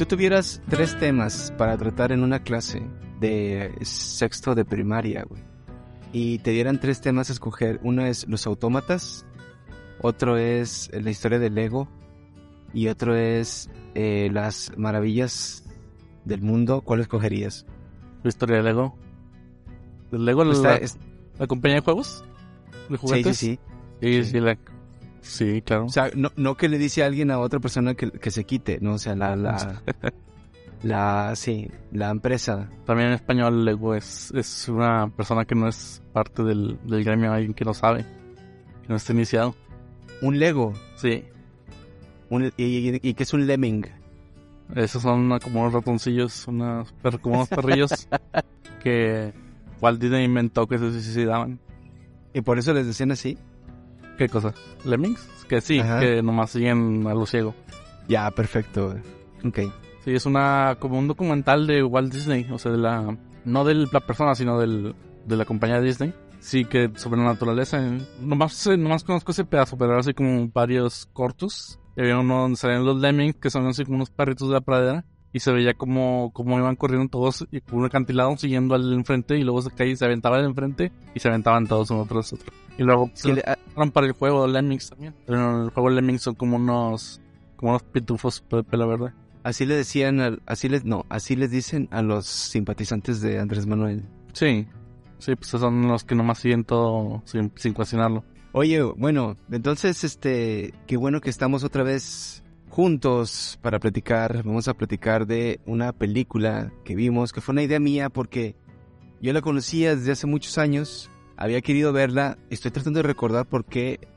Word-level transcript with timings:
Tú 0.00 0.16
tuvieras 0.16 0.62
tres 0.68 0.98
temas 0.98 1.52
para 1.58 1.76
tratar 1.76 2.10
en 2.12 2.22
una 2.22 2.42
clase 2.42 2.82
de 3.20 3.72
sexto 3.82 4.54
de 4.54 4.64
primaria, 4.64 5.24
güey, 5.28 5.42
y 6.12 6.38
te 6.38 6.50
dieran 6.52 6.80
tres 6.80 7.00
temas 7.00 7.28
a 7.30 7.32
escoger, 7.34 7.78
uno 7.82 8.04
es 8.06 8.26
los 8.28 8.46
autómatas, 8.46 9.26
otro 10.00 10.38
es 10.38 10.90
la 10.94 11.10
historia 11.10 11.38
del 11.38 11.54
Lego 11.54 11.88
y 12.72 12.88
otro 12.88 13.14
es 13.14 13.68
eh, 13.94 14.30
las 14.32 14.72
maravillas 14.76 15.64
del 16.24 16.40
mundo, 16.40 16.80
¿cuál 16.80 17.00
escogerías? 17.00 17.66
La 18.22 18.28
historia 18.28 18.56
del 18.56 18.64
Lego. 18.66 18.96
¿Del 20.10 20.24
Lego 20.24 20.44
la, 20.44 20.52
está- 20.52 20.76
es- 20.76 20.98
la 21.38 21.46
compañía 21.46 21.76
de 21.76 21.82
juegos? 21.82 22.24
¿De 22.88 22.96
sí, 22.96 23.00
juguetes? 23.00 23.36
sí, 23.36 23.58
sí. 24.00 24.22
Sí, 24.22 24.24
sí, 24.24 24.40
la- 24.40 24.56
sí, 25.22 25.62
claro. 25.62 25.86
O 25.86 25.88
sea, 25.88 26.10
no, 26.14 26.30
no 26.36 26.56
que 26.56 26.68
le 26.68 26.78
dice 26.78 27.02
a 27.02 27.06
alguien 27.06 27.30
a 27.30 27.38
otra 27.38 27.60
persona 27.60 27.94
que, 27.94 28.10
que 28.10 28.30
se 28.30 28.44
quite, 28.44 28.78
no, 28.80 28.94
o 28.94 28.98
sea, 28.98 29.14
la, 29.14 29.36
la, 29.36 29.82
la, 30.82 31.32
sí, 31.36 31.70
la 31.92 32.10
empresa. 32.10 32.68
También 32.86 33.08
en 33.08 33.14
español 33.14 33.64
Lego 33.64 33.94
es, 33.94 34.32
es 34.34 34.68
una 34.68 35.08
persona 35.08 35.44
que 35.44 35.54
no 35.54 35.68
es 35.68 36.02
parte 36.12 36.42
del, 36.42 36.78
del 36.84 37.04
gremio, 37.04 37.32
alguien 37.32 37.54
que 37.54 37.64
no 37.64 37.74
sabe, 37.74 38.04
que 38.82 38.88
no 38.88 38.96
está 38.96 39.12
iniciado. 39.12 39.54
Un 40.22 40.38
Lego, 40.38 40.72
Sí, 40.96 41.24
un, 42.28 42.44
y, 42.56 42.64
y, 42.64 43.00
y 43.02 43.14
que 43.14 43.22
es 43.22 43.32
un 43.32 43.46
lemming. 43.46 43.86
esos 44.74 45.02
son 45.02 45.20
una- 45.20 45.40
como 45.40 45.60
unos 45.62 45.72
ratoncillos, 45.72 46.46
unas 46.48 46.92
como 47.22 47.36
unos 47.36 47.48
perrillos 47.48 48.08
que 48.82 49.32
Walt 49.80 50.00
Disney 50.00 50.24
inventó 50.24 50.66
que 50.66 50.78
se 50.78 50.92
suicidaban. 50.92 51.58
Y 52.32 52.42
por 52.42 52.58
eso 52.58 52.72
les 52.72 52.86
decían 52.86 53.10
así. 53.10 53.36
¿Qué 54.20 54.28
cosa? 54.28 54.52
¿Lemmings? 54.84 55.26
Que 55.48 55.62
sí, 55.62 55.78
Ajá. 55.80 55.98
que 55.98 56.22
nomás 56.22 56.50
siguen 56.50 57.06
a 57.06 57.14
lo 57.14 57.24
ciego. 57.24 57.54
Ya, 58.06 58.30
perfecto. 58.30 58.94
Ok. 59.42 59.60
Sí, 60.04 60.10
es 60.12 60.26
una 60.26 60.76
como 60.78 60.98
un 60.98 61.08
documental 61.08 61.66
de 61.66 61.82
Walt 61.82 62.12
Disney, 62.12 62.46
o 62.52 62.58
sea, 62.58 62.70
de 62.70 62.76
la 62.76 63.16
no 63.46 63.64
de 63.64 63.74
la 63.90 64.00
persona, 64.00 64.34
sino 64.34 64.60
del, 64.60 64.94
de 65.24 65.36
la 65.38 65.46
compañía 65.46 65.80
Disney. 65.80 66.12
Sí, 66.38 66.66
que 66.66 66.90
sobre 66.96 67.18
la 67.22 67.28
naturaleza. 67.28 67.78
eh, 67.82 67.98
Nomás, 68.20 68.66
eh, 68.66 68.76
nomás 68.76 69.04
conozco 69.04 69.32
ese 69.32 69.46
pedazo, 69.46 69.78
pero 69.78 69.92
ahora 69.92 70.02
sí 70.02 70.12
como 70.12 70.46
varios 70.52 71.06
cortos. 71.14 71.78
Y 71.96 72.02
había 72.02 72.18
uno 72.18 72.42
donde 72.42 72.56
salían 72.58 72.84
los 72.84 73.00
lemmings, 73.00 73.36
que 73.36 73.48
son 73.48 73.66
así 73.68 73.84
como 73.86 73.96
unos 73.96 74.10
perritos 74.10 74.48
de 74.48 74.54
la 74.54 74.60
pradera. 74.60 75.06
Y 75.32 75.40
se 75.40 75.52
veía 75.52 75.74
como, 75.74 76.30
como 76.32 76.58
iban 76.58 76.74
corriendo 76.76 77.08
todos 77.08 77.46
y 77.52 77.60
por 77.60 77.76
un 77.78 77.84
acantilado 77.86 78.36
siguiendo 78.36 78.74
al 78.74 78.92
enfrente 78.92 79.38
y 79.38 79.44
luego 79.44 79.62
se 79.62 79.70
caía 79.70 79.92
y 79.92 79.96
se 79.96 80.04
aventaba 80.04 80.38
al 80.38 80.44
enfrente 80.44 80.90
y 81.14 81.20
se 81.20 81.28
aventaban 81.28 81.66
todos 81.68 81.90
uno 81.90 82.04
tras 82.06 82.32
otro. 82.32 82.52
Y 82.76 82.82
luego 82.82 83.10
Sí, 83.14 83.28
se 83.28 83.34
le- 83.34 83.44
ah, 83.46 83.56
para 83.92 84.06
el 84.08 84.12
juego 84.12 84.46
Lemmings 84.48 84.90
también. 84.90 85.14
Pero 85.26 85.38
en 85.58 85.64
el 85.66 85.70
juego 85.70 85.90
Lemmings 85.90 86.22
son 86.22 86.34
como 86.34 86.56
unos, 86.56 87.20
como 87.56 87.70
unos 87.72 87.82
pitufos 87.84 88.42
de 88.50 88.64
pelo 88.64 88.88
verde. 88.88 89.12
así 89.44 89.66
le 89.66 89.76
decían, 89.76 90.20
al- 90.20 90.42
así 90.46 90.68
les, 90.68 90.84
no, 90.84 91.06
así 91.08 91.36
les 91.36 91.50
dicen 91.52 91.86
a 91.92 92.02
los 92.02 92.26
simpatizantes 92.26 93.20
de 93.20 93.38
Andrés 93.38 93.66
Manuel. 93.66 94.02
Sí, 94.32 94.66
sí, 95.18 95.36
pues 95.36 95.48
son 95.48 95.86
los 95.86 96.02
que 96.04 96.14
nomás 96.16 96.38
siguen 96.40 96.64
todo 96.64 97.22
sin, 97.24 97.52
sin 97.56 97.72
cuestionarlo. 97.72 98.24
Oye, 98.52 98.82
bueno, 98.82 99.36
entonces, 99.52 100.02
este, 100.02 100.74
qué 100.88 100.96
bueno 100.96 101.20
que 101.20 101.30
estamos 101.30 101.62
otra 101.62 101.84
vez 101.84 102.39
juntos 102.70 103.58
para 103.60 103.78
platicar. 103.78 104.42
Vamos 104.44 104.68
a 104.68 104.74
platicar 104.74 105.26
de 105.26 105.60
una 105.66 105.92
película 105.92 106.72
que 106.84 106.94
vimos, 106.94 107.32
que 107.32 107.40
fue 107.40 107.52
una 107.52 107.62
idea 107.62 107.78
mía 107.80 108.08
porque 108.08 108.56
yo 109.20 109.32
la 109.32 109.42
conocía 109.42 109.94
desde 109.94 110.12
hace 110.12 110.26
muchos 110.26 110.56
años. 110.56 111.10
Había 111.36 111.60
querido 111.60 111.92
verla. 111.92 112.38
Estoy 112.48 112.70
tratando 112.70 112.98
de 113.00 113.02
recordar 113.02 113.46
por 113.46 113.64
qué, 113.64 114.08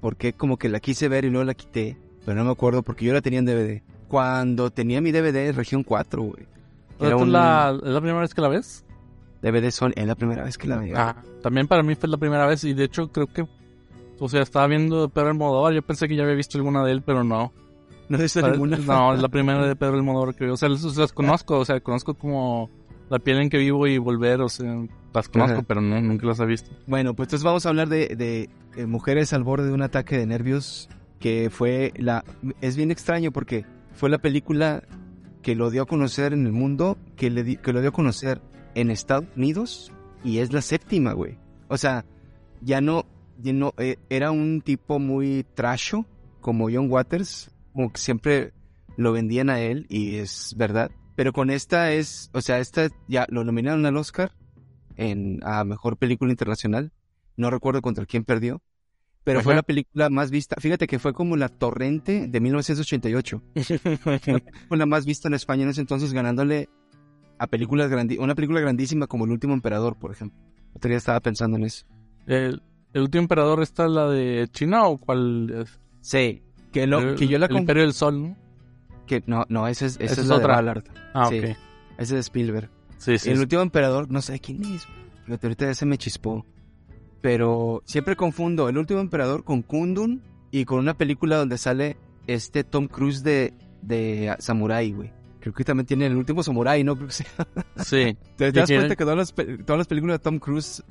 por 0.00 0.16
qué 0.16 0.32
como 0.32 0.56
que 0.56 0.68
la 0.68 0.80
quise 0.80 1.08
ver 1.08 1.24
y 1.24 1.30
luego 1.30 1.44
la 1.44 1.54
quité. 1.54 1.96
Pero 2.24 2.36
no 2.36 2.44
me 2.44 2.50
acuerdo 2.50 2.82
porque 2.82 3.04
yo 3.04 3.12
la 3.12 3.20
tenía 3.20 3.40
en 3.40 3.46
DVD. 3.46 3.82
Cuando 4.08 4.70
tenía 4.70 5.00
mi 5.00 5.12
DVD 5.12 5.52
región 5.52 5.82
4, 5.84 6.22
güey. 6.22 6.46
¿Pero 6.98 7.08
Era 7.08 7.16
tú 7.16 7.22
un 7.22 7.32
la, 7.32 7.78
es 7.82 7.88
la 7.88 8.00
primera 8.00 8.20
vez 8.20 8.34
que 8.34 8.40
la 8.40 8.48
ves? 8.48 8.84
DVD 9.42 9.70
son, 9.70 9.92
es 9.96 10.06
la 10.06 10.14
primera 10.14 10.44
vez 10.44 10.56
que 10.56 10.68
la 10.68 10.76
veo. 10.76 10.96
Ah, 10.96 11.16
también 11.42 11.66
para 11.66 11.82
mí 11.82 11.94
fue 11.96 12.08
la 12.08 12.16
primera 12.16 12.46
vez 12.46 12.62
y 12.64 12.74
de 12.74 12.84
hecho 12.84 13.10
creo 13.10 13.26
que, 13.26 13.44
o 14.20 14.28
sea, 14.28 14.42
estaba 14.42 14.68
viendo 14.68 15.08
Pedro 15.08 15.28
Almodóvar, 15.28 15.72
yo 15.72 15.82
pensé 15.82 16.06
que 16.06 16.14
ya 16.14 16.22
había 16.22 16.36
visto 16.36 16.58
alguna 16.58 16.84
de 16.84 16.92
él, 16.92 17.02
pero 17.02 17.24
no. 17.24 17.52
No 18.08 18.18
he 18.18 18.22
visto 18.22 18.40
Pare- 18.40 18.52
ninguna. 18.52 18.76
No, 18.78 19.14
es 19.14 19.22
la 19.22 19.28
primera 19.28 19.66
de 19.66 19.76
Pedro 19.76 19.94
Almodóvar 19.94 20.34
que 20.34 20.44
veo. 20.44 20.54
O 20.54 20.56
sea, 20.56 20.68
las, 20.68 20.82
las 20.96 21.12
conozco, 21.12 21.58
o 21.58 21.64
sea, 21.64 21.80
conozco 21.80 22.14
como 22.14 22.70
La 23.10 23.18
piel 23.18 23.38
en 23.38 23.50
que 23.50 23.58
vivo 23.58 23.86
y 23.86 23.98
Volver, 23.98 24.40
o 24.40 24.48
sea, 24.48 24.84
las 25.14 25.28
conozco, 25.28 25.58
Ajá. 25.58 25.62
pero 25.66 25.80
no, 25.80 26.00
nunca 26.00 26.26
las 26.26 26.40
he 26.40 26.46
visto. 26.46 26.70
Bueno, 26.86 27.14
pues 27.14 27.28
entonces 27.28 27.44
vamos 27.44 27.66
a 27.66 27.68
hablar 27.68 27.88
de, 27.88 28.08
de, 28.16 28.48
eh, 28.76 28.86
mujeres 28.86 29.32
al 29.32 29.44
borde 29.44 29.66
de 29.66 29.72
un 29.72 29.82
ataque 29.82 30.16
de 30.18 30.26
nervios, 30.26 30.88
que 31.20 31.50
fue 31.50 31.92
la... 31.96 32.24
Es 32.60 32.76
bien 32.76 32.90
extraño 32.90 33.30
porque 33.30 33.64
fue 33.92 34.08
la 34.10 34.18
película 34.18 34.82
que 35.42 35.54
lo 35.54 35.70
dio 35.70 35.82
a 35.82 35.86
conocer 35.86 36.32
en 36.32 36.46
el 36.46 36.52
mundo, 36.52 36.96
que, 37.16 37.30
le 37.30 37.44
di- 37.44 37.56
que 37.56 37.72
lo 37.72 37.80
dio 37.80 37.90
a 37.90 37.92
conocer 37.92 38.40
en 38.74 38.90
Estados 38.90 39.26
Unidos, 39.36 39.92
y 40.24 40.38
es 40.38 40.52
la 40.52 40.62
séptima, 40.62 41.12
güey. 41.12 41.36
O 41.68 41.76
sea, 41.76 42.04
ya 42.62 42.80
no... 42.80 43.04
ya 43.42 43.52
no, 43.52 43.74
eh, 43.76 43.96
era 44.08 44.30
un 44.30 44.62
tipo 44.62 44.98
muy 44.98 45.44
trasho, 45.54 46.06
como 46.40 46.68
John 46.72 46.90
Waters, 46.90 47.50
como 47.72 47.92
que 47.92 48.00
siempre 48.00 48.52
lo 48.96 49.12
vendían 49.12 49.50
a 49.50 49.60
él, 49.60 49.86
y 49.88 50.16
es 50.16 50.54
verdad. 50.56 50.90
Pero 51.14 51.32
con 51.32 51.50
esta 51.50 51.92
es, 51.92 52.30
o 52.32 52.40
sea, 52.40 52.58
esta 52.58 52.88
ya 53.08 53.26
lo 53.28 53.44
nominaron 53.44 53.84
al 53.86 53.96
Oscar 53.96 54.32
en 54.96 55.40
a 55.42 55.64
mejor 55.64 55.96
película 55.96 56.30
internacional. 56.30 56.92
No 57.36 57.50
recuerdo 57.50 57.82
contra 57.82 58.06
quién 58.06 58.24
perdió, 58.24 58.62
pero 59.24 59.42
fue 59.42 59.54
la 59.54 59.62
película 59.62 60.10
más 60.10 60.30
vista. 60.30 60.56
Fíjate 60.58 60.86
que 60.86 60.98
fue 60.98 61.12
como 61.12 61.36
La 61.36 61.48
Torrente 61.48 62.26
de 62.28 62.40
1988. 62.40 63.42
Fue 64.68 64.76
la 64.76 64.86
más 64.86 65.06
vista 65.06 65.28
en 65.28 65.34
España 65.34 65.62
en 65.62 65.70
ese 65.70 65.80
entonces, 65.80 66.12
ganándole 66.12 66.68
a 67.38 67.46
películas 67.46 67.90
grandi 67.90 68.18
una 68.18 68.34
película 68.34 68.60
grandísima 68.60 69.06
como 69.06 69.24
El 69.24 69.32
último 69.32 69.54
emperador, 69.54 69.96
por 69.96 70.12
ejemplo. 70.12 70.40
Otro 70.74 70.88
día 70.88 70.98
estaba 70.98 71.20
pensando 71.20 71.56
en 71.56 71.64
eso. 71.64 71.86
el, 72.26 72.62
el 72.92 73.02
último 73.02 73.22
emperador 73.22 73.62
está 73.62 73.86
la 73.88 74.08
de 74.08 74.48
China 74.52 74.86
o 74.86 74.98
cuál 74.98 75.50
es? 75.50 75.80
Sí, 76.00 76.42
que, 76.72 76.86
lo, 76.86 76.98
el, 77.00 77.14
que 77.16 77.28
yo 77.28 77.38
la 77.38 77.46
el 77.46 77.56
Imperio 77.56 77.82
del 77.82 77.92
Sol, 77.92 78.22
¿no? 78.22 78.36
que 79.06 79.22
no, 79.26 79.44
no, 79.48 79.66
esa 79.68 79.86
es, 79.86 79.96
Esa 80.00 80.04
es 80.04 80.18
es 80.18 80.26
la 80.26 80.38
de 80.38 80.44
otra. 80.44 80.54
Ballard. 80.56 80.84
Ah, 81.14 81.26
Sí. 81.28 81.38
ok. 81.38 81.44
Esa 81.98 82.18
es 82.18 82.26
Spielberg. 82.26 82.70
Sí, 82.98 83.18
sí. 83.18 83.30
el 83.30 83.40
último 83.40 83.62
emperador, 83.62 84.10
no 84.10 84.22
sé 84.22 84.38
quién 84.40 84.64
es. 84.64 84.86
Fíjate, 85.26 85.46
ahorita 85.46 85.66
ya 85.66 85.74
se 85.74 85.86
me 85.86 85.98
chispó. 85.98 86.46
Pero 87.20 87.82
siempre 87.84 88.16
confundo 88.16 88.68
el 88.68 88.78
último 88.78 89.00
emperador 89.00 89.44
con 89.44 89.62
Kundun 89.62 90.22
y 90.50 90.64
con 90.64 90.78
una 90.78 90.94
película 90.94 91.36
donde 91.36 91.58
sale 91.58 91.96
este 92.26 92.64
Tom 92.64 92.88
Cruise 92.88 93.22
de, 93.22 93.54
de 93.82 94.34
Samurai, 94.38 94.92
güey. 94.92 95.12
Creo 95.40 95.52
que 95.52 95.64
también 95.64 95.86
tiene 95.86 96.06
el 96.06 96.16
último 96.16 96.42
Samurai, 96.42 96.82
¿no? 96.84 96.94
Creo 96.96 97.08
que 97.08 97.14
sea. 97.14 97.26
Sí. 97.84 98.16
¿Te, 98.36 98.52
das 98.52 98.68
cuenta 98.70 98.96
que 98.96 99.04
todas 99.04 99.16
las, 99.16 99.34
todas 99.64 99.78
las 99.78 99.86
películas 99.86 100.18
de 100.18 100.22
Tom 100.22 100.38
Cruise 100.38 100.82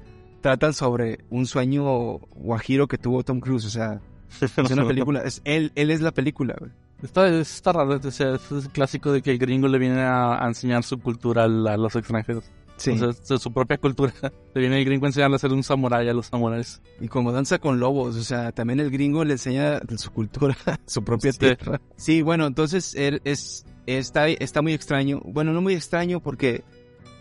tratan 0.41 0.73
sobre 0.73 1.19
un 1.29 1.45
sueño 1.45 2.17
guajiro 2.35 2.87
que 2.87 2.97
tuvo 2.97 3.23
Tom 3.23 3.39
Cruise? 3.39 3.65
O 3.65 3.69
sea, 3.69 4.01
es 4.41 4.71
una 4.71 4.87
película. 4.87 5.21
Es, 5.21 5.41
él, 5.45 5.71
él 5.75 5.91
es 5.91 6.01
la 6.01 6.11
película, 6.11 6.55
güey. 6.59 6.71
Está, 7.03 7.27
está 7.39 7.73
raro, 7.73 7.99
o 8.03 8.11
sea, 8.11 8.35
es 8.35 8.51
el 8.51 8.69
clásico 8.69 9.11
de 9.11 9.21
que 9.23 9.31
el 9.31 9.39
gringo 9.39 9.67
le 9.67 9.79
viene 9.79 10.01
a, 10.01 10.43
a 10.43 10.47
enseñar 10.47 10.83
su 10.83 10.99
cultura 10.99 11.45
a, 11.45 11.47
la- 11.47 11.73
a 11.73 11.77
los 11.77 11.95
extranjeros. 11.95 12.43
Sí. 12.77 12.91
O 12.99 13.13
sea, 13.13 13.37
su 13.37 13.53
propia 13.53 13.77
cultura. 13.77 14.11
Le 14.55 14.61
viene 14.61 14.79
el 14.79 14.85
gringo 14.85 15.05
a 15.05 15.09
enseñarle 15.09 15.35
a 15.35 15.39
ser 15.39 15.51
un 15.53 15.61
samurái 15.61 16.09
a 16.09 16.13
los 16.13 16.27
samuráis. 16.27 16.81
Y 16.99 17.07
como 17.09 17.31
danza 17.31 17.59
con 17.59 17.79
lobos, 17.79 18.15
o 18.15 18.23
sea, 18.23 18.51
también 18.53 18.79
el 18.79 18.89
gringo 18.89 19.23
le 19.23 19.33
enseña 19.33 19.79
su 19.97 20.11
cultura, 20.11 20.55
su 20.87 21.03
propia 21.03 21.31
Sí. 21.31 21.37
tierra. 21.39 21.79
Sí, 21.95 22.23
bueno, 22.23 22.47
entonces 22.47 22.95
es, 22.95 23.65
está, 23.85 24.27
está 24.29 24.63
muy 24.63 24.73
extraño. 24.73 25.21
Bueno, 25.25 25.53
no 25.53 25.61
muy 25.61 25.75
extraño 25.75 26.21
porque 26.21 26.63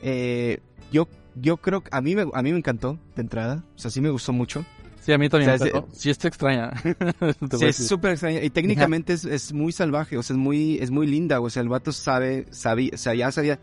eh, 0.03 0.61
yo, 0.93 1.09
yo 1.35 1.59
creo 1.59 1.83
que 1.83 1.91
a 1.93 2.01
mí, 2.01 2.15
me, 2.15 2.23
a 2.33 2.43
mí 2.43 2.53
me 2.53 2.59
encantó 2.59 2.99
de 3.15 3.21
entrada. 3.23 3.63
O 3.77 3.79
sea, 3.79 3.91
sí 3.91 4.01
me 4.01 4.09
gustó 4.11 4.33
mucho. 4.33 4.65
Sí, 5.01 5.13
a 5.13 5.19
mí 5.19 5.29
también, 5.29 5.51
O 5.53 5.57
sea, 5.59 5.67
es- 5.67 5.73
pero 5.73 5.89
sí 5.93 6.11
está 6.11 6.29
extraña. 6.29 6.73
Sí, 7.59 7.65
es 7.67 7.77
súper 7.77 8.13
extraño. 8.13 8.41
Y 8.43 8.51
técnicamente 8.51 9.13
es, 9.15 9.25
es 9.25 9.53
muy 9.53 9.73
salvaje, 9.73 10.17
o 10.19 10.23
sea, 10.23 10.35
es 10.35 10.39
muy, 10.41 10.79
es 10.79 10.91
muy 10.91 11.07
linda. 11.07 11.41
O 11.41 11.49
sea, 11.51 11.63
el 11.63 11.69
vato 11.69 11.93
sabe, 11.93 12.47
sabía, 12.51 12.91
o 12.95 12.99
sea, 12.99 13.15
ya 13.15 13.33
sabía, 13.33 13.59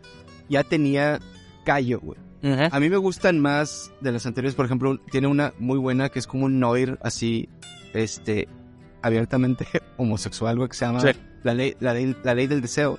ya 0.48 0.64
tenía 0.64 1.20
callo, 1.64 2.00
güey. 2.00 2.18
A 2.70 2.78
mí 2.78 2.88
me 2.88 2.96
gustan 2.96 3.40
más 3.40 3.90
de 4.00 4.12
las 4.12 4.24
anteriores, 4.26 4.54
por 4.54 4.64
ejemplo, 4.66 4.96
tiene 5.10 5.26
una 5.26 5.52
muy 5.58 5.76
buena 5.78 6.08
que 6.08 6.20
es 6.20 6.26
como 6.28 6.44
un 6.46 6.60
noir 6.60 6.96
así, 7.02 7.48
este, 7.94 8.48
abiertamente 9.02 9.66
homosexual, 9.96 10.56
güey, 10.56 10.68
que 10.68 10.76
se 10.76 10.84
llama 10.86 11.00
Sí. 11.00 11.08
la, 11.42 11.54
ley, 11.54 11.76
la, 11.80 11.94
ley, 11.94 12.16
la 12.22 12.34
Ley 12.34 12.46
del 12.46 12.60
Deseo, 12.60 12.98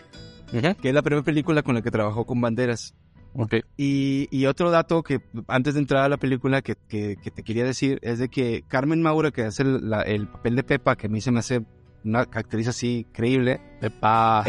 que 0.51 0.89
es 0.89 0.93
la 0.93 1.01
primera 1.01 1.23
película 1.23 1.61
con 1.63 1.75
la 1.75 1.81
que 1.81 1.91
trabajó 1.91 2.25
con 2.25 2.41
Banderas. 2.41 2.95
Ok. 3.33 3.55
Y, 3.77 4.27
y 4.31 4.45
otro 4.47 4.71
dato 4.71 5.03
que 5.03 5.21
antes 5.47 5.73
de 5.75 5.79
entrar 5.81 6.03
a 6.03 6.09
la 6.09 6.17
película 6.17 6.61
que, 6.61 6.75
que, 6.87 7.15
que 7.21 7.31
te 7.31 7.43
quería 7.43 7.63
decir 7.63 7.99
es 8.01 8.19
de 8.19 8.29
que 8.29 8.63
Carmen 8.67 9.01
Maura, 9.01 9.31
que 9.31 9.43
hace 9.43 9.63
el, 9.63 9.89
la- 9.89 10.01
el 10.01 10.27
papel 10.27 10.55
de 10.55 10.63
Pepa, 10.63 10.95
que 10.95 11.07
a 11.07 11.09
mí 11.09 11.21
se 11.21 11.31
me 11.31 11.39
hace 11.39 11.63
una 12.03 12.21
actriz 12.21 12.67
así 12.69 13.05
increíble, 13.09 13.59
Epa. 13.81 14.45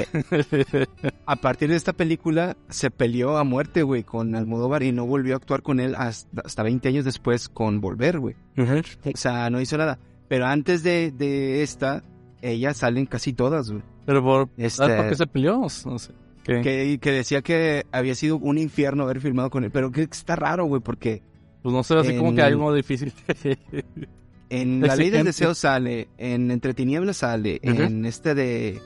a 1.26 1.36
partir 1.36 1.68
de 1.70 1.76
esta 1.76 1.92
película 1.92 2.56
se 2.68 2.90
peleó 2.90 3.36
a 3.38 3.44
muerte, 3.44 3.82
güey, 3.82 4.02
con 4.04 4.34
Almodóvar 4.34 4.82
y 4.82 4.92
no 4.92 5.06
volvió 5.06 5.34
a 5.34 5.36
actuar 5.38 5.62
con 5.62 5.80
él 5.80 5.94
hasta, 5.96 6.42
hasta 6.44 6.62
20 6.62 6.88
años 6.88 7.04
después 7.04 7.48
con 7.48 7.80
Volver, 7.80 8.18
güey. 8.20 8.36
O 8.56 9.16
sea, 9.16 9.50
no 9.50 9.60
hizo 9.60 9.76
nada. 9.78 9.98
Pero 10.28 10.46
antes 10.46 10.82
de, 10.82 11.10
de 11.10 11.62
esta, 11.62 12.04
ellas 12.40 12.76
salen 12.78 13.06
casi 13.06 13.32
todas, 13.32 13.70
güey. 13.70 13.82
Pero 14.06 14.22
por, 14.22 14.48
Este- 14.56 14.70
¿sabes 14.70 14.96
por 14.96 15.08
qué 15.08 15.14
se 15.16 15.26
peleó? 15.26 15.58
No 15.60 15.68
sé. 15.98 16.12
¿Qué? 16.44 16.62
Que, 16.62 16.98
que 17.00 17.12
decía 17.12 17.42
que 17.42 17.84
había 17.92 18.14
sido 18.14 18.36
un 18.38 18.58
infierno 18.58 19.04
haber 19.04 19.20
filmado 19.20 19.50
con 19.50 19.64
él. 19.64 19.70
Pero 19.70 19.90
que 19.92 20.02
está 20.02 20.36
raro, 20.36 20.64
güey, 20.64 20.80
porque 20.82 21.22
Pues 21.62 21.74
no 21.74 21.82
sé, 21.82 21.94
así 21.96 22.16
como 22.16 22.30
En- 22.30 22.36
que 22.36 22.42
algo 22.42 22.72
difícil. 22.74 23.12
en 24.48 24.80
La 24.80 24.96
Ley 24.96 25.10
del. 25.10 25.24
Deseo 25.26 25.54
sale, 25.54 26.08
en 26.18 26.50
Entre 26.50 26.74
Tinieblas 26.74 27.18
sale, 27.18 27.60
Ujú. 27.62 27.82
en 27.82 28.04
este 28.06 28.34
de 28.34 28.80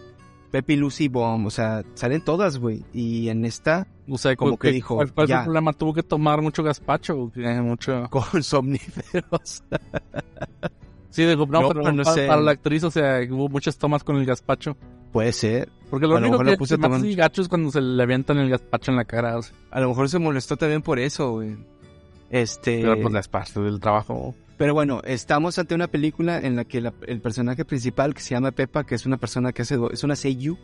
Pepe 0.50 0.76
Lucy 0.76 1.08
Bomb, 1.08 1.46
o 1.46 1.50
sea, 1.50 1.82
salen 1.94 2.20
todas, 2.22 2.58
güey. 2.58 2.84
Y 2.92 3.28
en 3.28 3.44
esta, 3.44 3.86
O 4.08 4.18
sea, 4.18 4.36
Como 4.36 4.50
como 4.50 4.58
que 4.58 4.68
que 4.68 4.74
dijo, 4.74 4.96
¿Cuál, 4.96 5.12
cuál 5.12 5.26
fue 5.26 5.32
ya. 5.34 5.38
el 5.40 5.44
problema? 5.44 5.72
Tuvo 5.72 5.94
que 5.94 6.02
tomar 6.02 6.42
mucho 6.42 6.62
gazpacho. 6.62 7.30
qué? 7.34 7.60
Mucho. 7.60 8.08
con 8.10 8.42
somníferos. 8.42 9.64
Sí, 11.10 11.24
digo, 11.24 11.46
no, 11.46 11.62
No, 11.62 11.68
pero 11.68 11.92
no 11.92 12.02
para, 12.02 12.14
sé. 12.14 12.26
para 12.26 12.40
la 12.42 12.50
actriz, 12.52 12.82
o 12.84 12.90
sea, 12.90 13.20
hubo 13.30 13.48
muchas 13.48 13.78
tomas 13.78 14.02
con 14.04 14.16
el 14.16 14.26
gazpacho. 14.26 14.76
Puede 15.14 15.32
ser. 15.32 15.70
Porque 15.88 16.06
lo 16.06 16.16
A 16.16 16.20
lo 16.20 16.26
único 16.26 16.32
mejor 16.42 16.44
que 16.46 16.50
lo 16.52 16.58
puse 16.58 16.74
se 16.76 16.88
me 16.88 16.96
hace 16.96 17.14
gacho 17.14 17.40
es 17.40 17.48
cuando 17.48 17.70
se 17.70 17.80
le 17.80 18.02
avientan 18.02 18.36
el 18.38 18.50
gazpacho 18.50 18.90
en 18.90 18.96
la 18.98 19.04
cara. 19.04 19.38
O 19.38 19.42
sea, 19.42 19.54
A 19.70 19.80
lo 19.80 19.88
mejor 19.88 20.08
se 20.10 20.18
molestó 20.18 20.56
también 20.58 20.82
por 20.82 20.98
eso, 20.98 21.30
güey. 21.32 21.56
Este. 22.30 22.80
pero 22.82 23.00
pues 23.00 23.14
es 23.14 23.28
parte 23.28 23.60
del 23.60 23.78
trabajo. 23.78 24.34
Pero 24.56 24.74
bueno, 24.74 25.00
estamos 25.04 25.56
ante 25.58 25.74
una 25.74 25.86
película 25.88 26.38
en 26.38 26.56
la 26.56 26.64
que 26.64 26.80
la- 26.80 26.92
el 27.06 27.20
personaje 27.20 27.64
principal, 27.64 28.12
que 28.14 28.20
se 28.20 28.34
llama 28.34 28.50
Pepa, 28.50 28.84
que 28.84 28.94
es 28.96 29.06
una 29.06 29.16
persona 29.16 29.52
que 29.52 29.62
hace. 29.62 29.76
do- 29.76 29.90
Es 29.90 30.02
una 30.04 30.16
seiyu. 30.16 30.56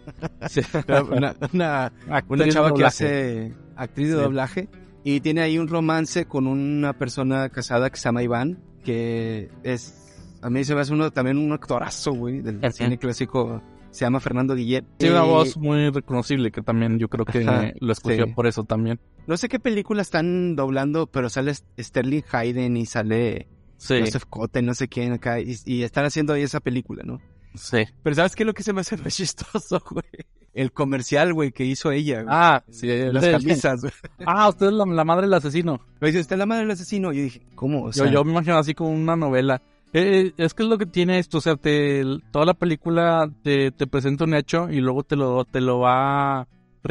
Sí. 0.49 0.61
una, 1.11 1.35
una, 1.53 1.93
chava 2.50 2.75
que 2.75 2.85
hace 2.85 3.53
actriz 3.76 4.08
de 4.08 4.14
Sí. 4.17 4.20
doblaje. 4.20 4.69
Y 5.05 5.20
tiene 5.20 5.43
ahí 5.43 5.58
un 5.58 5.69
romance 5.69 6.26
con 6.26 6.46
una 6.46 6.93
persona 6.93 7.49
casada 7.50 7.88
que 7.91 7.96
se 7.96 8.05
llama 8.05 8.23
Iván, 8.23 8.58
que 8.85 9.49
es. 9.62 9.94
A 10.43 10.50
mí 10.50 10.64
se 10.64 10.75
me 10.75 10.81
hace 10.81 10.93
uno, 10.93 11.11
también 11.12 11.38
un 11.38 11.53
actorazo, 11.53 12.12
güey, 12.12 12.41
del 12.41 12.61
cine 12.73 12.99
clásico. 12.99 13.62
Se 13.90 14.04
llama 14.04 14.20
Fernando 14.20 14.54
Guillet. 14.54 14.84
Tiene 14.98 15.16
una 15.16 15.25
Eh, 15.25 15.28
voz 15.28 15.56
muy 15.56 15.90
reconocible 15.90 16.50
que 16.52 16.62
también 16.62 16.98
yo 16.98 17.08
creo 17.08 17.25
que 17.25 17.38
Ajá, 17.46 17.72
lo 17.81 17.92
escogió 17.92 18.26
sí. 18.26 18.32
por 18.32 18.46
eso 18.46 18.64
también. 18.64 19.00
No 19.26 19.37
sé 19.37 19.48
qué 19.48 19.58
película 19.58 20.02
están 20.02 20.54
doblando, 20.56 21.06
pero 21.06 21.28
sale 21.28 21.52
Sterling 21.78 22.22
Hayden 22.32 22.76
y 22.76 22.87
sale 22.87 23.48
Sí, 23.76 23.98
Joseph 24.00 24.25
Cotten, 24.28 24.66
no 24.66 24.75
sé 24.75 24.88
quién 24.88 25.12
acá, 25.12 25.40
y, 25.40 25.56
y 25.64 25.82
están 25.82 26.04
haciendo 26.04 26.34
ahí 26.34 26.42
esa 26.42 26.60
película, 26.60 27.02
¿no? 27.04 27.20
sí. 27.54 27.78
Pero 28.02 28.14
¿sabes 28.14 28.37
qué 28.37 28.42
es 28.42 28.46
lo 28.46 28.54
que 28.54 28.62
se 28.62 28.72
me 28.72 28.82
hace 28.82 28.96
más 29.02 29.14
chistoso, 29.16 29.82
güey? 29.90 30.04
El 30.52 30.72
comercial, 30.72 31.32
güey, 31.32 31.52
que 31.52 31.64
hizo 31.64 31.90
ella, 31.93 32.22
güey. 32.22 32.26
Ah, 32.28 32.62
sí. 32.70 32.86
Las 33.12 33.25
el- 33.25 33.32
camisas, 33.32 33.81
güey. 33.82 33.93
Ah, 34.26 34.48
usted 34.48 34.66
es 34.66 34.72
la, 34.72 34.84
la 34.84 35.04
madre 35.04 35.22
del 35.22 35.34
asesino. 35.34 35.81
Me 36.00 36.08
dice, 36.08 36.20
¿está 36.20 36.36
la 36.36 36.44
madre 36.46 36.62
del 36.62 36.72
asesino? 36.72 37.12
Yo 37.12 37.22
dije, 37.22 37.40
¿cómo? 37.54 37.84
O 37.84 37.93
Yo, 37.93 38.04
sea, 38.04 38.12
yo 38.12 38.25
me 38.25 38.32
imagino 38.32 38.56
así 38.58 38.75
como 38.75 38.90
una 38.90 39.16
novela. 39.16 39.62
Eh, 39.92 40.32
es 40.37 40.54
que 40.54 40.62
es 40.62 40.69
lo 40.69 40.78
que 40.78 40.87
tiene 40.87 41.19
esto, 41.19 41.38
o 41.38 41.40
sea, 41.40 41.56
te, 41.56 42.04
toda 42.31 42.44
la 42.46 42.54
película 42.54 43.28
te, 43.42 43.72
te 43.72 43.87
presenta 43.88 44.25
un 44.25 44.34
hecho 44.34 44.70
y 44.70 44.81
luego 44.81 45.02
te 45.02 45.16
lo, 45.16 45.44
te 45.44 45.60
lo 45.60 45.81
va 45.81 46.46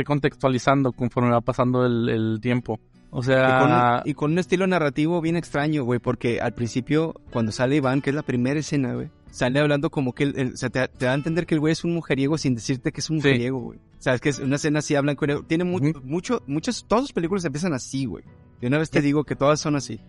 recontextualizando 0.10 0.92
conforme 0.92 1.32
va 1.32 1.42
pasando 1.42 1.86
el, 1.86 2.10
el 2.10 2.40
tiempo. 2.42 2.80
O 3.12 3.22
y, 3.22 3.26
con 3.26 3.32
un, 3.32 3.32
sea, 3.70 4.02
y 4.06 4.14
con 4.14 4.32
un 4.34 4.40
estilo 4.40 4.68
narrativo 4.68 5.20
bien 5.22 5.36
extraño, 5.36 5.84
güey, 5.84 6.00
porque 6.00 6.40
al 6.42 6.54
principio, 6.54 7.16
cuando 7.32 7.52
sale 7.52 7.78
Iván, 7.78 8.02
que 8.02 8.12
es 8.12 8.16
la 8.16 8.22
primera 8.22 8.60
escena, 8.60 8.94
güey, 8.94 9.10
sale 9.32 9.60
hablando 9.60 9.90
como 9.90 10.14
que, 10.14 10.26
el, 10.26 10.38
el- 10.40 10.54
o 10.54 10.58
sea, 10.58 10.70
te, 10.70 10.88
te 10.90 11.06
da 11.06 11.12
a 11.14 11.16
entender 11.16 11.46
que 11.48 11.56
el 11.56 11.60
güey 11.60 11.72
es 11.72 11.84
un 11.84 11.94
mujeriego 11.94 12.38
sin 12.38 12.54
decirte 12.54 12.92
que 12.92 13.00
es 13.02 13.10
un 13.10 13.16
mujeriego, 13.18 13.60
güey. 13.60 13.80
O 13.80 14.02
sea, 14.02 14.14
es 14.14 14.22
que 14.22 14.30
es 14.30 14.40
una 14.40 14.58
escena 14.58 14.80
así, 14.80 14.94
hablan 14.96 15.16
con 15.16 15.30
él. 15.32 15.40
Tiene 15.48 15.64
mu- 15.64 15.80
mucho, 16.04 16.44
muchas, 16.48 16.86
todas 16.88 17.06
sus 17.06 17.14
películas 17.14 17.44
empiezan 17.46 17.74
así, 17.74 18.06
güey. 18.06 18.24
De 18.62 18.68
una 18.68 18.78
vez 18.78 18.90
te 18.92 19.02
digo 19.02 19.24
que 19.24 19.36
todas 19.36 19.60
son 19.60 19.76
así. 19.76 20.00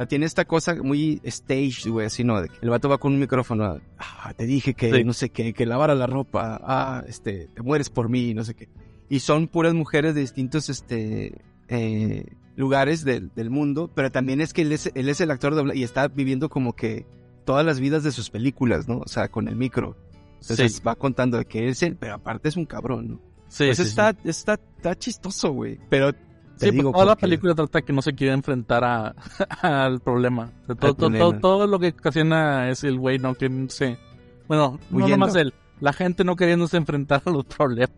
Sea, 0.00 0.08
tiene 0.08 0.24
esta 0.26 0.46
cosa 0.46 0.74
muy 0.82 1.20
stage, 1.24 1.90
güey, 1.90 2.06
así, 2.06 2.24
¿no? 2.24 2.40
De 2.40 2.48
que 2.48 2.56
el 2.62 2.70
vato 2.70 2.88
va 2.88 2.98
con 2.98 3.12
un 3.12 3.20
micrófono. 3.20 3.80
Ah, 3.98 4.32
te 4.34 4.46
dije 4.46 4.72
que 4.74 4.90
Sí. 4.92 5.04
no 5.04 5.12
sé 5.12 5.28
qué, 5.30 5.52
que 5.52 5.66
lavara 5.66 5.94
la 5.94 6.06
ropa. 6.06 6.58
Ah, 6.62 7.04
este, 7.06 7.48
te 7.54 7.62
mueres 7.62 7.90
por 7.90 8.08
mí, 8.08 8.32
no 8.32 8.42
sé 8.44 8.54
qué. 8.54 8.68
Y 9.10 9.20
son 9.20 9.46
puras 9.46 9.74
mujeres 9.74 10.14
de 10.14 10.22
distintos, 10.22 10.70
este, 10.70 11.42
eh, 11.68 12.24
lugares 12.56 13.04
del, 13.04 13.30
del 13.34 13.50
mundo. 13.50 13.90
Pero 13.94 14.10
también 14.10 14.40
es 14.40 14.52
que 14.54 14.62
él 14.62 14.72
es, 14.72 14.90
él 14.94 15.08
es 15.10 15.20
el 15.20 15.30
actor 15.30 15.76
y 15.76 15.82
está 15.82 16.08
viviendo 16.08 16.48
como 16.48 16.74
que 16.74 17.04
todas 17.44 17.66
las 17.66 17.78
vidas 17.80 18.02
de 18.02 18.12
sus 18.12 18.30
películas, 18.30 18.88
¿no? 18.88 18.98
O 18.98 19.08
sea, 19.08 19.28
con 19.28 19.48
el 19.48 19.56
micro. 19.56 19.96
Entonces 20.40 20.76
sí, 20.76 20.82
va 20.82 20.94
contando 20.94 21.36
de 21.36 21.44
que 21.44 21.68
es 21.68 21.82
él, 21.82 21.96
pero 22.00 22.14
aparte 22.14 22.48
es 22.48 22.56
un 22.56 22.64
cabrón, 22.64 23.08
¿no? 23.08 23.20
sí, 23.48 23.66
pues 23.66 23.76
sí, 23.76 23.82
está, 23.82 24.16
está, 24.24 24.54
está 24.76 24.94
chistoso, 24.96 25.52
güey. 25.52 25.78
Pero 25.90 26.12
te 26.60 26.66
Sí, 26.70 26.76
digo 26.76 26.92
toda 26.92 27.04
la 27.06 27.16
película 27.16 27.54
trata 27.54 27.82
que 27.82 27.92
no 27.92 28.02
se 28.02 28.14
quiere 28.14 28.32
enfrentar 28.34 28.84
a, 28.84 29.14
al 29.62 30.00
problema. 30.00 30.50
O 30.62 30.66
sea, 30.66 30.74
todo, 30.76 30.90
Al 30.90 30.96
todo- 30.96 31.08
problema. 31.08 31.18
todo- 31.24 31.40
todo 31.40 31.66
lo 31.66 31.78
que 31.80 31.88
ocasiona 31.88 32.68
es 32.70 32.84
el 32.84 32.98
güey 32.98 33.18
no 33.18 33.34
queriéndose... 33.34 33.98
Bueno, 34.46 34.78
no 34.90 34.96
Huyendo. 34.96 35.16
nomás 35.16 35.34
él. 35.36 35.54
La 35.80 35.92
gente 35.92 36.24
no 36.24 36.36
queriéndose 36.36 36.76
enfrentar 36.76 37.22
a 37.24 37.30
los 37.30 37.44
problemas. 37.46 37.90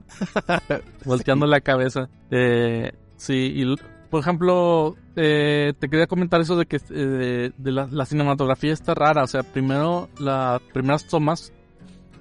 volteando 1.05 1.47
la 1.47 1.61
cabeza. 1.61 2.09
Eh, 2.31 2.93
sí, 3.17 3.53
y 3.57 3.77
por 4.11 4.21
ejemplo, 4.21 4.95
eh, 5.17 5.73
te 5.79 5.89
quería 5.89 6.07
comentar 6.07 6.41
eso 6.41 6.57
de 6.57 6.67
que 6.67 6.79
eh, 6.91 7.51
de 7.57 7.73
la, 7.73 7.89
la 7.91 8.05
cinematografía 8.05 8.73
está 8.73 8.95
rara. 8.95 9.25
O 9.25 9.27
sea, 9.27 9.43
primero, 9.43 10.09
las 10.19 10.61
primeras 10.73 11.07
tomas, 11.07 11.53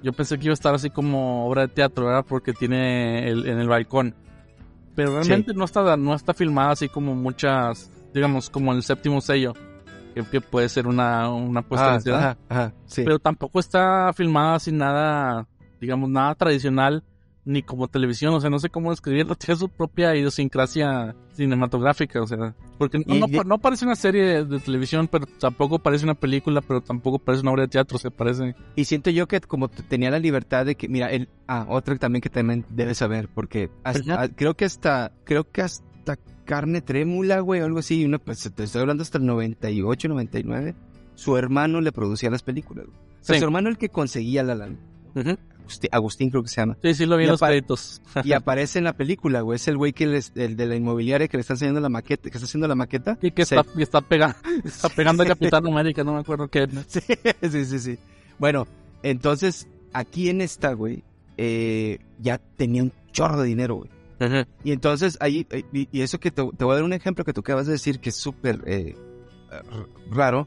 yo 0.02 0.12
pensé 0.12 0.38
que 0.38 0.46
iba 0.46 0.52
a 0.52 0.54
estar 0.54 0.74
así 0.74 0.88
como 0.90 1.46
obra 1.46 1.62
de 1.62 1.68
teatro, 1.68 2.06
¿verdad? 2.06 2.24
Porque 2.26 2.52
tiene 2.54 3.28
el, 3.28 3.46
en 3.46 3.58
el 3.58 3.68
balcón. 3.68 4.14
Pero 4.94 5.12
realmente 5.14 5.54
no 5.54 5.64
está 5.64 5.96
no 5.96 6.14
está 6.14 6.34
filmada 6.34 6.72
así 6.72 6.88
como 6.88 7.14
muchas, 7.14 7.90
digamos, 8.12 8.50
como 8.50 8.72
el 8.72 8.82
séptimo 8.82 9.20
sello, 9.20 9.54
que, 10.14 10.22
que 10.24 10.40
puede 10.40 10.68
ser 10.68 10.86
una, 10.86 11.30
una 11.30 11.62
puesta 11.62 11.86
Ah, 11.86 11.92
en 11.92 11.96
escena 11.98 12.18
ajá, 12.18 12.36
ajá, 12.48 12.72
sí. 12.86 13.02
pero 13.04 13.18
tampoco 13.18 13.58
está 13.60 14.12
filmada 14.12 14.58
sin 14.58 14.76
nada, 14.78 15.46
digamos, 15.80 16.10
nada 16.10 16.34
tradicional, 16.34 17.02
ni 17.44 17.62
como 17.62 17.88
televisión, 17.88 18.32
o 18.34 18.40
sea, 18.40 18.50
no 18.50 18.58
sé 18.58 18.70
cómo 18.70 18.90
describirlo, 18.90 19.34
tiene 19.36 19.58
su 19.58 19.68
propia 19.68 20.14
idiosincrasia 20.14 21.14
cinematográfica, 21.32 22.22
o 22.22 22.26
sea, 22.26 22.54
porque 22.78 22.98
no, 23.06 23.26
no, 23.44 23.58
parece 23.58 23.84
una 23.84 23.96
serie 23.96 24.44
de, 24.44 24.60
televisión, 24.60 25.08
pero 25.08 25.26
tampoco 25.26 25.78
parece 25.78 26.04
una 26.04 26.14
película, 26.14 26.60
pero 26.60 26.80
tampoco 26.80 27.18
parece 27.18 27.42
una 27.42 27.52
obra 27.52 27.62
de 27.62 27.68
teatro, 27.68 27.98
se 27.98 28.10
parece. 28.10 28.54
Y 28.76 28.84
siento 28.84 29.10
yo 29.10 29.26
que 29.26 29.40
como 29.40 29.68
tenía 29.68 30.10
la 30.10 30.18
libertad 30.18 30.66
de 30.66 30.74
que, 30.76 30.88
mira, 30.88 31.10
el, 31.10 31.28
ah, 31.48 31.66
otra 31.68 31.96
también 31.96 32.20
que 32.20 32.30
también 32.30 32.64
debes 32.70 32.98
saber, 32.98 33.28
porque 33.34 33.70
hasta- 33.84 34.22
ah, 34.22 34.28
creo 34.28 34.54
que 34.54 34.64
hasta, 34.64 35.12
creo 35.24 35.50
que 35.50 35.62
hasta 35.62 36.16
carne 36.44 36.80
trémula, 36.80 37.40
güey, 37.40 37.60
o 37.60 37.64
algo 37.64 37.78
así, 37.78 38.04
una, 38.04 38.18
pues 38.18 38.50
te 38.54 38.64
estoy 38.64 38.80
hablando 38.82 39.02
hasta 39.02 39.18
el 39.18 39.26
98, 39.26 40.08
99, 40.08 40.74
su 41.14 41.36
hermano 41.36 41.80
le 41.80 41.92
producía 41.92 42.30
las 42.30 42.42
películas. 42.42 42.86
güey. 42.86 42.98
O 42.98 43.24
sea, 43.24 43.34
Sí. 43.34 43.38
su 43.40 43.44
hermano 43.44 43.68
el 43.68 43.78
que 43.78 43.88
conseguía 43.88 44.42
la 44.42 44.54
lana. 44.56 44.76
Agustín, 45.62 45.88
Agustín 45.92 46.30
creo 46.30 46.42
que 46.42 46.48
se 46.48 46.60
llama. 46.60 46.76
Sí, 46.82 46.94
sí 46.94 47.06
lo 47.06 47.16
vi 47.16 47.24
en 47.24 47.30
los 47.30 47.40
créditos. 47.40 48.02
Y 48.24 48.32
aparece 48.34 48.78
en 48.78 48.84
la 48.84 48.92
película, 48.92 49.40
güey, 49.40 49.56
es 49.56 49.68
el 49.68 49.76
güey 49.76 49.92
que 49.92 50.06
les, 50.06 50.32
el 50.34 50.56
de 50.56 50.66
la 50.66 50.76
inmobiliaria 50.76 51.28
que 51.28 51.36
le 51.36 51.40
está 51.42 51.54
enseñando 51.54 51.80
la 51.80 51.88
maqueta, 51.88 52.30
que 52.30 52.36
está 52.36 52.44
haciendo 52.46 52.68
la 52.68 52.74
maqueta. 52.74 53.18
Y 53.22 53.30
que 53.30 53.44
Se- 53.44 53.56
está, 53.56 53.78
y 53.78 53.82
está, 53.82 54.00
pega- 54.00 54.36
está 54.64 54.88
pegando 54.88 55.22
a 55.22 55.26
Capitán 55.26 55.66
América, 55.66 56.04
no 56.04 56.14
me 56.14 56.20
acuerdo 56.20 56.48
qué. 56.48 56.68
Sí, 56.88 57.00
sí, 57.50 57.64
sí, 57.64 57.78
sí. 57.78 57.98
Bueno, 58.38 58.66
entonces, 59.02 59.68
aquí 59.92 60.28
en 60.28 60.40
esta, 60.40 60.72
güey, 60.74 61.02
eh, 61.36 61.98
ya 62.18 62.38
tenía 62.38 62.82
un 62.82 62.92
chorro 63.12 63.40
de 63.40 63.48
dinero, 63.48 63.76
güey. 63.76 63.90
Y 64.62 64.70
entonces 64.70 65.18
ahí, 65.20 65.46
y, 65.72 65.88
y 65.90 66.02
eso 66.02 66.20
que 66.20 66.30
te, 66.30 66.44
te 66.56 66.64
voy 66.64 66.72
a 66.72 66.74
dar 66.76 66.84
un 66.84 66.92
ejemplo 66.92 67.24
que 67.24 67.32
tú 67.32 67.40
acabas 67.40 67.66
de 67.66 67.72
decir 67.72 67.98
que 67.98 68.10
es 68.10 68.16
súper 68.16 68.60
eh, 68.66 68.94
raro, 70.10 70.46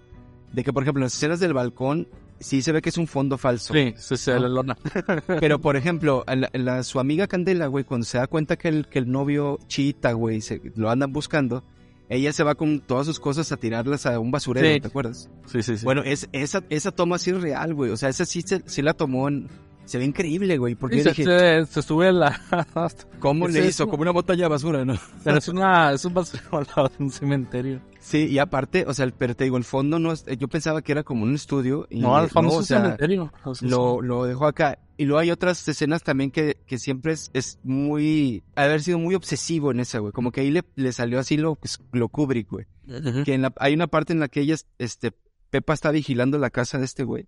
de 0.54 0.64
que 0.64 0.72
por 0.72 0.84
ejemplo 0.84 1.00
en 1.02 1.06
las 1.06 1.14
escenas 1.16 1.40
del 1.42 1.54
balcón 1.54 2.08
sí 2.40 2.62
se 2.62 2.72
ve 2.72 2.82
que 2.82 2.90
es 2.90 2.98
un 2.98 3.08
fondo 3.08 3.38
falso. 3.38 3.74
Sí, 3.74 3.94
sí, 3.98 4.18
sí, 4.18 4.32
la 4.32 4.48
lona. 4.50 4.78
Pero 5.40 5.60
por 5.60 5.76
ejemplo, 5.76 6.24
a 6.28 6.36
la- 6.36 6.50
la- 6.54 6.84
su 6.84 7.00
amiga 7.00 7.28
Candela, 7.28 7.68
güey, 7.68 7.84
cuando 7.84 8.06
se 8.06 8.18
da 8.18 8.28
cuenta 8.28 8.58
que 8.58 8.68
el, 8.68 8.88
que 8.88 9.00
el 9.00 9.12
novio 9.12 9.60
chita, 9.68 10.12
güey, 10.14 10.42
se, 10.42 10.62
lo 10.76 10.90
andan 10.90 11.12
buscando, 11.14 11.64
ella 12.10 12.32
se 12.34 12.44
va 12.44 12.56
con 12.56 12.82
todas 12.82 13.08
sus 13.08 13.20
cosas 13.20 13.52
a 13.52 13.58
tirarlas 13.58 14.06
a 14.06 14.20
un 14.20 14.30
basurero, 14.32 14.68
Sí. 14.68 14.80
¿te 14.80 14.88
acuerdas? 14.88 15.30
Sí, 15.48 15.64
sí, 15.64 15.78
sí. 15.78 15.84
Bueno, 15.86 16.04
es, 16.04 16.30
esa, 16.34 16.64
esa 16.70 16.92
toma 16.92 17.18
sí 17.18 17.32
es 17.32 17.42
real, 17.42 17.74
güey. 17.74 17.90
O 17.92 17.98
sea, 17.98 18.10
esa 18.10 18.26
sí, 18.26 18.42
se- 18.44 18.62
sí 18.68 18.82
la 18.84 18.94
tomó 18.94 19.28
en, 19.28 19.48
Se 19.86 19.98
ve 19.98 20.06
increíble, 20.06 20.58
güey. 20.58 20.76
Porque 20.76 21.02
se, 21.04 21.10
dije, 21.10 21.24
se- 21.24 21.66
se 21.68 21.82
sube 21.82 22.12
la... 22.12 22.40
¿cómo 23.20 23.48
le 23.48 23.68
hizo? 23.68 23.88
Como 23.88 24.02
una 24.02 24.12
botella 24.12 24.44
de 24.46 24.50
basura, 24.50 24.84
¿no? 24.84 24.96
Pero 25.24 25.38
es 25.38 25.48
una... 25.48 25.94
Es 25.94 26.04
un 26.06 26.14
basurero 26.14 26.58
al 26.58 26.68
lado 26.76 26.90
de 26.98 27.04
un 27.04 27.12
cementerio. 27.12 27.82
Sí, 28.00 28.26
y 28.28 28.38
aparte, 28.40 28.86
o 28.88 28.94
sea, 28.94 29.06
el- 29.06 29.14
pero 29.14 29.36
te 29.36 29.44
digo, 29.46 29.58
el 29.58 29.64
fondo 29.64 29.98
no 30.00 30.12
es, 30.12 30.26
yo 30.38 30.48
pensaba 30.48 30.82
que 30.82 30.92
era 30.92 31.04
como 31.04 31.24
un 31.24 31.34
estudio. 31.36 31.88
Y 31.90 32.00
No, 32.00 32.16
al 32.16 32.30
fondo 32.30 32.50
no, 32.50 32.54
es 32.54 32.56
o 32.56 32.60
un 32.60 32.66
sea, 32.66 32.82
cementerio. 32.82 33.32
O 33.44 33.56
sea, 33.56 33.68
lo, 33.70 34.02
lo 34.02 34.26
dejó 34.26 34.46
acá. 34.48 34.80
Y 34.98 35.06
luego 35.06 35.20
hay 35.20 35.32
otras 35.32 35.68
escenas 35.68 36.04
también 36.04 36.32
que, 36.32 36.58
que 36.66 36.78
siempre 36.80 37.14
es, 37.14 37.30
es 37.34 37.60
muy, 37.64 38.44
haber 38.56 38.82
sido 38.82 38.98
muy 38.98 39.14
obsesivo 39.16 39.72
en 39.72 39.80
esa, 39.82 40.00
güey. 40.00 40.14
Como 40.14 40.32
que 40.32 40.42
ahí 40.42 40.52
le, 40.52 40.64
le 40.76 40.92
salió 40.94 41.20
así 41.20 41.36
lo, 41.38 41.58
lo 41.92 42.08
Kubrick, 42.10 42.50
güey. 42.50 42.66
Ujú. 42.88 43.24
Que 43.24 43.34
en 43.34 43.42
la, 43.42 43.54
hay 43.60 43.74
una 43.74 43.88
parte 43.88 44.14
en 44.14 44.20
la 44.20 44.30
que 44.30 44.42
ella, 44.42 44.56
este, 44.80 45.12
Pepa 45.50 45.74
está 45.74 45.92
vigilando 45.92 46.38
la 46.38 46.50
casa 46.50 46.78
de 46.78 46.86
este 46.86 47.04
güey. 47.04 47.28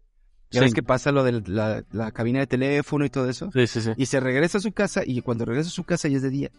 Ya 0.52 0.62
Sí. 0.62 0.66
ves 0.66 0.74
que 0.74 0.84
pasa 0.84 1.12
lo 1.12 1.24
de 1.24 1.42
la, 1.48 1.84
la 1.92 2.12
cabina 2.12 2.40
de 2.40 2.48
teléfono 2.48 3.04
y 3.06 3.10
todo 3.10 3.30
eso. 3.30 3.50
Sí, 3.52 3.68
sí, 3.68 3.82
sí. 3.82 3.92
Y 3.98 4.06
se 4.06 4.20
regresa 4.20 4.60
a 4.60 4.62
su 4.62 4.72
casa 4.72 5.02
y 5.06 5.22
cuando 5.22 5.44
regresa 5.46 5.68
a 5.70 5.72
su 5.72 5.84
casa 5.84 6.08
ya 6.08 6.18
es 6.18 6.24
de 6.24 6.30
día. 6.30 6.52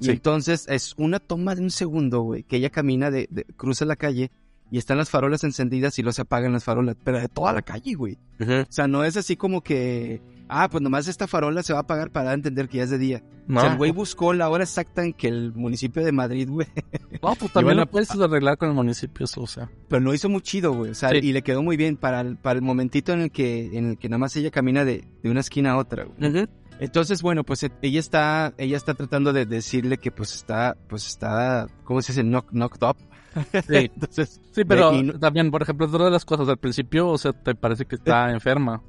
Y 0.00 0.06
Sí. 0.06 0.10
entonces 0.12 0.64
es 0.68 0.94
una 0.96 1.18
toma 1.18 1.54
de 1.54 1.62
un 1.62 1.70
segundo, 1.70 2.20
güey, 2.22 2.44
que 2.44 2.56
ella 2.56 2.70
camina 2.70 3.10
de, 3.10 3.26
de- 3.30 3.44
cruza 3.56 3.84
la 3.84 3.96
calle 3.96 4.30
y 4.70 4.78
están 4.78 4.98
las 4.98 5.10
farolas 5.10 5.44
encendidas 5.44 5.98
y 5.98 6.02
luego 6.02 6.12
se 6.12 6.22
apagan 6.22 6.52
las 6.52 6.64
farolas, 6.64 6.96
pero 7.04 7.18
de 7.20 7.28
toda 7.28 7.52
la 7.52 7.62
calle, 7.62 7.94
güey. 7.94 8.18
O 8.40 8.66
sea, 8.68 8.86
no 8.86 9.04
es 9.04 9.16
así 9.16 9.36
como 9.36 9.62
que, 9.62 10.20
ah, 10.48 10.68
pues 10.70 10.82
nomás 10.82 11.08
esta 11.08 11.26
farola 11.26 11.62
se 11.62 11.72
va 11.72 11.80
a 11.80 11.82
apagar 11.82 12.10
para 12.10 12.32
entender 12.34 12.68
que 12.68 12.78
ya 12.78 12.84
es 12.84 12.90
de 12.90 12.98
día. 12.98 13.22
No, 13.46 13.60
O 13.60 13.62
sea, 13.62 13.72
el 13.72 13.78
güey 13.78 13.90
buscó 13.92 14.34
la 14.34 14.48
hora 14.50 14.64
exacta 14.64 15.02
en 15.02 15.14
que 15.14 15.28
el 15.28 15.52
municipio 15.54 16.04
de 16.04 16.12
Madrid, 16.12 16.48
güey, 16.50 16.66
no, 17.22 17.34
pues 17.34 17.50
también 17.52 17.78
a- 17.78 17.82
lo 17.82 17.90
puedes 17.90 18.10
arreglar 18.10 18.58
con 18.58 18.68
el 18.68 18.74
municipio, 18.74 19.24
eso, 19.24 19.40
o 19.42 19.46
sea. 19.46 19.70
pero 19.88 20.00
lo 20.02 20.12
hizo 20.12 20.28
muy 20.28 20.42
chido, 20.42 20.72
güey. 20.74 20.90
O 20.90 20.94
sea, 20.94 21.08
Sí. 21.10 21.16
y 21.22 21.32
le 21.32 21.42
quedó 21.42 21.62
muy 21.62 21.76
bien 21.78 21.96
para 21.96 22.20
el, 22.20 22.36
para 22.36 22.58
el 22.58 22.62
momentito 22.62 23.12
en 23.14 23.20
el 23.22 23.30
que, 23.30 23.76
en 23.76 23.86
el 23.90 23.98
que 23.98 24.08
nada 24.10 24.18
más 24.18 24.36
ella 24.36 24.50
camina 24.50 24.84
de, 24.84 25.04
de 25.22 25.30
una 25.30 25.40
esquina 25.40 25.72
a 25.72 25.76
otra, 25.78 26.04
güey. 26.04 26.46
Entonces, 26.80 27.22
bueno, 27.22 27.42
pues 27.42 27.64
eh, 27.64 27.72
ella 27.82 27.98
está, 27.98 28.54
ella 28.56 28.76
está 28.76 28.94
tratando 28.94 29.32
de 29.32 29.46
decirle 29.46 29.98
que 29.98 30.12
pues 30.12 30.32
está, 30.34 30.76
pues 30.88 31.08
está, 31.08 31.66
¿cómo 31.82 32.00
se 32.02 32.12
dice? 32.12 32.22
Knock, 32.22 32.50
knocked 32.52 32.86
up. 32.88 32.96
Sí. 33.66 33.90
Entonces, 33.94 34.40
Sí, 34.52 34.64
pero 34.64 34.92
no- 34.92 35.18
también, 35.18 35.50
por 35.50 35.62
ejemplo, 35.62 35.86
otra 35.86 36.06
de 36.06 36.10
las 36.10 36.24
cosas, 36.24 36.48
al 36.48 36.56
principio, 36.58 37.08
o 37.08 37.18
sea, 37.18 37.32
te 37.32 37.54
parece 37.54 37.84
que 37.86 37.96
está 37.96 38.30
enferma. 38.30 38.82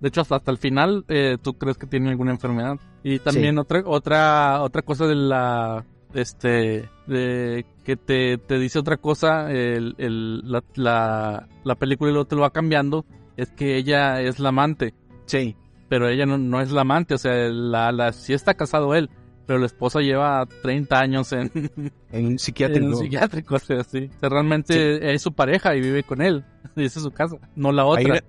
De 0.00 0.08
hecho, 0.08 0.20
hasta, 0.20 0.36
hasta 0.36 0.50
el 0.50 0.58
final, 0.58 1.04
eh, 1.08 1.38
tú 1.40 1.54
crees 1.54 1.78
que 1.78 1.86
tiene 1.86 2.10
alguna 2.10 2.32
enfermedad. 2.32 2.76
Y 3.04 3.18
también 3.20 3.58
otra, 3.58 3.82
otra, 3.86 4.62
otra 4.62 4.82
cosa 4.82 5.06
de 5.06 5.14
la, 5.14 5.84
este, 6.12 6.88
de 7.06 7.64
que 7.84 7.96
te, 7.96 8.38
te 8.38 8.58
dice 8.58 8.78
otra 8.80 8.96
cosa, 8.96 9.50
el, 9.50 9.94
el, 9.98 10.40
la, 10.50 10.62
la, 10.74 11.48
la 11.64 11.74
película 11.76 12.10
y 12.10 12.14
luego 12.14 12.26
te 12.26 12.34
lo 12.36 12.42
va 12.42 12.50
cambiando, 12.50 13.04
es 13.36 13.50
que 13.52 13.76
ella 13.76 14.20
es 14.20 14.38
la 14.40 14.48
amante. 14.50 14.94
sí, 15.26 15.56
Pero 15.88 16.08
ella 16.08 16.26
no, 16.26 16.36
no 16.38 16.60
es 16.60 16.70
la 16.72 16.80
amante, 16.82 17.14
o 17.14 17.18
sea, 17.18 17.32
la, 17.48 17.92
la, 17.92 18.12
sí 18.12 18.32
está 18.32 18.54
casado 18.54 18.94
él, 18.96 19.08
pero 19.46 19.58
la 19.58 19.66
esposa 19.66 20.00
lleva 20.00 20.46
30 20.62 20.98
años 20.98 21.32
en, 21.32 21.50
en 22.12 22.26
un 22.26 22.32
en 22.32 22.38
psiquiátrico. 22.38 22.86
un 22.86 22.96
psiquiátrico, 22.96 23.54
o 23.56 23.58
sea, 23.58 23.82
sí. 23.84 24.10
O 24.16 24.20
sea, 24.20 24.28
realmente 24.28 25.12
es 25.14 25.22
su 25.22 25.32
pareja 25.32 25.74
y 25.76 25.80
vive 25.80 26.02
con 26.02 26.22
él. 26.22 26.44
Y 26.76 26.84
esa 26.84 26.98
es 27.00 27.02
su 27.04 27.10
casa, 27.10 27.36
no 27.56 27.72
la 27.72 27.82
Hay 27.82 27.88
otra. 27.88 28.04
una, 28.04 28.20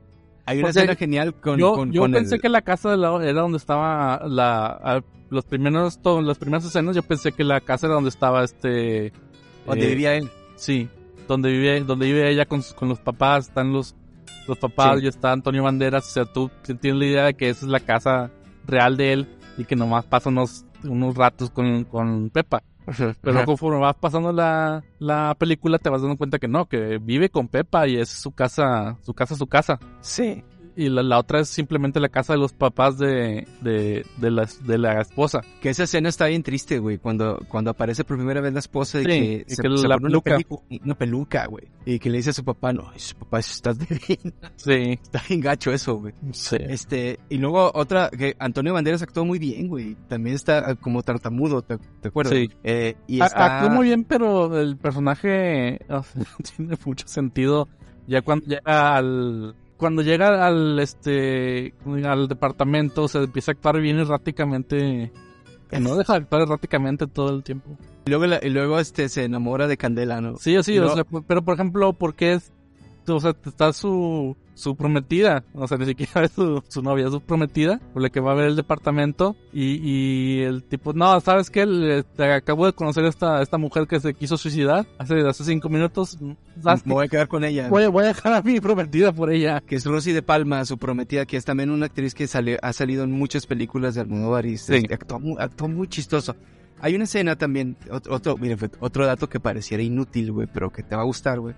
hay 0.46 0.60
una 0.60 0.70
escena 0.70 0.96
genial 0.96 1.34
con, 1.36 1.58
yo 1.60 1.74
con, 1.74 1.92
yo 1.92 2.02
con 2.02 2.12
pensé 2.12 2.36
el- 2.36 2.42
que 2.42 2.50
la 2.50 2.62
casa 2.62 2.92
de 2.92 2.98
la, 2.98 3.16
era 3.24 3.42
donde 3.42 3.58
estaba 3.58 4.22
la... 4.28 5.04
los 5.30 5.46
primeros, 5.46 6.02
to- 6.02 6.22
las 6.22 6.38
primeras 6.38 6.66
escenas 6.66 6.96
yo 6.96 7.04
pensé 7.04 7.32
que 7.32 7.44
la 7.44 7.62
casa 7.62 7.88
era 7.88 7.96
donde 7.96 8.10
estaba 8.10 8.44
este... 8.44 9.14
donde 9.66 9.86
eh, 9.86 9.90
vivía 9.90 10.16
él. 10.16 10.30
Sí, 10.56 10.90
donde 11.28 11.52
vive, 11.52 11.82
donde 11.82 12.06
vive 12.08 12.30
ella 12.30 12.46
con, 12.46 12.62
con 12.76 12.90
los 12.90 13.00
papás, 13.00 13.48
están 13.48 13.72
los, 13.72 13.96
los 14.48 14.58
papás 14.58 15.00
Sí. 15.00 15.06
y 15.06 15.08
está 15.08 15.32
Antonio 15.32 15.64
Banderas, 15.64 16.06
o 16.08 16.12
sea, 16.12 16.26
tú 16.26 16.52
tienes 16.82 17.00
la 17.00 17.06
idea 17.06 17.24
de 17.26 17.34
que 17.36 17.50
esa 17.50 17.66
es 17.66 17.72
la 17.72 17.80
casa 17.80 18.30
real 18.66 18.98
de 18.98 19.14
él 19.14 19.28
y 19.58 19.64
que 19.66 19.76
nomás 19.78 20.06
pasa 20.06 20.30
unos, 20.30 20.66
unos 20.84 21.16
ratos 21.16 21.50
con, 21.50 21.84
con 21.86 22.30
Pepa. 22.30 22.64
Pero 23.22 23.38
Ajá. 23.38 23.46
conforme 23.46 23.80
vas 23.80 23.96
pasando 23.96 24.34
la, 24.34 24.84
la 25.00 25.36
película 25.38 25.80
te 25.80 25.90
vas 25.90 26.02
dando 26.02 26.18
cuenta 26.18 26.40
que 26.40 26.48
no, 26.48 26.66
que 26.66 26.98
vive 27.02 27.30
con 27.30 27.48
Pepa 27.48 27.88
y 27.88 27.98
es 27.98 28.10
su 28.10 28.32
casa, 28.32 28.98
su 29.02 29.14
casa, 29.14 29.36
su 29.36 29.48
casa. 29.48 29.80
Sí. 30.02 30.44
Y 30.76 30.90
la, 30.90 31.04
la 31.04 31.20
otra 31.20 31.40
es 31.42 31.50
simplemente 31.50 32.00
la 32.00 32.10
casa 32.10 32.34
de 32.34 32.40
los 32.40 32.54
papás 32.54 32.98
de, 32.98 33.48
de, 33.62 34.06
de, 34.18 34.32
la, 34.32 34.48
de 34.66 34.78
la 34.78 35.02
esposa. 35.02 35.42
Que 35.62 35.70
esa 35.70 35.84
escena 35.84 36.10
está 36.10 36.26
bien 36.28 36.44
triste, 36.44 36.80
güey, 36.80 36.98
cuando, 36.98 37.40
cuando 37.48 37.72
aparece 37.72 38.04
por 38.04 38.18
primera 38.18 38.42
vez 38.42 38.54
la 38.54 38.60
esposa 38.60 39.00
y 39.00 39.04
Sí, 39.04 39.08
que, 39.10 39.46
y 39.48 39.56
se, 39.56 39.62
que 39.62 39.78
se 39.78 39.88
la 39.88 39.96
una, 39.98 40.08
peluca. 40.08 40.38
pelicu- 40.38 40.62
una 40.84 40.96
peluca, 40.96 41.46
güey. 41.48 41.66
Y 41.86 42.00
que 42.00 42.10
le 42.10 42.18
dice 42.18 42.32
a 42.32 42.34
su 42.34 42.44
papá, 42.44 42.74
no, 42.74 42.92
su 42.96 43.16
papá, 43.16 43.40
estás 43.40 43.78
de 43.78 43.86
bien. 44.08 44.34
Sí, 44.56 45.00
Está 45.02 45.22
bien 45.28 45.42
gacho 45.42 45.72
eso, 45.72 45.96
güey. 45.98 46.14
sí. 46.32 46.58
Este, 46.60 47.20
y 47.30 47.38
luego 47.38 47.72
otra, 47.74 48.10
que 48.10 48.36
Antonio 48.40 48.74
Banderas 48.74 49.02
actuó 49.02 49.26
muy 49.26 49.40
bien, 49.40 49.68
güey. 49.68 49.96
También 50.08 50.36
está 50.36 50.70
ah, 50.72 50.76
como 50.76 51.04
tartamudo, 51.04 51.62
¿te, 51.62 51.78
te 52.02 52.08
acuerdas? 52.08 52.34
Sí. 52.34 52.50
Eh, 52.64 52.96
y 53.08 53.22
A- 53.22 53.26
está... 53.26 53.58
Actuó 53.60 53.70
muy 53.76 53.88
bien, 53.88 54.04
pero 54.06 54.60
el 54.60 54.78
personaje 54.78 55.80
o 55.90 56.02
sea, 56.04 56.24
tiene 56.56 56.78
mucho 56.86 57.08
sentido 57.08 57.68
ya 58.08 58.22
cuando 58.22 58.46
llega 58.48 58.98
al 58.98 59.56
cuando 59.78 60.02
llega 60.02 60.46
al 60.48 60.80
este 60.80 61.74
al 62.06 62.28
departamento 62.28 63.08
se 63.08 63.20
empieza 63.24 63.52
a 63.52 63.54
actuar 63.54 63.80
bien 63.82 64.00
erráticamente 64.00 65.12
que 65.70 65.80
no 65.80 65.96
deja 65.96 66.14
de 66.14 66.20
actuar 66.20 66.44
erráticamente 66.44 67.08
todo 67.08 67.36
el 67.36 67.44
tiempo. 67.44 67.78
Y 68.06 68.10
luego, 68.10 68.26
la- 68.28 68.40
y 68.44 68.50
luego 68.50 68.80
este, 68.80 69.10
se 69.10 69.24
enamora 69.24 69.68
de 69.68 69.78
Candela, 69.78 70.22
¿no? 70.22 70.38
Sí, 70.38 70.56
sí, 70.64 70.78
o 70.78 70.94
sea, 70.94 71.04
pero 71.28 71.44
por 71.44 71.56
ejemplo, 71.56 71.94
¿por 71.94 72.14
qué 72.16 72.34
es 72.34 72.52
o 73.08 73.20
sea, 73.20 73.36
está 73.46 73.74
su, 73.74 74.36
su 74.54 74.76
prometida, 74.76 75.44
o 75.54 75.68
sea, 75.68 75.78
ni 75.78 75.86
siquiera 75.86 76.24
es 76.26 76.32
su, 76.32 76.64
su 76.68 76.82
novia, 76.82 77.06
es 77.08 77.12
su 77.12 77.22
prometida, 77.22 77.80
por 77.94 78.02
la 78.02 78.10
que 78.10 78.20
va 78.20 78.32
a 78.32 78.36
ver 78.36 78.46
el 78.48 78.56
departamento, 78.56 79.36
y, 79.52 79.76
y 79.82 80.42
el 80.42 80.64
tipo, 80.64 80.94
no, 80.94 81.20
¿sabes 81.22 81.50
qué? 81.50 81.66
Le- 81.66 82.04
te 82.04 82.32
acabo 82.32 82.66
de 82.66 82.74
conocer 82.74 83.06
esta, 83.06 83.42
esta 83.42 83.58
mujer 83.58 83.88
que 83.88 84.00
se 84.00 84.14
quiso 84.14 84.38
suicidar 84.38 84.86
hace, 84.98 85.20
hace 85.28 85.44
cinco 85.44 85.70
minutos, 85.70 86.18
¿sabes 86.62 86.86
Me 86.86 86.94
voy 86.94 87.06
a 87.06 87.10
quedar 87.10 87.28
con 87.28 87.44
ella. 87.44 87.68
Voy, 87.70 87.86
voy 87.88 88.04
a 88.06 88.08
dejar 88.08 88.34
a 88.34 88.42
mi 88.42 88.60
prometida 88.60 89.12
por 89.12 89.32
ella. 89.32 89.62
Que 89.66 89.76
es 89.76 89.86
Rosy 89.86 90.12
de 90.14 90.22
Palma, 90.22 90.64
su 90.66 90.78
prometida, 90.78 91.26
que 91.26 91.38
es 91.38 91.46
también 91.46 91.70
una 91.72 91.88
actriz 91.88 92.14
que 92.14 92.28
sale, 92.28 92.58
ha 92.62 92.74
salido 92.74 93.04
en 93.04 93.12
muchas 93.12 93.46
películas 93.48 93.96
de 93.96 94.02
Almodóvar 94.02 94.46
y 94.46 94.58
se- 94.58 94.80
Sí. 94.82 94.88
actuó, 94.92 95.20
mu- 95.20 95.38
actuó 95.40 95.68
muy 95.68 95.88
chistoso. 95.88 96.36
Hay 96.86 96.96
una 96.96 97.06
escena 97.06 97.38
también, 97.38 97.78
otro, 97.90 98.14
otro, 98.14 98.38
mira, 98.38 98.58
otro 98.82 99.06
dato 99.06 99.30
que 99.30 99.40
pareciera 99.40 99.82
inútil, 99.82 100.34
güey, 100.34 100.48
pero 100.54 100.70
que 100.70 100.84
te 100.84 100.96
va 100.98 101.04
a 101.04 101.06
gustar, 101.06 101.40
güey. 101.40 101.56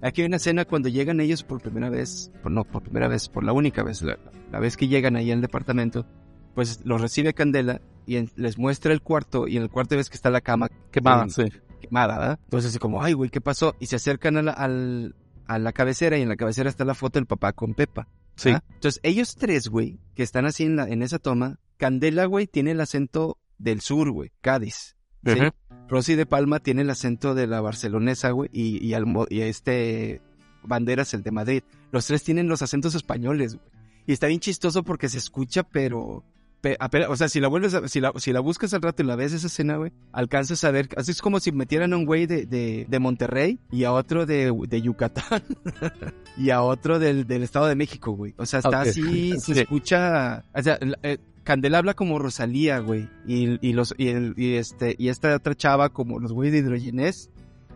Aquí 0.00 0.22
hay 0.22 0.26
una 0.26 0.36
escena 0.38 0.64
cuando 0.64 0.88
llegan 0.88 1.20
ellos 1.20 1.42
por 1.42 1.60
primera 1.60 1.90
vez, 1.90 2.32
por, 2.42 2.50
no, 2.50 2.64
por 2.64 2.82
primera 2.82 3.06
vez, 3.06 3.28
por 3.28 3.44
la 3.44 3.52
única 3.52 3.82
vez, 3.82 4.00
la, 4.00 4.18
la 4.50 4.60
vez 4.60 4.78
que 4.78 4.88
llegan 4.88 5.14
ahí 5.16 5.30
al 5.30 5.42
departamento, 5.42 6.06
pues 6.54 6.80
los 6.84 7.00
recibe 7.02 7.34
Candela 7.34 7.82
y 8.06 8.16
en- 8.16 8.30
les 8.36 8.56
muestra 8.56 8.94
el 8.94 9.02
cuarto 9.02 9.46
y 9.46 9.58
en 9.58 9.62
el 9.62 9.68
cuarto 9.70 9.94
ves 9.96 10.08
que 10.08 10.16
está 10.16 10.30
la 10.30 10.40
cama 10.40 10.68
Quemada, 10.90 11.28
sí. 11.28 11.44
quemada, 11.80 12.18
¿verdad? 12.18 12.38
Entonces 12.44 12.70
así 12.70 12.78
como, 12.78 13.02
ay, 13.02 13.12
güey, 13.12 13.28
¿qué 13.28 13.42
pasó? 13.42 13.74
Y 13.78 13.86
se 13.86 13.96
acercan 13.96 14.38
a 14.38 14.42
la, 14.42 14.52
al- 14.52 15.14
a 15.48 15.58
la 15.58 15.72
cabecera 15.72 16.16
y 16.16 16.22
en 16.22 16.30
la 16.30 16.36
cabecera 16.36 16.70
está 16.70 16.86
la 16.86 16.94
foto 16.94 17.18
del 17.18 17.26
papá 17.26 17.52
con 17.52 17.74
Pepa. 17.74 18.08
Sí. 18.36 18.48
Entonces 18.48 19.00
ellos 19.02 19.36
tres, 19.36 19.68
güey, 19.68 19.98
que 20.14 20.22
están 20.22 20.46
así 20.46 20.64
en, 20.64 20.76
la, 20.76 20.88
en 20.88 21.02
esa 21.02 21.18
toma, 21.18 21.58
Candela, 21.76 22.24
güey, 22.24 22.46
tiene 22.46 22.70
el 22.70 22.80
acento 22.80 23.36
del 23.62 23.80
sur, 23.80 24.10
güey, 24.10 24.30
Cádiz. 24.40 24.96
¿sí? 25.24 25.32
Ujú. 25.32 25.50
Rosy 25.88 26.14
de 26.14 26.26
Palma 26.26 26.58
tiene 26.60 26.82
el 26.82 26.90
acento 26.90 27.34
de 27.34 27.46
la 27.46 27.60
barcelonesa, 27.60 28.30
güey, 28.30 28.48
y, 28.52 28.84
y, 28.86 28.94
Almo- 28.94 29.26
y 29.28 29.40
este 29.42 30.20
Banderas, 30.64 31.12
el 31.14 31.22
de 31.22 31.30
Madrid. 31.32 31.62
Los 31.90 32.06
tres 32.06 32.22
tienen 32.22 32.48
los 32.48 32.62
acentos 32.62 32.94
españoles, 32.94 33.54
güey. 33.56 33.66
Y 34.06 34.12
está 34.12 34.26
bien 34.28 34.40
chistoso 34.40 34.82
porque 34.82 35.08
se 35.08 35.18
escucha, 35.18 35.62
pero... 35.64 36.24
pe- 36.60 36.76
apenas- 36.80 37.08
o 37.10 37.16
sea, 37.16 37.28
si 37.28 37.40
la 37.40 37.48
vuelves 37.48 37.74
a- 37.74 37.88
si 37.88 38.00
la, 38.00 38.12
si 38.16 38.32
la 38.32 38.40
buscas 38.40 38.72
al 38.74 38.82
rato 38.82 39.02
y 39.02 39.06
la 39.06 39.16
ves 39.16 39.32
esa 39.32 39.48
escena, 39.48 39.76
güey, 39.76 39.92
alcanzas 40.12 40.62
a 40.64 40.70
ver, 40.70 40.88
así 40.96 41.10
es 41.10 41.20
como 41.20 41.40
si 41.40 41.52
metieran 41.52 41.92
a 41.92 41.96
un 41.96 42.04
güey 42.06 42.26
de, 42.26 42.46
de, 42.46 42.86
de 42.88 42.98
Monterrey 42.98 43.58
y 43.70 43.84
a 43.84 43.92
otro 43.92 44.24
de, 44.26 44.52
de 44.68 44.82
Yucatán 44.82 45.42
y 46.36 46.50
a 46.50 46.62
otro 46.62 46.98
del, 46.98 47.26
del 47.26 47.42
Estado 47.42 47.66
de 47.66 47.74
México, 47.76 48.12
güey. 48.12 48.34
O 48.38 48.46
sea, 48.46 48.60
está 48.60 48.80
así, 48.82 49.32
se 49.38 49.54
Sí. 49.54 49.60
escucha, 49.60 50.44
o 50.54 50.62
sea, 50.62 50.78
eh, 51.02 51.18
Candela 51.44 51.78
habla 51.78 51.94
como 51.94 52.18
Rosalía, 52.18 52.78
güey, 52.78 53.08
y, 53.26 53.58
y 53.66 53.72
los, 53.72 53.94
y, 53.98 54.08
el, 54.08 54.34
y 54.36 54.54
este, 54.54 54.94
y 54.98 55.08
esta 55.08 55.34
otra 55.34 55.54
chava 55.54 55.88
como 55.88 56.20
los 56.20 56.32
güeyes 56.32 56.52
de 56.52 56.60
Hidrogenés, 56.60 57.30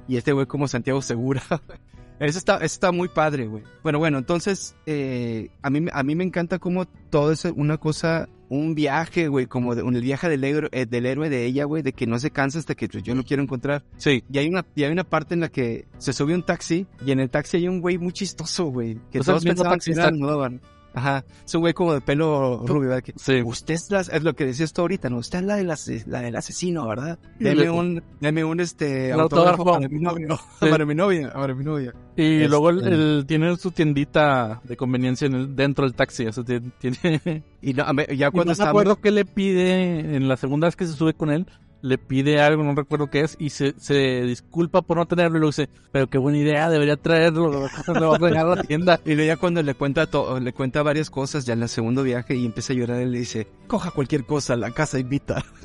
y 0.09 0.17
este 0.17 0.33
güey 0.33 0.47
como 0.47 0.69
Santiago 0.69 1.03
Segura. 1.03 1.43
Eso 2.19 2.39
está, 2.39 2.57
eso 2.57 2.65
está 2.65 2.93
muy 2.93 3.09
padre, 3.09 3.47
güey. 3.47 3.63
Bueno, 3.83 3.99
bueno, 3.99 4.17
entonces, 4.17 4.75
eh, 4.87 5.51
a 5.61 5.69
mí, 5.69 5.87
a 5.93 6.03
mí 6.03 6.15
me 6.15 6.25
encanta 6.25 6.59
como 6.59 6.87
todo 6.87 7.31
es 7.31 7.45
una 7.45 7.77
cosa, 7.77 8.27
un 8.49 8.75
viaje, 8.75 9.29
güey, 9.29 9.45
como 9.47 9.75
de, 9.75 9.83
un 9.83 9.97
el 9.97 10.03
viaje 10.03 10.29
del 10.31 10.45
héroe, 10.45 10.71
eh, 10.73 10.87
del 10.87 11.05
héroe 11.05 11.29
de 11.29 11.45
ella, 11.45 11.65
güey, 11.65 11.83
de 11.83 11.93
que 11.93 12.07
no 12.07 12.19
se 12.19 12.31
cansa 12.31 12.59
hasta 12.59 12.75
que 12.75 12.89
pues, 12.89 13.03
yo 13.03 13.15
lo 13.15 13.23
quiero 13.23 13.43
encontrar. 13.43 13.85
Sí. 13.99 14.25
Y 14.33 14.39
hay 14.39 14.49
una, 14.49 14.65
y 14.75 14.85
hay 14.85 14.93
una 14.93 15.05
parte 15.05 15.35
en 15.35 15.41
la 15.41 15.51
que 15.51 15.87
se 15.99 16.15
sube 16.15 16.35
un 16.35 16.43
taxi, 16.43 16.87
y 17.05 17.13
en 17.13 17.21
el 17.21 17.29
taxi 17.29 17.59
hay 17.59 17.69
un 17.69 17.83
güey 17.83 17.99
muy 17.99 18.13
chistoso, 18.13 18.65
güey, 18.67 18.95
que 19.11 19.19
Es 19.19 19.27
el 19.29 19.35
todos 19.35 19.45
pensaban 19.45 19.79
que 19.79 19.93
era 19.93 20.07
Almodóvar. 20.07 20.53
Ajá, 20.97 21.27
es 21.45 21.55
un 21.55 21.61
güey 21.61 21.75
como 21.75 21.93
de 21.93 22.01
pelo 22.01 22.63
rubio, 22.67 22.89
¿verdad? 22.89 23.03
Que, 23.03 23.13
Sí. 23.17 23.43
Usted 23.45 23.75
es, 23.75 23.91
la- 23.91 24.01
es 24.01 24.23
lo 24.23 24.35
que 24.35 24.47
decías 24.47 24.73
tú 24.73 24.81
ahorita, 24.81 25.11
¿no? 25.11 25.19
Usted 25.19 25.41
es 25.41 25.45
la, 25.45 25.57
del 25.57 25.71
ase- 25.71 26.05
la 26.07 26.23
del 26.23 26.35
asesino, 26.35 26.89
¿verdad? 26.89 27.19
Y 27.39 27.45
Deme 27.45 27.65
le- 27.65 27.71
un, 27.71 28.03
deme 28.19 28.43
un, 28.45 28.61
este, 28.61 29.13
autógrafo 29.13 29.61
autógrafo. 29.61 29.65
para 29.75 29.89
mi 29.91 30.01
novio, 30.01 30.39
Sí. 30.59 30.67
para 30.71 30.87
mi 30.87 30.95
novia, 30.95 31.31
para 31.35 31.55
mi 31.55 31.65
novia. 31.65 31.93
Y 32.17 32.23
Este- 32.37 32.49
luego 32.49 32.71
él, 32.71 32.83
él 32.91 33.25
tiene 33.29 33.55
su 33.59 33.73
tiendita 33.73 34.63
de 34.65 34.75
conveniencia 34.79 35.27
en 35.27 35.35
el- 35.35 35.55
dentro 35.55 35.85
del 35.85 35.93
taxi. 35.95 36.27
O 36.29 36.33
sea, 36.33 36.43
tiene, 36.45 36.71
tiene- 36.81 37.43
Y 37.61 37.75
no, 37.75 37.85
ya 37.95 38.29
Y 38.29 38.31
cuando 38.31 38.39
no 38.39 38.45
me 38.47 38.53
está 38.53 38.71
acuerdo 38.71 38.97
qué 39.01 39.11
le 39.11 39.27
pide 39.27 40.17
en 40.17 40.29
la 40.29 40.39
segunda 40.39 40.67
vez 40.67 40.77
que 40.77 40.87
se 40.87 40.95
sube 40.95 41.13
con 41.13 41.31
él. 41.31 41.47
Le 41.83 41.99
pide 41.99 42.41
algo, 42.41 42.65
no 42.65 42.75
recuerdo 42.75 43.09
qué 43.11 43.21
es, 43.21 43.37
y 43.39 43.51
se, 43.51 43.75
se 43.79 44.23
disculpa 44.23 44.83
por 44.83 44.97
no 44.97 45.07
tenerlo. 45.07 45.37
Y 45.37 45.41
luego 45.41 45.51
dice, 45.51 45.69
pero 45.93 46.09
qué 46.09 46.19
buena 46.19 46.39
idea, 46.39 46.69
debería 46.71 46.97
traerlo. 46.97 47.51
Le 47.87 48.01
va 48.07 48.15
a 48.17 48.19
regalar 48.19 48.47
a 48.47 48.57
la 48.57 48.63
tienda. 48.65 48.99
Y 49.05 49.15
luego 49.15 49.27
ya 49.29 49.37
cuando 49.37 49.63
le 49.63 49.75
cuenta 49.75 50.07
to- 50.07 50.41
le 50.41 50.53
cuenta 50.53 50.83
varias 50.83 51.11
cosas 51.11 51.45
ya 51.47 51.53
en 51.53 51.63
el 51.63 51.69
segundo 51.69 52.03
viaje 52.03 52.35
y 52.35 52.45
empieza 52.47 52.73
a 52.73 52.77
llorar, 52.77 53.01
él 53.01 53.13
le 53.13 53.19
dice, 53.21 53.47
coja 53.69 53.91
cualquier 53.93 54.25
cosa, 54.25 54.57
la 54.57 54.71
casa 54.73 54.99
invita. 54.99 55.45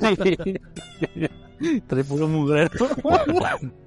Trae 1.86 2.04
puro 2.04 2.28
mugrero. 2.28 2.70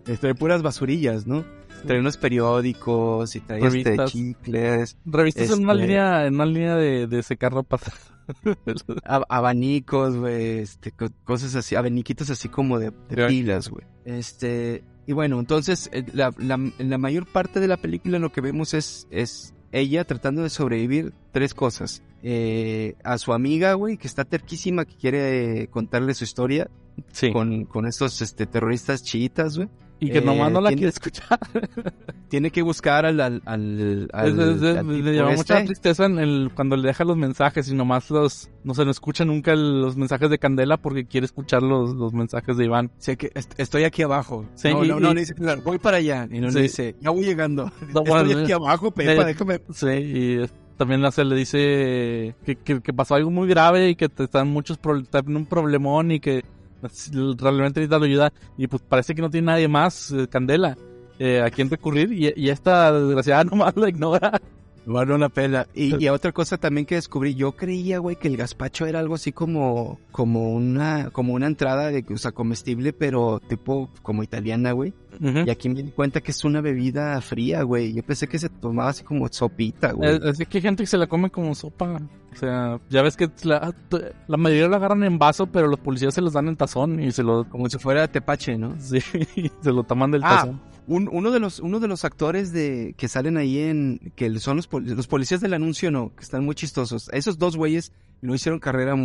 Trae 0.19 0.35
puras 0.35 0.61
basurillas, 0.61 1.27
¿no? 1.27 1.43
Trae 1.85 1.99
unos 1.99 2.17
periódicos 2.17 3.35
y 3.35 3.41
trae 3.41 3.59
este, 3.59 3.69
Revistas. 3.69 4.11
chicles, 4.11 4.97
Revistas 5.05 5.51
en 5.51 5.63
una 5.63 5.73
Este- 5.73 5.85
línea, 5.85 6.25
en 6.25 6.35
una 6.35 6.45
línea 6.45 6.75
de, 6.75 7.07
de 7.07 7.23
secar 7.23 7.53
ropa. 7.53 7.77
ab- 9.05 9.25
abanicos, 9.29 10.15
güey, 10.17 10.59
este, 10.59 10.91
co- 10.91 11.09
cosas 11.23 11.55
así, 11.55 11.75
abaniquitos 11.75 12.29
así 12.29 12.49
como 12.49 12.79
de, 12.79 12.91
pilas, 13.27 13.69
güey. 13.69 13.85
Este, 14.05 14.83
y 15.07 15.13
bueno, 15.13 15.39
entonces, 15.39 15.89
eh, 15.93 16.05
la, 16.13 16.33
la, 16.37 16.55
en 16.55 16.89
la 16.89 16.97
mayor 16.97 17.25
parte 17.31 17.59
de 17.59 17.67
la 17.67 17.77
película 17.77 18.19
lo 18.19 18.31
que 18.31 18.41
vemos 18.41 18.73
es, 18.73 19.07
es 19.11 19.53
ella 19.71 20.03
tratando 20.05 20.41
de 20.43 20.49
sobrevivir 20.49 21.13
tres 21.31 21.53
cosas. 21.53 22.01
Eh, 22.23 22.95
a 23.03 23.17
su 23.19 23.33
amiga, 23.33 23.73
güey, 23.73 23.97
que 23.97 24.07
está 24.07 24.23
terquísima, 24.25 24.85
que 24.85 24.95
quiere 24.95 25.63
eh, 25.63 25.67
contarle 25.67 26.13
su 26.15 26.23
historia 26.23 26.69
Sí. 27.11 27.31
con, 27.33 27.65
con 27.65 27.85
estos 27.85 28.21
este, 28.21 28.45
terroristas 28.45 29.03
chiitas, 29.03 29.57
güey. 29.57 29.69
Y 29.99 30.09
que 30.11 30.21
nomás 30.21 30.49
eh, 30.49 30.53
no 30.53 30.61
la 30.61 30.69
tiene- 30.69 30.79
quiere 30.81 30.89
escuchar. 30.89 31.39
Tiene 32.29 32.49
que 32.51 32.61
buscar 32.63 33.05
al, 33.05 33.19
al, 33.21 33.41
al, 33.45 34.09
al- 34.11 34.27
Es- 34.27 34.33
es- 34.57 34.61
es- 34.61 34.77
al 34.77 34.87
le 34.87 34.95
tipo 34.95 35.09
llama 35.11 35.35
mucha 35.35 35.53
este. 35.55 35.65
tristeza 35.67 36.05
en 36.05 36.17
el, 36.19 36.51
cuando 36.53 36.75
le 36.75 36.87
deja 36.87 37.03
los 37.05 37.15
mensajes 37.17 37.69
y 37.69 37.75
nomás 37.75 38.09
los, 38.09 38.49
no 38.63 38.73
se 38.73 38.83
no 38.83 38.91
escucha 38.91 39.23
nunca 39.25 39.53
el- 39.53 39.81
los 39.81 39.95
mensajes 39.95 40.29
de 40.29 40.39
Candela 40.39 40.77
porque 40.77 41.05
quiere 41.05 41.25
escuchar 41.25 41.61
los, 41.63 41.93
los 41.95 42.13
mensajes 42.13 42.57
de 42.57 42.65
Iván. 42.65 42.91
Sé 42.97 43.15
que 43.15 43.31
est- 43.35 43.53
estoy 43.57 43.83
aquí 43.83 44.01
abajo. 44.01 44.45
Sí, 44.55 44.69
no, 44.73 44.83
y- 44.83 44.87
no, 44.87 44.99
no, 44.99 45.11
y- 45.11 45.13
le 45.15 45.19
dice, 45.21 45.33
claro, 45.35 45.61
voy 45.63 45.77
para 45.77 45.97
allá. 45.97 46.27
Y 46.31 46.39
no 46.39 46.49
Sí. 46.49 46.55
le 46.57 46.61
dice, 46.63 46.95
ya 46.99 47.11
voy 47.11 47.23
llegando. 47.25 47.65
No, 47.81 48.01
estoy 48.01 48.03
bueno, 48.05 48.39
aquí 48.41 48.51
abajo, 48.51 48.91
Pepa, 48.91 49.21
eh, 49.21 49.25
déjame. 49.25 49.61
Sí, 49.71 49.87
y 49.87 50.33
eh, 50.43 50.49
también 50.77 51.01
la- 51.01 51.11
se 51.11 51.23
le 51.23 51.35
dice 51.35 52.35
que, 52.45 52.55
que, 52.57 52.81
que 52.81 52.91
pasó 52.93 53.15
algo 53.15 53.29
muy 53.31 53.47
grave 53.47 53.89
y 53.89 53.95
que 53.95 54.09
te 54.09 54.23
están 54.25 54.49
muchos 54.49 54.77
pro- 54.77 54.97
está 54.97 55.19
en 55.19 55.37
un 55.37 55.45
problemón 55.45 56.11
y 56.11 56.19
que 56.19 56.43
realmente 57.37 57.79
necesitas 57.79 58.01
ayuda 58.01 58.33
y 58.57 58.67
pues 58.67 58.81
parece 58.81 59.15
que 59.15 59.21
no 59.21 59.29
tiene 59.29 59.47
nadie 59.47 59.67
más, 59.67 60.11
eh, 60.11 60.27
Candela, 60.27 60.77
eh, 61.19 61.41
a 61.41 61.49
quien 61.49 61.69
recurrir 61.69 62.11
y, 62.11 62.33
y 62.35 62.49
esta 62.49 62.91
desgraciada 62.91 63.43
nomás 63.45 63.75
la 63.75 63.89
ignora. 63.89 64.41
Vale 64.85 65.13
una 65.13 65.29
pela. 65.29 65.67
Y, 65.73 66.03
y 66.03 66.09
otra 66.09 66.31
cosa 66.31 66.57
también 66.57 66.85
que 66.85 66.95
descubrí, 66.95 67.33
yo 67.35 67.53
creía, 67.53 67.99
güey, 67.99 68.15
que 68.17 68.27
el 68.27 68.37
gazpacho 68.37 68.85
era 68.85 68.99
algo 68.99 69.15
así 69.15 69.31
como, 69.31 69.99
como 70.11 70.53
una, 70.53 71.09
como 71.11 71.33
una 71.33 71.47
entrada 71.47 71.87
de, 71.91 72.05
o 72.13 72.17
sea, 72.17 72.31
comestible, 72.31 72.93
pero 72.93 73.39
tipo 73.39 73.89
como 74.01 74.23
italiana, 74.23 74.71
güey. 74.73 74.93
Y 75.19 75.49
aquí 75.49 75.69
me 75.69 75.81
di 75.81 75.91
cuenta 75.91 76.19
que 76.19 76.31
es 76.31 76.43
una 76.43 76.59
bebida 76.59 77.19
fría, 77.21 77.63
güey. 77.63 77.93
Yo 77.93 78.03
pensé 78.03 78.27
que 78.27 78.37
se 78.37 78.49
tomaba 78.49 78.89
así 78.89 79.03
como 79.03 79.25
sopita, 79.29 79.93
güey. 79.93 80.19
Es, 80.21 80.41
es 80.41 80.47
que 80.47 80.57
hay 80.57 80.61
gente 80.61 80.83
que 80.83 80.87
se 80.87 80.97
la 80.97 81.07
come 81.07 81.29
como 81.29 81.55
sopa. 81.55 82.01
O 82.33 82.35
sea, 82.37 82.81
ya 82.89 83.01
ves 83.01 83.15
que 83.15 83.29
la, 83.43 83.73
la 84.27 84.37
mayoría 84.37 84.67
la 84.67 84.75
agarran 84.75 85.03
en 85.05 85.17
vaso, 85.17 85.47
pero 85.47 85.67
los 85.67 85.79
policías 85.79 86.13
se 86.13 86.19
los 86.19 86.33
dan 86.33 86.49
en 86.49 86.57
tazón 86.57 86.99
y 87.01 87.13
se 87.13 87.23
lo, 87.23 87.47
Como 87.47 87.69
si 87.69 87.77
fuera 87.77 88.09
tepache, 88.09 88.57
¿no? 88.57 88.75
sí, 88.79 88.99
se 89.61 89.71
lo 89.71 89.83
toman 89.83 90.11
del 90.11 90.21
Ah, 90.25 90.29
tazón. 90.41 90.61
Un- 90.87 91.09
uno 91.11 91.31
de 91.31 91.39
los 91.39 91.59
uno 91.59 91.79
de 91.79 91.87
los 91.87 92.05
actores 92.05 92.51
de 92.51 92.93
que 92.97 93.07
salen 93.07 93.37
ahí 93.37 93.57
en 93.59 94.11
que 94.15 94.37
son 94.39 94.57
los, 94.57 94.69
los 94.71 95.07
policías 95.07 95.41
del 95.41 95.53
anuncio 95.53 95.89
no 95.91 96.13
que 96.15 96.23
están 96.23 96.45
muy 96.45 96.53
chistosos 96.55 97.09
esos 97.11 97.37
dos 97.39 97.57
güeyes 97.57 97.91
no 98.21 98.35
hicieron 98.35 98.59
carrera 98.59 98.95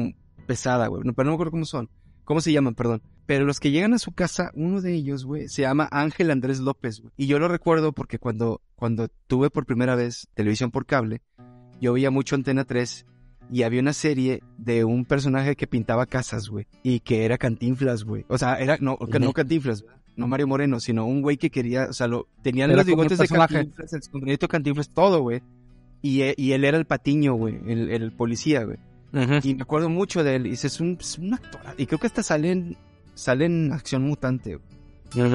pesada 0.47 0.89
güey 0.89 1.03
no, 1.05 1.13
pero 1.15 1.25
no 1.27 1.31
me 1.31 1.35
acuerdo 1.37 1.53
cómo 1.53 1.65
son 1.65 1.89
cómo 2.25 2.41
se 2.41 2.53
llaman 2.53 2.75
perdón 2.75 3.03
pero 3.27 3.45
los 3.47 3.61
que 3.61 3.71
llegan 3.71 3.95
a 3.95 3.99
su 3.99 4.13
casa 4.13 4.51
uno 4.55 4.81
de 4.83 4.93
ellos 4.95 5.25
güey 5.25 5.49
se 5.49 5.63
llama 5.63 5.89
Ángel 5.91 6.31
Andrés 6.31 6.61
López 6.61 7.01
güey 7.01 7.13
y 7.17 7.27
yo 7.27 7.39
lo 7.39 7.49
recuerdo 7.49 7.93
porque 7.93 8.19
cuando 8.19 8.61
cuando 8.77 9.09
tuve 9.27 9.49
por 9.49 9.65
primera 9.65 9.95
vez 9.95 10.29
televisión 10.35 10.71
por 10.71 10.85
cable 10.85 11.23
yo 11.81 11.95
veía 11.95 12.11
mucho 12.11 12.35
Antena 12.35 12.65
3 12.65 13.07
y 13.53 13.63
había 13.65 13.81
una 13.81 13.93
serie 13.95 14.43
de 14.59 14.85
un 14.85 15.05
personaje 15.05 15.57
que 15.57 15.67
pintaba 15.67 16.07
casas, 16.07 16.49
güey. 16.49 16.69
Y 16.85 17.01
que 17.01 17.25
era 17.25 17.37
Cantinflas, 17.37 18.05
güey. 18.05 18.25
O 18.29 18.39
sea, 18.39 18.61
era, 18.61 18.77
no, 18.81 18.97
no. 19.19 19.33
Cantinflas, 19.33 19.85
no 20.21 20.29
Mario 20.29 20.47
Moreno, 20.47 20.79
sino 20.79 21.07
un 21.07 21.23
güey 21.23 21.37
que 21.37 21.51
quería, 21.51 21.87
o 21.91 21.93
sea, 21.93 22.07
lo, 22.07 22.29
tenían 22.43 22.71
los 22.77 22.87
bigotes 22.87 23.19
de. 23.19 23.27
Cantinflas, 23.27 23.93
el 23.93 24.03
sombrerito 24.03 24.47
de 24.47 24.51
Cantinflas, 24.51 24.91
todo, 24.91 25.21
güey. 25.23 25.43
Y, 26.03 26.23
e- 26.23 26.35
y 26.37 26.53
él 26.53 26.65
era 26.65 26.79
el 26.79 26.87
patiño, 26.87 27.35
güey, 27.35 27.59
el, 27.67 27.91
el 27.91 28.13
policía, 28.13 28.65
güey. 28.65 28.79
Y 29.43 29.55
me 29.57 29.63
acuerdo 29.63 29.89
mucho 29.89 30.23
de 30.23 30.37
él. 30.37 30.47
Y 30.47 30.51
dice, 30.51 30.69
es 30.69 30.81
un, 30.81 30.97
es 31.01 31.19
un 31.19 31.35
actor. 31.35 31.61
Y 31.77 31.87
creo 31.87 31.99
que 31.99 32.07
hasta 32.07 32.23
sale 32.23 32.53
en, 32.53 32.77
sale 33.15 33.47
en 33.47 33.73
Acción 33.73 34.03
Mutante, 34.03 34.57
güey. 34.57 34.71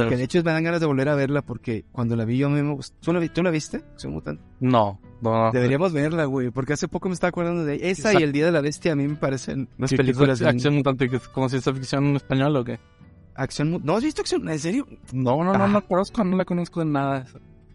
Que 0.10 0.15
de 0.15 0.24
hecho 0.24 0.41
me 0.41 0.54
dan 0.54 0.63
ganas 0.63 0.80
de 0.80 0.86
volver 0.86 1.10
a 1.10 1.15
verla 1.15 1.41
porque 1.41 1.84
cuando 1.91 2.15
la 2.15 2.24
vi 2.24 2.38
yo 2.38 2.48
a 2.48 2.50
mí 2.50 2.62
me 2.62 2.74
gustó. 2.74 2.95
¿Tú 3.02 3.12
la, 3.12 3.19
vi- 3.19 3.28
¿tú 3.28 3.43
la 3.43 3.52
viste? 3.52 3.78
Acción 3.93 4.13
Mutante. 4.13 4.41
No, 4.62 5.02
no. 5.21 5.52
Deberíamos 5.52 5.91
verla, 5.91 6.24
güey, 6.24 6.50
porque 6.50 6.71
hace 6.71 6.88
poco 6.88 7.10
me 7.10 7.13
estaba 7.13 7.30
acordando 7.30 7.65
de 7.65 7.74
ella. 7.76 7.88
Esa 7.88 8.04
Exacto. 8.12 8.19
y 8.21 8.24
El 8.24 8.32
Día 8.32 8.45
de 8.45 8.52
la 8.54 8.62
Bestia 8.62 8.93
a 8.93 8.95
mí 8.95 9.06
me 9.06 9.15
parecen 9.17 9.67
unas 9.78 9.89
¿Qué- 9.89 9.98
qué 9.98 10.02
es 10.04 10.08
películas 10.08 10.39
de 10.39 10.48
acción 10.48 10.76
mutante, 10.76 11.10
como 11.34 11.50
ciencia 11.50 11.74
ficción 11.74 12.06
en 12.06 12.15
español 12.15 12.56
o 12.56 12.63
qué? 12.63 12.80
Acción. 13.36 13.71
mu- 13.71 13.80
¿No 13.84 13.95
has 13.95 14.04
visto 14.04 14.21
acción? 14.21 14.48
¿En 14.50 14.60
serio? 14.60 14.88
No, 15.13 15.43
no, 15.43 15.54
no, 15.54 15.63
Ah. 15.63 15.67
no 15.67 15.86
conozco, 15.86 16.24
no 16.24 16.36
la 16.38 16.45
conozco 16.45 16.80
de 16.80 16.86
nada. 16.88 17.26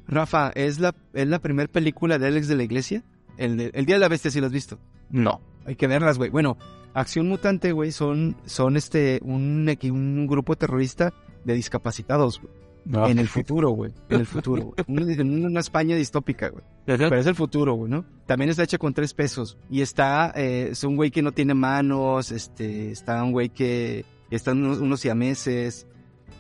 Rafa, 0.09 0.51
¿es 0.55 0.79
la, 0.81 0.95
es 1.13 1.29
la 1.29 1.39
primera 1.39 1.71
película 1.71 2.19
de 2.19 2.27
Alex 2.27 2.49
de 2.49 2.57
la 2.57 2.63
Iglesia? 2.65 3.05
El, 3.37 3.57
de- 3.57 3.71
el 3.75 3.87
Día 3.87 3.97
de 3.97 4.01
la 4.01 4.09
Bestia, 4.09 4.31
si 4.31 4.41
lo 4.41 4.47
has 4.47 4.53
visto. 4.53 4.79
No. 5.11 5.41
Hay 5.67 5.77
que 5.77 5.87
verlas, 5.87 6.19
güey. 6.19 6.31
Bueno, 6.31 6.57
Acción 6.95 7.29
Mutante, 7.29 7.73
güey, 7.73 7.93
son, 7.93 8.37
son 8.45 8.77
este, 8.77 9.21
un, 9.23 9.69
un 9.83 10.27
grupo 10.27 10.57
terrorista 10.57 11.13
de 11.45 11.55
discapacitados, 11.55 12.41
güey. 12.41 12.53
no. 12.87 13.07
En 13.07 13.19
el 13.21 13.29
futuro, 13.29 13.71
güey. 13.71 13.93
En 14.09 14.21
el 14.21 14.27
futuro, 14.27 14.63
güey. 14.65 14.75
Una, 14.89 15.13
en 15.13 15.45
una 15.45 15.61
España 15.61 15.95
distópica, 15.95 16.49
güey. 16.49 16.65
Pero 16.87 17.15
es 17.17 17.27
el 17.27 17.37
futuro, 17.37 17.75
güey, 17.75 17.91
¿no? 17.91 18.05
También 18.27 18.51
está 18.51 18.65
hecha 18.65 18.79
con 18.79 18.93
tres 18.93 19.15
pesos. 19.15 19.57
Y 19.71 19.81
está, 19.83 20.33
eh, 20.35 20.71
es 20.73 20.83
un 20.83 20.97
güey 20.97 21.11
que 21.13 21.23
no 21.23 21.31
tiene 21.31 21.55
manos, 21.55 22.33
este, 22.33 22.91
está 22.91 23.23
un 23.23 23.31
güey 23.33 23.51
que, 23.51 24.05
están 24.37 24.65
unos, 24.65 24.79
unos 24.79 25.01
siameses. 25.01 25.87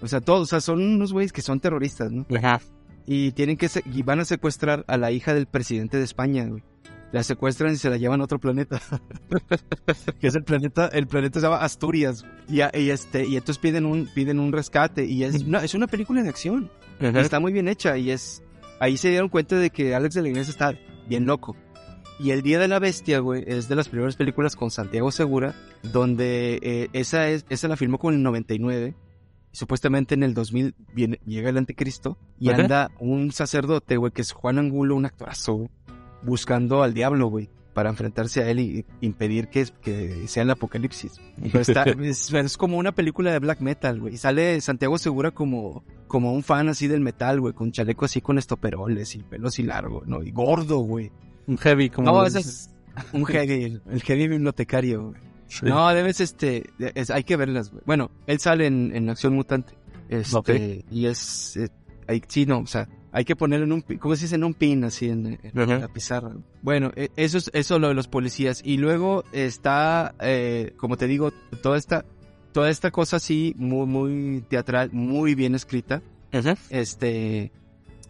O 0.02 0.08
sea, 0.08 0.20
todos, 0.20 0.42
o 0.42 0.46
sea, 0.46 0.60
son 0.60 0.82
unos 0.82 1.12
güeyes 1.12 1.32
que 1.32 1.42
son 1.42 1.60
terroristas, 1.60 2.10
¿no? 2.10 2.26
Ajá. 2.36 2.60
Y 3.06 3.32
tienen 3.32 3.56
que, 3.56 3.68
se- 3.68 3.82
y 3.92 4.02
van 4.02 4.20
a 4.20 4.24
secuestrar 4.24 4.84
a 4.88 4.96
la 4.96 5.10
hija 5.10 5.34
del 5.34 5.46
presidente 5.46 5.96
de 5.98 6.04
España, 6.04 6.46
güey. 6.46 6.62
La 7.12 7.24
secuestran 7.24 7.72
y 7.72 7.76
se 7.76 7.90
la 7.90 7.96
llevan 7.96 8.20
a 8.20 8.24
otro 8.24 8.38
planeta. 8.38 8.80
que 10.20 10.28
es 10.28 10.34
el 10.36 10.44
planeta, 10.44 10.86
el 10.92 11.06
planeta 11.08 11.40
se 11.40 11.46
llama 11.46 11.56
Asturias. 11.58 12.24
Y, 12.48 12.60
y 12.78 12.90
este, 12.90 13.26
y 13.26 13.36
entonces 13.36 13.58
piden 13.58 13.84
un, 13.84 14.06
piden 14.14 14.38
un 14.38 14.52
rescate. 14.52 15.04
Y 15.06 15.24
es 15.24 15.42
una, 15.42 15.64
es 15.64 15.74
una 15.74 15.88
película 15.88 16.22
de 16.22 16.28
acción. 16.28 16.70
Está 17.00 17.40
muy 17.40 17.52
bien 17.52 17.66
hecha 17.68 17.96
y 17.98 18.10
es... 18.10 18.42
Ahí 18.78 18.96
se 18.96 19.08
dieron 19.10 19.28
cuenta 19.28 19.56
de 19.56 19.70
que 19.70 19.94
Alex 19.94 20.14
de 20.14 20.22
la 20.22 20.28
Iglesia 20.28 20.50
está 20.52 20.74
bien 21.08 21.26
loco. 21.26 21.56
Y 22.20 22.32
El 22.32 22.42
Día 22.42 22.58
de 22.58 22.68
la 22.68 22.78
Bestia, 22.78 23.20
güey, 23.20 23.44
es 23.46 23.70
de 23.70 23.76
las 23.76 23.88
primeras 23.88 24.14
películas 24.14 24.54
con 24.54 24.70
Santiago 24.70 25.10
Segura, 25.10 25.54
donde 25.82 26.60
eh, 26.62 26.88
esa, 26.92 27.28
es, 27.30 27.46
esa 27.48 27.66
la 27.66 27.78
filmó 27.78 27.96
con 27.96 28.12
el 28.12 28.22
99. 28.22 28.94
Y 29.50 29.56
supuestamente 29.56 30.16
en 30.16 30.22
el 30.22 30.34
2000 30.34 30.74
viene, 30.92 31.18
llega 31.24 31.48
el 31.48 31.56
anticristo 31.56 32.18
y 32.38 32.50
Ajá. 32.50 32.60
anda 32.60 32.90
un 32.98 33.32
sacerdote, 33.32 33.96
güey, 33.96 34.12
que 34.12 34.20
es 34.20 34.32
Juan 34.32 34.58
Angulo, 34.58 34.96
un 34.96 35.06
actorazo, 35.06 35.54
güey, 35.54 35.70
buscando 36.22 36.82
al 36.82 36.92
diablo, 36.92 37.28
güey, 37.28 37.48
para 37.72 37.88
enfrentarse 37.88 38.42
a 38.42 38.50
él 38.50 38.60
y 38.60 38.84
impedir 39.00 39.48
que, 39.48 39.64
que 39.80 40.28
sea 40.28 40.42
el 40.42 40.50
apocalipsis. 40.50 41.22
Pero 41.40 41.60
está, 41.60 41.84
es, 42.02 42.30
es 42.34 42.56
como 42.58 42.76
una 42.76 42.92
película 42.92 43.32
de 43.32 43.38
black 43.38 43.60
metal, 43.62 43.98
güey. 43.98 44.12
Y 44.12 44.18
sale 44.18 44.60
Santiago 44.60 44.98
Segura 44.98 45.30
como, 45.30 45.84
como 46.06 46.34
un 46.34 46.42
fan 46.42 46.68
así 46.68 46.86
del 46.86 47.00
metal, 47.00 47.40
güey, 47.40 47.54
con 47.54 47.72
chaleco 47.72 48.04
así 48.04 48.20
con 48.20 48.36
estoperoles 48.36 49.14
y 49.14 49.22
pelo 49.22 49.48
así 49.48 49.62
largo, 49.62 50.02
¿no? 50.04 50.22
Y 50.22 50.32
gordo, 50.32 50.80
güey. 50.80 51.10
Un 51.46 51.58
heavy 51.58 51.90
como... 51.90 52.10
No, 52.10 52.24
es 52.24 52.70
un 53.12 53.24
heavy, 53.24 53.64
el, 53.64 53.82
el 53.90 54.02
heavy 54.02 54.28
bibliotecario, 54.28 55.08
güey. 55.10 55.20
Sí. 55.48 55.66
No, 55.66 55.88
debes, 55.92 56.20
este, 56.20 56.70
es- 56.94 57.10
hay 57.10 57.24
que 57.24 57.36
verlas, 57.36 57.70
güey. 57.70 57.82
Bueno, 57.84 58.10
él 58.26 58.38
sale 58.38 58.66
en, 58.66 58.94
en 58.94 59.10
Acción 59.10 59.34
Mutante. 59.34 59.74
Este, 60.08 60.84
y 60.90 61.06
es, 61.06 61.56
eh, 61.56 61.68
hay, 62.06 62.22
sí, 62.28 62.46
no, 62.46 62.60
o 62.60 62.66
sea, 62.66 62.88
hay 63.12 63.24
que 63.24 63.34
ponerlo 63.36 63.64
en 63.66 63.72
un, 63.72 63.80
¿cómo 63.98 64.14
se 64.16 64.24
dice? 64.24 64.34
En 64.36 64.44
un 64.44 64.54
pin, 64.54 64.84
así, 64.84 65.08
en, 65.08 65.38
la 65.54 65.88
pizarra. 65.88 66.32
Bueno, 66.62 66.92
eh, 66.94 67.08
eso 67.16 67.38
es, 67.38 67.50
eso 67.54 67.78
lo 67.78 67.88
de 67.88 67.94
los 67.94 68.06
policías. 68.08 68.60
Y 68.64 68.76
luego 68.76 69.24
está, 69.32 70.14
eh, 70.20 70.74
como 70.76 70.96
te 70.96 71.06
digo, 71.06 71.32
toda 71.62 71.76
esta, 71.78 72.04
toda 72.52 72.70
esta 72.70 72.90
cosa 72.90 73.16
así, 73.16 73.54
muy, 73.56 73.86
muy 73.86 74.44
teatral, 74.48 74.90
muy 74.92 75.34
bien 75.34 75.54
escrita 75.54 76.02
Ajá. 76.32 76.56
este 76.70 77.52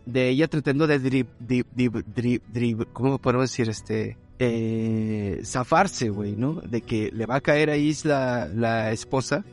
de 0.07 0.29
ella 0.29 0.49
tratando 0.49 0.87
de 0.87 0.99
drib, 0.99 1.27
drib, 1.39 1.67
drib, 1.75 2.43
drib- 2.53 2.87
¿cómo 2.93 3.19
podemos 3.19 3.51
decir? 3.51 3.69
Este 3.69 4.17
eh, 4.39 5.41
zafarse, 5.45 6.09
güey, 6.11 6.35
¿no? 6.37 6.55
De 6.55 6.81
que 6.81 7.11
le 7.13 7.27
va 7.27 7.37
a 7.37 7.41
caer 7.41 7.71
ahí 7.71 7.95
la, 8.05 8.49
la 8.55 8.91
esposa. 8.93 9.45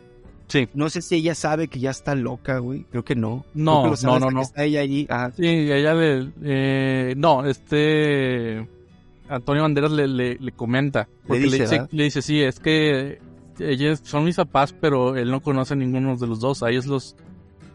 Sí. 0.48 0.70
No 0.74 0.90
sé 0.90 1.02
si 1.02 1.16
ella 1.16 1.36
sabe 1.36 1.68
que 1.68 1.80
ya 1.80 1.90
está 1.92 2.16
loca, 2.16 2.60
güey. 2.60 2.86
Creo 2.90 3.04
que 3.04 3.16
no. 3.16 3.46
No, 3.54 3.94
que 3.94 4.06
no, 4.06 4.18
no, 4.18 4.32
no. 4.32 4.42
Está 4.44 4.64
ella 4.64 4.80
allí. 4.80 5.06
Ah, 5.10 5.30
Sí, 5.36 5.46
ella 5.46 5.94
le... 5.94 6.30
eh, 6.44 7.14
no, 7.18 7.46
este... 7.46 8.66
Antonio 9.28 9.64
Banderas 9.64 9.92
le, 9.92 10.08
le, 10.08 10.36
le 10.40 10.52
comenta. 10.54 11.10
Porque 11.28 11.44
dice, 11.44 11.58
le, 11.58 11.64
dice, 11.66 11.88
le 11.92 12.04
dice, 12.06 12.22
sí, 12.22 12.42
es 12.42 12.62
que 12.62 13.20
ellos 13.60 14.00
son 14.04 14.24
mis 14.24 14.38
papás, 14.38 14.72
pero 14.72 15.18
él 15.18 15.30
no 15.30 15.42
conoce 15.42 15.74
a 15.74 15.76
ninguno 15.78 16.16
de 16.16 16.28
los 16.28 16.40
dos. 16.40 16.64
A 16.64 16.70
ellos 16.70 16.86
los... 16.86 17.18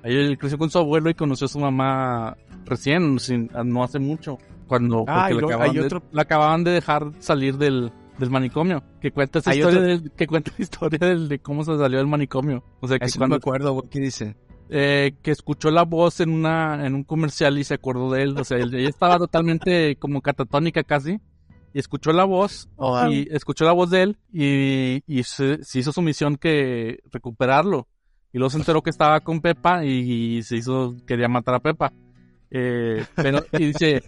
A 0.02 0.08
él 0.08 0.38
creció 0.38 0.56
con 0.56 0.70
su 0.70 0.78
abuelo 0.78 1.10
y 1.10 1.14
conoció 1.14 1.44
a 1.44 1.48
su 1.48 1.58
mamá 1.58 2.38
recién, 2.64 3.18
sin, 3.18 3.50
no 3.64 3.82
hace 3.84 3.98
mucho. 3.98 4.38
Cuando 4.66 5.04
Ah, 5.06 5.26
porque 5.28 5.34
luego 5.34 5.48
acababan 5.48 5.74
de, 5.74 5.80
otro- 5.82 6.02
le 6.12 6.20
acababan 6.22 6.64
de 6.64 6.70
dejar 6.70 7.12
salir 7.18 7.58
del, 7.58 7.92
del 8.18 8.30
manicomio. 8.30 8.82
Que 9.00 9.10
cuenta 9.10 9.40
esa 9.40 9.54
historia, 9.54 9.78
otro- 9.80 9.88
del- 9.90 10.10
que 10.12 10.26
cuenta 10.26 10.50
la 10.56 10.62
historia 10.62 10.98
del- 10.98 11.28
de 11.28 11.38
cómo 11.40 11.64
se 11.64 11.76
salió 11.76 11.98
del 11.98 12.06
manicomio. 12.06 12.64
O 12.80 12.88
sea, 12.88 12.98
que 12.98 13.04
eso 13.06 13.20
no 13.20 13.28
me 13.28 13.36
acuerdo. 13.36 13.82
¿Qué 13.90 14.00
dice? 14.00 14.36
eh, 14.74 15.16
que 15.20 15.30
escuchó 15.32 15.70
la 15.70 15.82
voz 15.82 16.20
en 16.20 16.30
una 16.30 16.86
en 16.86 16.94
un 16.94 17.04
comercial 17.04 17.58
y 17.58 17.64
se 17.64 17.74
acordó 17.74 18.10
de 18.10 18.22
él. 18.22 18.38
O 18.38 18.44
sea, 18.44 18.56
ella 18.56 18.88
estaba 18.88 19.18
totalmente 19.18 19.96
como 19.96 20.22
catatónica 20.22 20.82
casi. 20.82 21.20
Y 21.74 21.78
escuchó 21.78 22.12
la 22.12 22.24
voz, 22.24 22.68
Oh, 22.76 23.06
y 23.08 23.28
escuchó 23.30 23.64
la 23.66 23.72
voz 23.72 23.88
de 23.90 24.02
él, 24.02 24.18
y, 24.32 25.02
y 25.06 25.22
se, 25.24 25.62
se 25.64 25.78
hizo 25.78 25.90
su 25.92 26.00
misión 26.02 26.36
que 26.36 27.00
recuperarlo. 27.10 27.86
Y 28.32 28.38
luego 28.38 28.50
se 28.50 28.58
enteró 28.58 28.82
que 28.82 28.90
estaba 28.90 29.20
con 29.20 29.40
Pepa 29.40 29.84
y, 29.84 30.36
y 30.38 30.42
se 30.42 30.56
hizo, 30.56 30.94
quería 31.06 31.28
matar 31.28 31.54
a 31.56 31.60
Pepa. 31.60 31.92
Eh, 32.54 33.04
pero, 33.16 33.44
y 33.52 33.66
dice, 33.66 34.02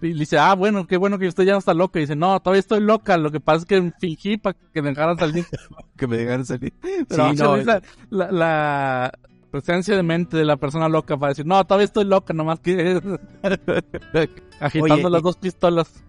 y 0.00 0.12
dice, 0.12 0.38
ah, 0.38 0.54
bueno, 0.54 0.86
qué 0.86 0.96
bueno 0.96 1.18
que 1.18 1.26
usted 1.26 1.42
ya 1.44 1.52
no 1.52 1.58
está 1.58 1.74
loca. 1.74 1.98
Y 1.98 2.02
dice, 2.02 2.14
no, 2.14 2.38
todavía 2.40 2.60
estoy 2.60 2.80
loca, 2.80 3.16
lo 3.16 3.30
que 3.32 3.40
pasa 3.40 3.58
es 3.58 3.64
que 3.66 3.92
fingí 4.00 4.36
para 4.36 4.56
que 4.72 4.80
me 4.82 4.90
dejaran 4.90 5.18
salir. 5.18 5.44
Que 5.96 6.06
me 6.06 6.16
dejaron 6.18 6.46
salir. 6.46 6.72
Pero 6.80 7.30
Sí, 7.30 7.36
sí, 7.36 7.42
no, 7.42 7.56
la, 7.56 7.82
la, 8.10 8.30
la 8.30 9.12
presencia 9.50 9.96
de 9.96 10.02
mente 10.04 10.36
de 10.36 10.44
la 10.44 10.56
persona 10.56 10.88
loca 10.88 11.16
para 11.16 11.30
decir, 11.30 11.44
no, 11.44 11.64
todavía 11.66 11.86
estoy 11.86 12.04
loca, 12.04 12.32
nomás 12.32 12.60
que 12.60 13.00
agitando 14.60 14.94
Oye, 14.94 15.10
las 15.10 15.20
y- 15.20 15.24
dos 15.24 15.36
pistolas. 15.36 16.04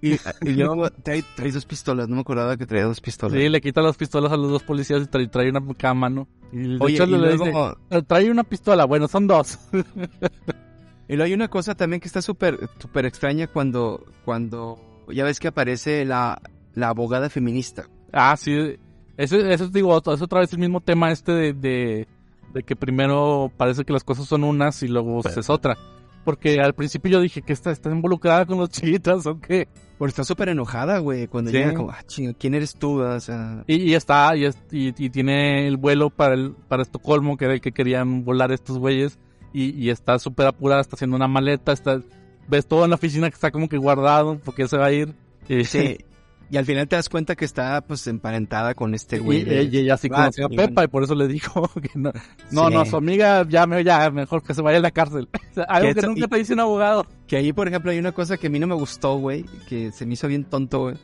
Y, 0.00 0.12
y 0.42 0.52
luego 0.52 0.90
trae, 0.90 1.24
trae 1.34 1.50
dos 1.50 1.64
pistolas. 1.64 2.08
No 2.08 2.16
me 2.16 2.20
acordaba 2.22 2.56
que 2.58 2.66
traía 2.66 2.84
dos 2.84 3.00
pistolas. 3.00 3.38
Sí, 3.38 3.48
le 3.48 3.60
quita 3.62 3.80
las 3.80 3.96
pistolas 3.96 4.30
a 4.32 4.36
los 4.36 4.50
dos 4.50 4.62
policías 4.62 5.02
y 5.02 5.06
trae, 5.06 5.26
trae 5.28 5.48
una 5.48 5.62
cada 5.78 5.94
mano. 5.94 6.28
Y 6.52 6.58
de 6.58 6.78
Oye, 6.80 6.94
hecho 6.96 7.04
y 7.04 7.10
le 7.12 7.18
luego, 7.18 7.44
dice, 7.46 7.58
"Eh, 7.90 8.02
trae 8.02 8.30
una 8.30 8.44
pistola, 8.44 8.84
bueno, 8.84 9.08
son 9.08 9.26
dos. 9.26 9.58
y 11.08 11.14
luego 11.16 11.24
hay 11.24 11.34
una 11.34 11.48
cosa 11.48 11.74
también 11.74 12.00
que 12.00 12.08
está 12.08 12.22
súper 12.22 12.68
súper 12.78 13.06
extraña 13.06 13.46
cuando, 13.46 14.04
cuando 14.24 14.78
ya 15.12 15.24
ves 15.24 15.38
que 15.40 15.48
aparece 15.48 16.04
la, 16.04 16.40
la 16.74 16.88
abogada 16.88 17.28
feminista. 17.30 17.88
ah, 18.12 18.36
sí, 18.36 18.76
eso, 19.16 19.36
eso 19.36 19.68
digo, 19.68 19.96
es 19.98 20.22
otra 20.22 20.40
vez 20.40 20.52
el 20.52 20.58
mismo 20.58 20.80
tema 20.80 21.12
este 21.12 21.32
de, 21.32 21.52
de, 21.52 22.08
de 22.52 22.62
que 22.62 22.74
primero 22.76 23.52
parece 23.56 23.84
que 23.84 23.92
las 23.92 24.02
cosas 24.04 24.26
son 24.26 24.44
unas 24.44 24.82
y 24.82 24.88
luego 24.88 25.20
es 25.24 25.50
otra. 25.50 25.76
Porque 26.24 26.58
al 26.58 26.74
principio 26.74 27.10
yo 27.12 27.20
dije 27.20 27.42
que 27.42 27.52
está, 27.52 27.70
está 27.70 27.90
involucrada 27.90 28.46
con 28.46 28.56
los 28.58 28.70
chiquitas 28.70 29.26
o 29.26 29.38
qué. 29.40 29.68
Porque 29.98 30.08
está 30.08 30.24
súper 30.24 30.48
enojada, 30.48 30.98
güey, 30.98 31.28
cuando 31.28 31.50
Sí. 31.50 31.58
llega 31.58 31.74
como, 31.74 31.90
ah, 31.90 32.02
chinga, 32.06 32.32
¿quién 32.32 32.54
eres 32.54 32.74
tú? 32.76 33.02
O 33.02 33.20
sea, 33.20 33.62
Y, 33.66 33.76
y 33.90 33.94
está, 33.94 34.34
y, 34.34 34.46
y, 34.46 34.94
y 34.96 35.10
tiene 35.10 35.68
el 35.68 35.76
vuelo 35.76 36.08
para 36.08 36.34
el, 36.34 36.52
para 36.66 36.82
Estocolmo, 36.82 37.36
que 37.36 37.44
era 37.44 37.54
el 37.54 37.60
que 37.60 37.72
querían 37.72 38.24
volar 38.24 38.52
estos 38.52 38.78
güeyes, 38.78 39.18
y, 39.54 39.70
y 39.70 39.88
está 39.90 40.18
súper 40.18 40.46
apurada, 40.48 40.82
está 40.82 40.96
haciendo 40.96 41.16
una 41.16 41.28
maleta, 41.28 41.72
está, 41.72 42.00
ves 42.48 42.66
todo 42.66 42.84
en 42.84 42.90
la 42.90 42.96
oficina 42.96 43.30
que 43.30 43.34
está 43.34 43.50
como 43.50 43.68
que 43.70 43.78
guardado, 43.78 44.38
porque 44.44 44.68
se 44.68 44.76
va 44.76 44.86
a 44.86 44.92
ir. 44.92 45.14
Y, 45.48 45.64
sí. 45.64 45.96
Y 46.50 46.58
al 46.58 46.66
final 46.66 46.86
te 46.86 46.94
das 46.94 47.08
cuenta 47.08 47.34
que 47.34 47.46
está, 47.46 47.80
pues, 47.80 48.06
emparentada 48.06 48.74
con 48.74 48.94
este 48.94 49.16
y, 49.16 49.18
güey. 49.20 49.44
de- 49.44 49.62
y 49.64 49.78
ella 49.78 49.96
sí 49.96 50.08
Ah, 50.12 50.16
conoció 50.16 50.46
a 50.46 50.48
sí, 50.50 50.56
Pepa, 50.56 50.72
bueno. 50.74 50.84
y 50.84 50.88
por 50.88 51.02
eso 51.02 51.14
le 51.14 51.26
dijo 51.26 51.68
que 51.82 51.90
no, 51.94 52.12
no, 52.50 52.68
Sí. 52.68 52.74
no, 52.74 52.84
su 52.84 52.96
amiga 52.96 53.46
ya, 53.48 53.66
ya, 53.80 54.10
mejor 54.10 54.42
que 54.42 54.52
se 54.52 54.60
vaya 54.60 54.76
a 54.76 54.80
la 54.82 54.90
cárcel. 54.90 55.26
Algo 55.68 55.94
Que 55.94 56.06
nunca 56.06 56.26
y- 56.26 56.28
te 56.28 56.36
dice 56.36 56.52
un 56.52 56.60
abogado. 56.60 57.06
Que 57.26 57.38
ahí, 57.38 57.52
por 57.54 57.66
ejemplo, 57.66 57.90
hay 57.90 57.98
una 57.98 58.12
cosa 58.12 58.36
que 58.36 58.48
a 58.48 58.50
mí 58.50 58.58
no 58.58 58.66
me 58.66 58.74
gustó, 58.74 59.16
güey, 59.16 59.46
que 59.68 59.90
se 59.90 60.04
me 60.04 60.12
hizo 60.14 60.28
bien 60.28 60.44
tonto, 60.44 60.80
güey. 60.80 60.96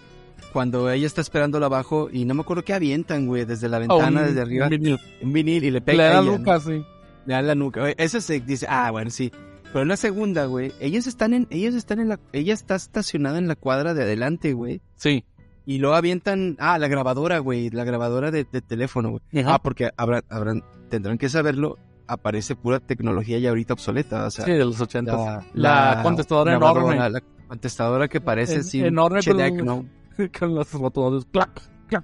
Cuando 0.52 0.90
ella 0.90 1.06
está 1.06 1.22
esperándola 1.22 1.66
abajo 1.66 2.10
y 2.12 2.26
no 2.26 2.34
me 2.34 2.42
acuerdo 2.42 2.62
qué 2.62 2.74
avientan, 2.74 3.26
güey, 3.26 3.44
desde 3.46 3.68
la 3.70 3.78
O 3.78 3.80
ventana, 3.80 4.20
un- 4.20 4.26
desde 4.26 4.42
arriba, 4.42 4.66
un 4.66 4.70
vinil. 4.70 4.98
un 5.22 5.32
vinil 5.32 5.64
y 5.64 5.70
le 5.70 5.72
Le 5.72 5.80
pega 5.80 6.10
a 6.10 6.14
da. 6.16 6.22
Lucas, 6.22 6.64
sí. 6.64 6.84
Le 7.30 7.36
dan 7.36 7.46
la 7.46 7.54
nuca. 7.54 7.80
güey. 7.80 7.94
Eso 7.96 8.20
se 8.20 8.40
dice, 8.40 8.66
ah, 8.68 8.90
bueno, 8.90 9.08
sí. 9.10 9.30
Pero 9.72 9.84
la 9.84 9.96
segunda, 9.96 10.46
güey, 10.46 10.72
ellos 10.80 11.06
están 11.06 11.32
en, 11.32 11.46
ellos 11.50 11.76
están 11.76 12.00
en 12.00 12.08
la, 12.08 12.18
ella 12.32 12.52
está 12.52 12.74
estacionada 12.74 13.38
en 13.38 13.46
la 13.46 13.54
cuadra 13.54 13.94
de 13.94 14.02
adelante, 14.02 14.52
güey. 14.52 14.82
Sí. 14.96 15.24
Y 15.64 15.78
luego 15.78 15.94
avientan, 15.94 16.56
ah, 16.58 16.76
la 16.78 16.88
grabadora, 16.88 17.38
güey, 17.38 17.70
la 17.70 17.84
grabadora 17.84 18.32
de, 18.32 18.44
de 18.50 18.60
teléfono, 18.62 19.10
güey. 19.10 19.22
Ajá. 19.44 19.54
Ah, 19.54 19.58
porque 19.62 19.90
habrán, 19.96 20.22
habrán, 20.28 20.64
tendrán 20.88 21.18
que 21.18 21.28
saberlo, 21.28 21.78
aparece 22.08 22.56
pura 22.56 22.80
tecnología 22.80 23.38
ya 23.38 23.50
ahorita 23.50 23.74
obsoleta, 23.74 24.26
o 24.26 24.30
sea. 24.32 24.44
Sí, 24.44 24.50
de 24.50 24.64
los 24.64 24.80
ochentas. 24.80 25.16
la, 25.54 25.94
La 25.94 26.02
contestadora 26.02 26.56
enorme. 26.56 26.96
La 27.08 27.22
contestadora 27.46 28.08
que 28.08 28.20
parece 28.20 28.54
En- 28.54 28.60
así, 28.62 28.84
enorme, 28.84 29.20
pero- 29.24 29.38
Tecno. 29.38 29.86
Con 30.36 30.54
los 30.56 30.72
botones. 30.72 31.24
Clac. 31.30 31.62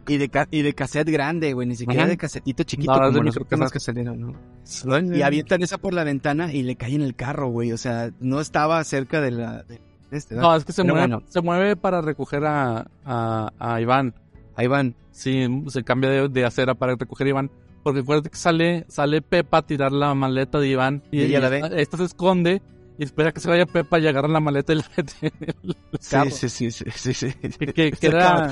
Y 0.08 0.16
de, 0.18 0.28
ca- 0.28 0.48
y 0.50 0.62
de 0.62 0.74
cassette 0.74 1.08
grande, 1.10 1.52
güey, 1.52 1.66
ni 1.68 1.76
siquiera 1.76 2.02
Ajá. 2.02 2.10
de 2.10 2.16
casetito 2.16 2.62
chiquito 2.64 2.92
No, 2.92 2.98
como 2.98 3.06
últimas 3.08 3.34
microcassette. 3.36 3.72
que 3.72 3.80
salieron, 3.80 4.20
¿no? 4.20 5.16
Y 5.16 5.22
avientan 5.22 5.62
esa 5.62 5.78
por 5.78 5.94
la 5.94 6.04
ventana 6.04 6.52
y 6.52 6.62
le 6.62 6.76
cae 6.76 6.94
en 6.94 7.02
el 7.02 7.14
carro, 7.14 7.48
güey. 7.48 7.72
O 7.72 7.78
sea, 7.78 8.10
no 8.20 8.40
estaba 8.40 8.82
cerca 8.84 9.20
de 9.20 9.30
la... 9.30 9.62
De 9.64 9.80
este. 10.10 10.34
No, 10.36 10.54
es 10.54 10.64
que 10.64 10.72
se 10.72 10.82
Pero 10.82 10.94
mueve, 10.94 11.08
bueno. 11.08 11.26
se 11.28 11.40
mueve 11.40 11.76
para 11.76 12.00
recoger 12.00 12.44
a, 12.44 12.86
a, 13.04 13.52
a 13.58 13.80
Iván. 13.80 14.14
Ahí 14.54 14.66
van. 14.68 14.94
Sí, 15.10 15.46
se 15.68 15.82
cambia 15.82 16.10
de, 16.10 16.28
de 16.28 16.44
acera 16.44 16.74
para 16.74 16.94
recoger 16.96 17.26
a 17.26 17.30
Iván. 17.30 17.50
Porque 17.82 18.00
acuérdate 18.00 18.30
que 18.30 18.36
sale, 18.36 18.84
sale 18.88 19.22
Pepa 19.22 19.58
a 19.58 19.62
tirar 19.62 19.92
la 19.92 20.14
maleta 20.14 20.58
de 20.58 20.68
Iván. 20.68 21.02
Y 21.10 21.22
ella 21.22 21.40
la 21.40 21.48
ve. 21.48 21.62
Esta 21.76 21.96
se 21.96 22.04
esconde 22.04 22.62
y 22.98 23.04
espera 23.04 23.32
que 23.32 23.40
se 23.40 23.48
vaya 23.48 23.66
Pepa 23.66 23.98
y 23.98 24.06
agarra 24.06 24.28
la 24.28 24.40
maleta 24.40 24.72
y 24.72 24.76
la 24.76 24.84
mete 24.96 25.12
en 25.22 25.32
el 25.40 25.76
carro. 26.10 26.30
Sí, 26.30 26.48
sí, 26.48 26.70
sí, 26.70 26.84
sí, 26.94 27.12
sí, 27.12 27.14
sí. 27.14 27.32
Que, 27.58 27.72
que- 27.72 27.90
que 27.92 28.06
era, 28.06 28.50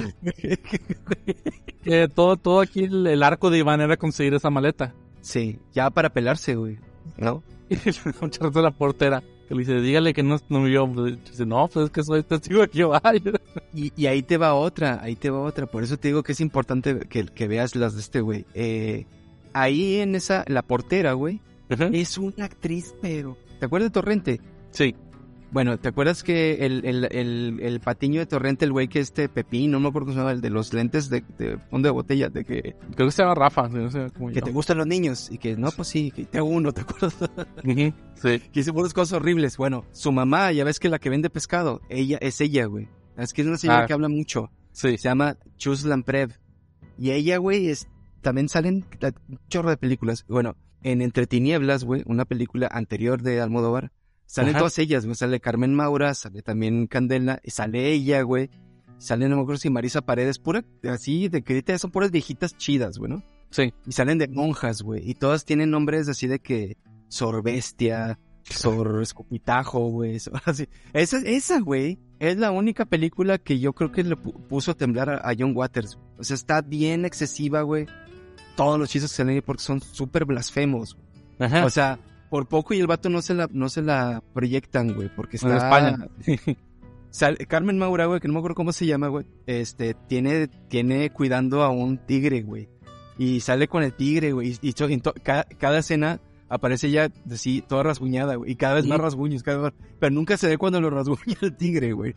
que 1.83 2.09
todo, 2.09 2.37
todo 2.37 2.61
aquí 2.61 2.85
el, 2.85 3.07
el 3.07 3.22
arco 3.22 3.50
de 3.50 3.59
Iván 3.59 3.80
era 3.80 3.96
conseguir 3.96 4.35
esa 4.35 4.50
maleta. 4.50 4.94
Sí, 5.20 5.59
ya 5.72 5.90
para 5.90 6.11
pelarse, 6.11 6.54
güey. 6.54 6.78
¿No? 7.16 7.42
Y 7.70 7.76
un 8.20 8.30
charro 8.30 8.50
de 8.50 8.62
la 8.62 8.70
portera 8.70 9.22
que 9.48 9.54
le 9.54 9.61
dice, 9.61 9.80
dígale 9.80 10.12
que 10.14 10.22
no, 10.22 10.38
no 10.48 10.62
vio. 10.64 10.87
Dice, 10.87 11.46
no, 11.46 11.66
pues 11.68 11.87
es 11.87 11.90
que 11.90 12.02
soy 12.02 12.22
testigo 12.22 12.61
de 12.61 12.68
Jehová. 12.72 13.00
Y, 13.74 13.92
y 13.96 14.07
ahí 14.07 14.22
te 14.22 14.37
va 14.37 14.54
otra, 14.54 15.00
ahí 15.02 15.16
te 15.16 15.30
va 15.30 15.40
otra. 15.40 15.66
Por 15.66 15.83
eso 15.83 15.96
te 15.96 16.09
digo 16.09 16.22
que 16.22 16.33
es 16.33 16.40
importante 16.40 17.00
que, 17.09 17.24
que 17.24 17.48
veas 17.48 17.74
las 17.74 17.94
de 17.94 18.00
este 18.00 18.20
güey. 18.20 18.44
Eh, 18.54 19.07
ahí 19.54 19.96
en 19.96 20.14
esa, 20.14 20.44
la 20.46 20.62
portera, 20.62 21.12
güey, 21.14 21.40
es 21.92 22.18
una 22.18 22.44
actriz, 22.44 22.94
pero... 23.02 23.37
¿Te 23.64 23.66
acuerdas 23.66 23.88
de 23.90 23.92
Torrente? 23.94 24.40
Sí, 24.72 24.94
Bueno, 25.50 25.79
¿te 25.79 25.88
acuerdas 25.88 26.22
que 26.22 26.66
el, 26.66 26.85
el, 26.85 27.05
el, 27.12 27.61
el 27.62 27.81
patiño 27.81 28.20
de 28.20 28.27
Torrente, 28.27 28.66
el 28.66 28.72
güey 28.72 28.88
que 28.88 28.98
este 29.00 29.31
Pepín, 29.31 29.70
no 29.70 29.81
me 29.81 29.88
acuerdo 29.88 30.07
cómo 30.09 30.12
se 30.14 30.18
llama, 30.18 30.33
el 30.33 30.42
de 30.42 30.50
los 30.50 30.74
lentes 30.74 31.09
de, 31.09 31.24
de 31.38 31.57
fondo 31.70 31.87
de 31.88 31.92
botella, 31.92 32.29
de 32.29 32.44
que, 32.44 32.77
creo 32.94 33.07
que 33.09 33.11
se 33.11 33.22
llama 33.22 33.35
Rafa. 33.37 33.68
No 33.68 33.90
sé 33.90 34.09
cómo 34.18 34.31
que 34.33 34.42
te 34.42 34.50
gustan 34.50 34.77
los 34.77 34.87
niños? 34.87 35.31
Y 35.31 35.38
que, 35.38 35.57
no, 35.57 35.70
pues 35.70 35.88
sí, 35.88 36.11
que 36.11 36.27
te 36.27 36.42
uno, 36.42 36.72
¿te 36.72 36.83
acuerdas? 36.83 37.16
Sí. 37.62 38.40
que 38.53 38.61
hizo 38.61 38.74
puras 38.74 38.92
cosas 38.92 39.14
horribles. 39.14 39.57
Bueno, 39.57 39.87
su 39.92 40.12
mamá, 40.12 40.53
ya 40.53 40.64
ves 40.64 40.79
que 40.79 40.90
la 40.90 40.98
que 40.98 41.09
vende 41.09 41.31
pescado, 41.31 41.81
ella, 41.88 42.18
es 42.20 42.38
ella, 42.42 42.66
güey. 42.66 42.88
Es 43.16 43.33
que 43.33 43.40
es 43.42 43.48
una 43.48 43.57
señora 43.57 43.85
Ah. 43.85 43.87
que 43.87 43.92
habla 43.94 44.09
mucho. 44.09 44.50
Sí. 44.72 44.98
Se 44.98 45.09
llama 45.09 45.37
Chus 45.57 45.85
Lamprev. 45.85 46.33
Y 46.98 47.12
ella, 47.12 47.38
güey, 47.38 47.68
es, 47.70 47.88
también 48.20 48.48
salen 48.50 48.85
un 49.29 49.38
chorro 49.48 49.70
de 49.70 49.77
películas. 49.77 50.24
Bueno, 50.29 50.57
en 50.85 51.03
Entre 51.03 51.27
Tinieblas, 51.27 51.83
güey, 51.85 52.03
una 52.07 52.25
película 52.25 52.68
anterior 52.70 53.23
de 53.23 53.40
Almodóvar, 53.40 53.90
salen 54.27 54.51
Ajá. 54.51 54.59
todas 54.61 54.79
ellas, 54.79 55.05
güey. 55.05 55.16
Sale 55.16 55.40
Carmen 55.40 55.75
Maura, 55.75 56.14
sale 56.14 56.42
también 56.42 56.87
Candela, 56.87 57.40
y 57.42 57.51
sale 57.51 57.90
ella, 57.90 58.23
güey. 58.23 58.51
Sale, 58.99 59.29
no 59.29 59.37
me 59.37 59.42
acuerdo 59.42 59.59
si 59.59 59.70
Marisa 59.70 60.03
Paredes, 60.03 60.38
pura, 60.38 60.64
así, 60.88 61.29
de 61.29 61.42
que 61.42 61.62
son 61.79 61.90
puras 61.90 62.11
viejitas 62.12 62.57
chidas, 62.57 62.99
güey, 62.99 63.11
¿no? 63.11 63.25
Sí. 63.51 63.73
Y 63.87 63.92
salen 63.92 64.18
de 64.18 64.29
monjas, 64.29 64.83
güey. 64.83 65.09
Y 65.09 65.14
todas 65.14 65.44
tienen 65.44 65.70
nombres 65.70 66.09
así 66.09 66.27
de 66.27 66.38
que 66.38 66.77
Sor 67.09 67.42
Bestia, 67.42 68.18
Sor 68.44 69.01
Escupitajo, 69.03 69.88
güey. 69.90 70.18
Así. 70.44 70.68
Esa, 70.92 71.18
esa, 71.18 71.61
güey, 71.61 71.99
es 72.18 72.37
la 72.37 72.51
única 72.51 72.85
película 72.85 73.38
que 73.38 73.59
yo 73.59 73.73
creo 73.73 73.90
que 73.92 74.03
le 74.05 74.16
pu- 74.16 74.47
puso 74.49 74.73
a 74.73 74.75
temblar 74.75 75.09
a, 75.11 75.16
a 75.29 75.35
John 75.38 75.53
Waters. 75.57 75.99
O 76.18 76.25
sea, 76.25 76.35
está 76.35 76.61
bien 76.62 77.05
excesiva, 77.05 77.62
güey. 77.62 77.87
Todos 78.57 78.79
los 78.79 78.88
chistes 78.88 79.11
que 79.12 79.17
salen 79.17 79.35
ahí 79.37 79.40
porque 79.40 79.62
son 79.62 79.81
súper 79.81 80.25
blasfemos. 80.25 80.97
Ajá. 81.38 81.64
O 81.64 81.71
sea, 81.71 81.99
por 82.31 82.47
poco 82.47 82.75
y 82.75 82.81
el 82.81 82.87
vato 82.87 83.09
no 83.09 83.21
se 83.23 83.35
la, 83.35 83.49
no 83.53 83.69
se 83.69 83.83
la 83.83 84.23
proyectan, 84.33 84.95
güey, 84.95 85.09
porque 85.14 85.37
está... 85.37 85.49
en 85.49 85.57
España. 85.57 86.09
Sal- 87.11 87.38
Carmen 87.47 87.79
Maura, 87.79 88.07
güey, 88.07 88.21
que 88.21 88.27
no 88.29 88.35
me 88.35 88.40
acuerdo 88.40 88.57
cómo 88.57 88.73
se 88.73 88.87
llama, 88.87 89.07
güey, 89.09 89.25
este, 89.47 89.95
tiene, 90.09 90.49
tiene 90.49 91.11
cuidando 91.11 91.62
a 91.62 91.69
un 91.71 91.99
tigre, 91.99 92.43
güey. 92.43 92.69
Y 93.19 93.38
sale 93.40 93.69
con 93.69 93.85
el 93.85 93.93
tigre, 93.93 94.33
güey. 94.33 94.59
Y, 94.61 94.73
to- 94.73 95.14
cada, 95.23 95.45
cada 95.45 95.79
escena 95.79 96.21
aparece 96.49 96.90
ya 96.90 97.11
así, 97.31 97.62
toda 97.62 97.85
rasguñada, 97.85 98.35
güey. 98.35 98.51
Y 98.51 98.57
cada 98.57 98.75
vez 98.75 98.87
más 98.87 98.99
rasguños, 98.99 99.45
cada 99.45 99.59
vez 99.59 99.73
más. 99.73 99.88
Pero 100.01 100.12
nunca 100.12 100.37
se 100.37 100.49
ve 100.49 100.59
cuando 100.59 100.81
lo 100.81 100.90
rasguña 100.90 101.37
el 101.40 101.57
tigre, 101.57 101.93
güey. 101.93 102.17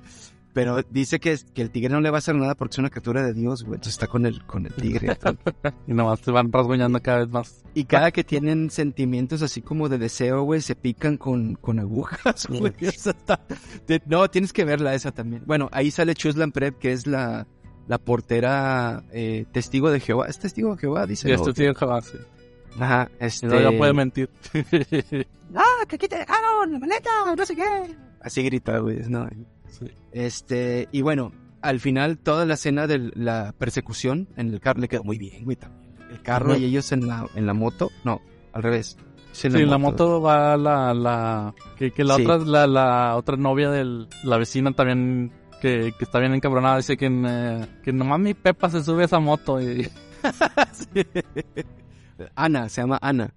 Pero 0.57 0.81
dice 0.89 1.19
que, 1.19 1.37
que 1.53 1.61
el 1.61 1.69
tigre 1.69 1.93
no 1.93 2.01
le 2.01 2.09
va 2.09 2.17
a 2.17 2.17
hacer 2.17 2.33
nada 2.33 2.55
porque 2.55 2.73
es 2.73 2.79
una 2.79 2.89
criatura 2.89 3.21
de 3.21 3.35
Dios, 3.35 3.61
güey. 3.61 3.75
Entonces 3.75 3.93
está 3.93 4.07
con 4.07 4.25
el, 4.25 4.43
con 4.43 4.65
el 4.65 4.73
tigre. 4.73 5.15
y 5.87 5.93
nomás 5.93 6.19
se 6.21 6.31
van 6.31 6.51
rasguñando 6.51 6.99
cada 6.99 7.19
vez 7.19 7.29
más. 7.29 7.63
Y 7.75 7.85
cada 7.85 8.09
que 8.09 8.23
tienen 8.23 8.71
sentimientos 8.71 9.43
así 9.43 9.61
como 9.61 9.87
de 9.87 9.99
deseo, 9.99 10.41
güey, 10.41 10.61
se 10.61 10.73
pican 10.73 11.17
con, 11.17 11.53
con 11.53 11.77
agujas, 11.79 12.47
güey. 12.49 12.73
O 12.87 12.91
sea, 12.91 13.11
está- 13.11 13.39
de- 13.85 14.01
no, 14.07 14.27
tienes 14.31 14.51
que 14.51 14.65
verla 14.65 14.95
esa 14.95 15.11
también. 15.11 15.43
Bueno, 15.45 15.69
ahí 15.71 15.91
sale 15.91 16.15
Chuslan 16.15 16.51
Prep, 16.51 16.79
que 16.79 16.91
es 16.91 17.05
la, 17.05 17.45
la 17.87 17.99
portera 17.99 19.03
eh, 19.11 19.45
testigo 19.51 19.91
de 19.91 19.99
Jehová. 19.99 20.25
¿Es 20.25 20.39
testigo 20.39 20.73
de 20.73 20.81
Jehová? 20.81 21.05
Dice. 21.05 21.29
Y 21.29 21.33
¿no? 21.33 21.37
este 21.37 21.53
tío 21.53 21.75
jamás. 21.75 22.05
sí. 22.05 22.17
Ajá, 22.79 23.11
este... 23.19 23.45
no, 23.45 23.61
ya 23.61 23.77
puede 23.77 23.93
mentir. 23.93 24.31
¡Ah, 25.53 25.85
que 25.87 25.97
aquí 25.97 26.07
te 26.07 26.17
dejaron 26.17 26.73
la 26.73 26.79
maleta! 26.79 27.35
No 27.37 27.45
sé 27.45 27.55
qué. 27.55 27.95
Así 28.21 28.41
grita, 28.41 28.79
güey, 28.79 29.01
no. 29.07 29.29
Sí. 29.69 29.85
Este, 30.11 30.87
y 30.91 31.01
bueno, 31.01 31.31
al 31.61 31.79
final 31.79 32.17
toda 32.17 32.45
la 32.45 32.55
escena 32.55 32.87
de 32.87 33.11
la 33.15 33.53
persecución 33.57 34.27
en 34.37 34.53
el 34.53 34.59
carro 34.59 34.79
le 34.81 34.87
quedó 34.87 35.03
muy 35.03 35.17
bien, 35.17 35.43
güey, 35.43 35.55
también. 35.57 35.95
El 36.09 36.21
carro 36.21 36.55
y 36.55 36.63
ellos 36.65 36.91
en 36.91 37.07
la, 37.07 37.27
en 37.35 37.45
la 37.45 37.53
moto, 37.53 37.91
no, 38.03 38.21
al 38.53 38.63
revés. 38.63 38.97
Sí, 39.33 39.49
Sí, 39.51 39.57
en 39.57 39.69
la 39.69 39.77
moto 39.77 40.19
va 40.21 40.57
la, 40.57 40.93
la, 40.93 41.53
que, 41.77 41.91
que 41.91 42.03
la 42.03 42.15
Sí. 42.15 42.23
otra, 42.23 42.37
la, 42.37 42.65
la 42.65 43.15
otra 43.17 43.35
novia 43.37 43.69
de 43.69 44.07
la 44.23 44.37
vecina 44.37 44.71
también, 44.71 45.31
que, 45.61 45.93
que 45.97 46.03
está 46.05 46.19
bien 46.19 46.33
encabronada, 46.33 46.77
dice 46.77 46.97
que, 46.97 47.07
eh, 47.11 47.65
que 47.83 47.91
nomás 47.93 48.19
mi 48.19 48.33
Pepa 48.33 48.69
se 48.69 48.83
sube 48.83 49.03
a 49.03 49.05
esa 49.05 49.19
moto 49.19 49.61
y... 49.61 49.87
Ana, 52.35 52.69
se 52.69 52.81
llama 52.81 52.97
Ana. 53.01 53.33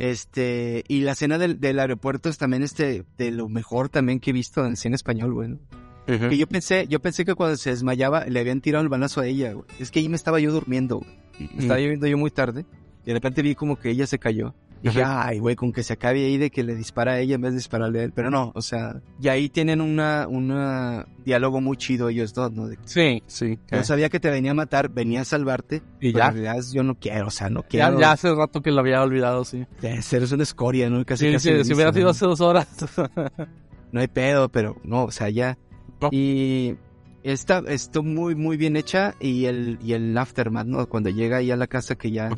Este, 0.00 0.84
y 0.88 1.00
la 1.00 1.12
escena 1.12 1.38
del, 1.38 1.60
del 1.60 1.78
aeropuerto 1.78 2.28
es 2.28 2.38
también 2.38 2.62
este, 2.62 3.04
de 3.18 3.30
lo 3.30 3.48
mejor 3.48 3.88
también 3.88 4.20
que 4.20 4.30
he 4.30 4.32
visto 4.32 4.64
en 4.64 4.76
cine 4.76 4.96
español, 4.96 5.34
güey. 5.34 5.48
¿no? 5.48 5.58
Que 6.06 6.36
yo 6.36 6.46
pensé, 6.46 6.86
yo 6.86 7.00
pensé 7.00 7.24
que 7.24 7.34
cuando 7.34 7.56
se 7.56 7.70
desmayaba 7.70 8.26
le 8.26 8.38
habían 8.38 8.60
tirado 8.60 8.82
el 8.82 8.90
balazo 8.90 9.20
a 9.22 9.26
ella, 9.26 9.52
güey. 9.54 9.66
Es 9.78 9.90
que 9.90 10.00
ahí 10.00 10.08
me 10.08 10.16
estaba 10.16 10.38
yo 10.38 10.52
durmiendo, 10.52 10.98
güey. 10.98 11.10
Me 11.54 11.62
Estaba 11.62 11.80
lloviendo 11.80 12.06
yo 12.06 12.18
muy 12.18 12.30
tarde. 12.30 12.66
Y 13.02 13.06
de 13.06 13.12
repente 13.14 13.42
vi 13.42 13.54
como 13.54 13.76
que 13.76 13.90
ella 13.90 14.06
se 14.06 14.18
cayó. 14.18 14.54
Y 14.82 14.88
dije, 14.88 15.02
ay, 15.02 15.38
güey, 15.38 15.56
con 15.56 15.72
que 15.72 15.82
se 15.82 15.94
acabe 15.94 16.24
ahí 16.26 16.36
de 16.36 16.50
que 16.50 16.62
le 16.62 16.74
dispara 16.74 17.12
a 17.12 17.18
ella 17.20 17.36
en 17.36 17.40
vez 17.40 17.52
de 17.52 17.58
dispararle 17.58 18.00
a 18.00 18.02
él. 18.04 18.12
Pero 18.14 18.30
no, 18.30 18.52
o 18.54 18.60
sea, 18.60 19.00
y 19.18 19.28
ahí 19.28 19.48
tienen 19.48 19.80
una, 19.80 20.26
una 20.28 21.06
diálogo 21.24 21.62
muy 21.62 21.78
chido 21.78 22.10
ellos 22.10 22.34
dos, 22.34 22.52
¿no? 22.52 22.68
De, 22.68 22.78
Sí, 22.84 23.22
sí. 23.26 23.58
Yo 23.72 23.82
sabía 23.82 24.10
que 24.10 24.20
te 24.20 24.28
venía 24.28 24.50
a 24.50 24.54
matar, 24.54 24.90
venía 24.90 25.22
a 25.22 25.24
salvarte. 25.24 25.76
Y 26.00 26.12
pero 26.12 26.18
ya. 26.18 26.26
En 26.26 26.32
realidad 26.34 26.64
yo 26.72 26.82
no 26.82 26.96
quiero, 26.98 27.28
o 27.28 27.30
sea, 27.30 27.48
no 27.48 27.62
Ya, 27.62 27.68
quiero. 27.68 28.00
ya 28.00 28.12
hace 28.12 28.34
rato 28.34 28.60
que 28.60 28.70
lo 28.72 28.80
había 28.80 29.02
olvidado, 29.02 29.44
sí. 29.46 29.64
Eres 29.82 30.32
una 30.32 30.42
escoria, 30.42 30.90
¿no? 30.90 31.02
Casi, 31.06 31.28
Sí, 31.28 31.32
casi 31.32 31.48
sí, 31.58 31.64
si 31.64 31.72
hubiera 31.74 31.92
sido 31.92 32.10
hace 32.10 32.26
dos 32.26 32.42
horas. 32.42 32.68
no 33.92 34.00
hay 34.00 34.08
pedo, 34.08 34.50
pero 34.50 34.76
no, 34.84 35.04
o 35.04 35.10
sea, 35.10 35.30
ya. 35.30 35.56
No. 36.02 36.10
Y 36.12 36.76
está, 37.22 37.62
está 37.68 38.02
muy, 38.02 38.34
muy 38.34 38.58
bien 38.58 38.76
hecha 38.76 39.14
y 39.18 39.46
el, 39.46 39.78
y 39.82 39.94
el 39.94 40.16
aftermath, 40.18 40.66
¿no? 40.66 40.86
Cuando 40.90 41.08
llega 41.08 41.38
ahí 41.38 41.50
a 41.50 41.56
la 41.56 41.68
casa 41.68 41.94
que 41.94 42.10
ya 42.10 42.28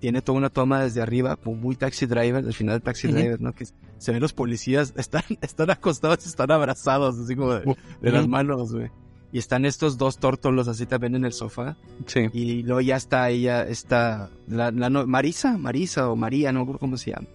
tiene 0.00 0.22
toda 0.22 0.38
una 0.38 0.50
toma 0.50 0.82
desde 0.82 1.00
arriba, 1.00 1.36
como 1.36 1.56
muy 1.56 1.76
taxi 1.76 2.06
driver, 2.06 2.44
al 2.44 2.52
final 2.54 2.82
taxi 2.82 3.08
driver, 3.08 3.40
¿no? 3.40 3.52
Que 3.54 3.66
se 3.98 4.12
ven 4.12 4.20
los 4.20 4.32
policías, 4.32 4.92
están, 4.96 5.22
están 5.40 5.70
acostados 5.70 6.24
y 6.26 6.28
están 6.28 6.50
abrazados, 6.50 7.18
así 7.18 7.34
como 7.36 7.54
de, 7.54 7.76
de 8.02 8.12
las 8.12 8.28
manos, 8.28 8.72
güey. 8.72 8.90
Y 9.32 9.38
están 9.38 9.64
estos 9.64 9.98
dos 9.98 10.18
tórtolos 10.18 10.68
así 10.68 10.86
también 10.86 11.14
en 11.16 11.24
el 11.24 11.32
sofá. 11.32 11.76
Sí. 12.06 12.26
Y 12.32 12.62
luego 12.62 12.80
ya 12.80 12.96
está 12.96 13.28
ella, 13.28 13.66
está, 13.66 14.30
la, 14.46 14.70
la 14.70 14.88
no- 14.88 15.06
Marisa, 15.06 15.58
Marisa 15.58 16.08
o 16.08 16.16
María, 16.16 16.52
no 16.52 16.60
me 16.60 16.62
acuerdo 16.62 16.78
cómo 16.78 16.96
se 16.96 17.10
llama. 17.10 17.26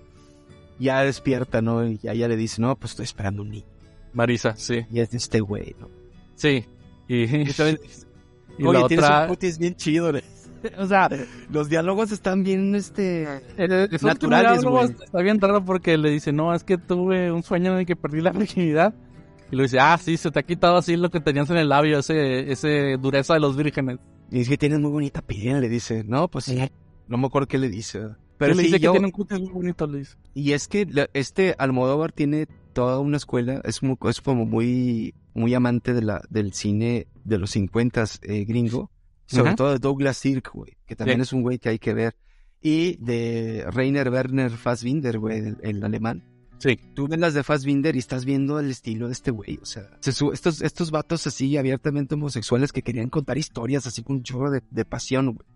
Ya 0.80 1.04
despierta, 1.04 1.62
¿no? 1.62 1.86
Y 1.86 1.98
ya 2.00 2.14
ella 2.14 2.28
le 2.28 2.38
dice, 2.38 2.62
no, 2.62 2.76
pues 2.76 2.92
estoy 2.94 3.04
esperando 3.04 3.42
un 3.44 3.50
niño. 3.52 3.66
Marisa, 4.14 4.56
sí. 4.56 4.86
Y 4.92 5.00
es 5.00 5.12
de 5.12 5.18
este 5.18 5.42
güey, 5.42 5.76
¿no? 5.80 5.90
Sí. 6.36 6.66
Y, 7.08 7.24
Y 7.24 7.54
también- 7.54 7.80
y 8.58 8.64
Oye, 8.66 8.80
la 8.80 8.88
tienes 8.88 9.06
otra... 9.06 9.22
un 9.24 9.28
cutis 9.30 9.58
bien 9.60 9.76
chido, 9.76 10.12
¿no? 10.12 10.20
O 10.78 10.86
sea, 10.88 11.10
los 11.50 11.70
diálogos 11.70 12.12
están 12.12 12.44
bien, 12.44 12.76
este... 12.76 13.24
Eh, 13.58 13.88
esos 13.92 14.04
naturales, 14.04 14.64
güey. 14.64 14.86
Está 14.86 15.22
bien 15.22 15.40
raro 15.40 15.64
porque 15.66 15.98
le 15.98 16.10
dice, 16.10 16.32
no, 16.32 16.54
es 16.54 16.64
que 16.64 16.78
tuve 16.78 17.32
un 17.32 17.44
sueño 17.44 17.74
en 17.74 17.80
el 17.80 17.86
que 17.86 17.96
perdí 17.96 18.22
la 18.22 18.32
virginidad. 18.32 18.94
Y 19.52 19.56
le 19.56 19.64
dice, 19.64 19.80
ah, 19.80 19.98
sí, 20.02 20.16
se 20.18 20.32
te 20.32 20.40
ha 20.40 20.44
quitado 20.44 20.78
así 20.78 20.96
lo 20.96 21.10
que 21.10 21.20
tenías 21.20 21.50
en 21.50 21.58
el 21.58 21.70
labio, 21.70 22.00
ese, 22.00 22.52
ese 22.52 22.98
dureza 22.98 23.34
de 23.34 23.42
los 23.42 23.58
vírgenes. 23.58 24.00
Y 24.32 24.40
es 24.40 24.48
que 24.50 24.58
tienes 24.58 24.80
muy 24.80 24.92
bonita 24.92 25.22
piel, 25.22 25.60
le 25.60 25.68
dice. 25.68 26.04
No, 26.06 26.30
pues 26.30 26.46
sí. 26.46 26.58
No 27.08 27.18
me 27.18 27.28
acuerdo 27.28 27.48
qué 27.50 27.58
le 27.58 27.68
dice. 27.68 28.00
Pero 28.38 28.54
le 28.54 28.62
sí, 28.62 28.68
dice 28.68 28.80
yo- 28.80 28.92
que 28.94 29.00
tiene 29.00 29.08
un 29.08 29.12
cutis 29.12 29.40
muy 29.42 29.50
bonito, 29.52 29.86
le 29.88 30.00
dice. 30.00 30.16
Y 30.34 30.54
es 30.54 30.70
que 30.70 30.86
la- 30.86 31.10
este 31.14 31.54
Almodóvar 31.60 32.14
tiene 32.14 32.48
toda 32.72 33.00
una 33.00 33.18
escuela, 33.18 33.60
es, 33.66 33.84
muy, 33.84 33.98
es 34.10 34.22
como 34.22 34.46
muy, 34.46 35.14
muy 35.34 35.54
amante 35.54 35.94
de 35.94 36.02
la, 36.02 36.22
del 36.30 36.54
cine 36.54 37.08
de 37.26 37.38
los 37.38 37.52
50 37.52 38.06
eh, 38.22 38.46
gringo, 38.46 38.90
sobre 39.36 39.50
Ujú. 39.50 39.56
todo 39.58 39.72
de 39.74 39.80
Douglas 39.80 40.18
Sirk, 40.18 40.52
güey, 40.54 40.78
que 40.86 40.96
también 40.96 41.20
Sí. 41.20 41.24
es 41.24 41.34
un 41.34 41.42
güey 41.42 41.58
que 41.60 41.70
hay 41.70 41.80
que 41.80 41.94
ver, 41.94 42.16
y 42.62 42.98
de 42.98 43.66
Rainer 43.72 44.10
Werner 44.10 44.52
Fassbinder, 44.52 45.18
güey, 45.20 45.40
el, 45.40 45.58
el 45.62 45.84
alemán. 45.84 46.24
Sí. 46.60 46.80
Tú 46.94 47.08
ves 47.08 47.18
las 47.20 47.34
de 47.34 47.42
Fassbinder 47.44 47.96
y 47.96 48.00
estás 48.00 48.24
viendo 48.24 48.60
el 48.60 48.70
estilo 48.70 49.08
de 49.08 49.14
este 49.14 49.32
güey, 49.32 49.58
o 49.62 49.66
sea, 49.66 49.90
se 50.00 50.12
estos, 50.32 50.62
estos 50.62 50.92
vatos 50.92 51.26
así 51.26 51.58
abiertamente 51.58 52.14
homosexuales 52.14 52.72
que 52.72 52.84
querían 52.84 53.10
contar 53.10 53.38
historias 53.40 53.88
así 53.88 54.04
con 54.04 54.18
un 54.18 54.24
chorro 54.24 54.52
de, 54.52 54.62
de 54.70 54.86
pasión, 54.86 55.34
güey. 55.34 55.48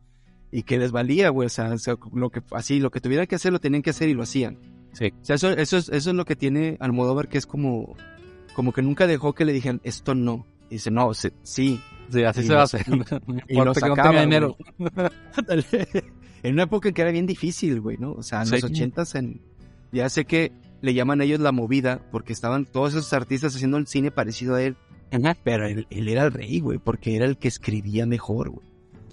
Y 0.52 0.64
que 0.64 0.78
les 0.80 0.92
valía, 0.92 1.30
güey, 1.30 1.48
o 1.48 1.50
sea, 1.50 1.74
o 1.74 1.78
sea, 1.78 1.96
lo 2.14 2.30
que, 2.30 2.42
así, 2.52 2.80
lo 2.80 2.90
que 2.90 3.02
tuvieran 3.02 3.28
que 3.28 3.36
hacer 3.36 3.52
lo 3.52 3.60
tenían 3.60 3.82
que 3.84 3.90
hacer 3.92 4.10
y 4.10 4.14
lo 4.14 4.24
hacían. 4.24 4.58
Sí. 4.94 5.12
O 5.22 5.26
sea, 5.26 5.36
eso, 5.36 5.50
eso, 5.50 5.78
es, 5.78 5.90
eso 5.90 6.10
es 6.12 6.16
lo 6.16 6.24
que 6.26 6.36
tiene 6.38 6.78
Almodóvar, 6.80 7.28
que 7.28 7.38
es 7.38 7.46
como, 7.46 7.96
como 8.56 8.72
que 8.72 8.82
nunca 8.82 9.06
dejó 9.06 9.34
que 9.34 9.44
le 9.44 9.52
dijeran, 9.54 9.82
esto 9.84 10.16
no. 10.16 10.46
Y 10.70 10.76
dice, 10.76 10.90
no, 10.92 11.12
sí. 11.14 11.82
Sí, 12.12 12.24
así 12.24 12.42
Y 12.42 12.44
se 12.44 12.54
va 12.54 12.62
a 12.62 12.64
hacer. 12.64 12.88
No 12.90 12.96
y 13.48 13.54
lo 13.56 13.72
importa 13.72 13.82
que 13.82 13.90
no 13.90 13.96
sacaba, 13.96 14.10
tenga 14.10 14.22
dinero. 14.22 14.58
en 16.44 16.54
una 16.54 16.64
época 16.64 16.92
que 16.92 17.02
era 17.02 17.12
bien 17.12 17.26
difícil, 17.26 17.82
güey, 17.82 17.98
¿no? 17.98 18.14
O 18.14 18.24
sea, 18.24 18.42
en 18.42 18.48
Sí. 18.48 18.52
los 18.54 18.64
ochentas, 18.66 19.16
en, 19.16 19.42
ya 19.92 20.10
sé 20.10 20.26
que 20.26 20.52
le 20.82 20.94
llaman 20.94 21.22
a 21.22 21.24
ellos 21.24 21.40
la 21.40 21.52
movida, 21.52 22.02
porque 22.12 22.34
estaban 22.34 22.66
todos 22.66 22.94
esos 22.94 23.12
artistas 23.14 23.56
haciendo 23.56 23.78
el 23.78 23.88
cine 23.88 24.12
parecido 24.12 24.56
a 24.56 24.62
él, 24.62 24.76
pero 25.44 25.68
él, 25.68 25.88
él 25.90 26.08
era 26.10 26.26
el 26.26 26.32
rey, 26.34 26.60
güey, 26.60 26.78
porque 26.78 27.16
era 27.16 27.26
el 27.26 27.38
que 27.38 27.48
escribía 27.48 28.06
mejor, 28.06 28.50
güey. 28.50 28.68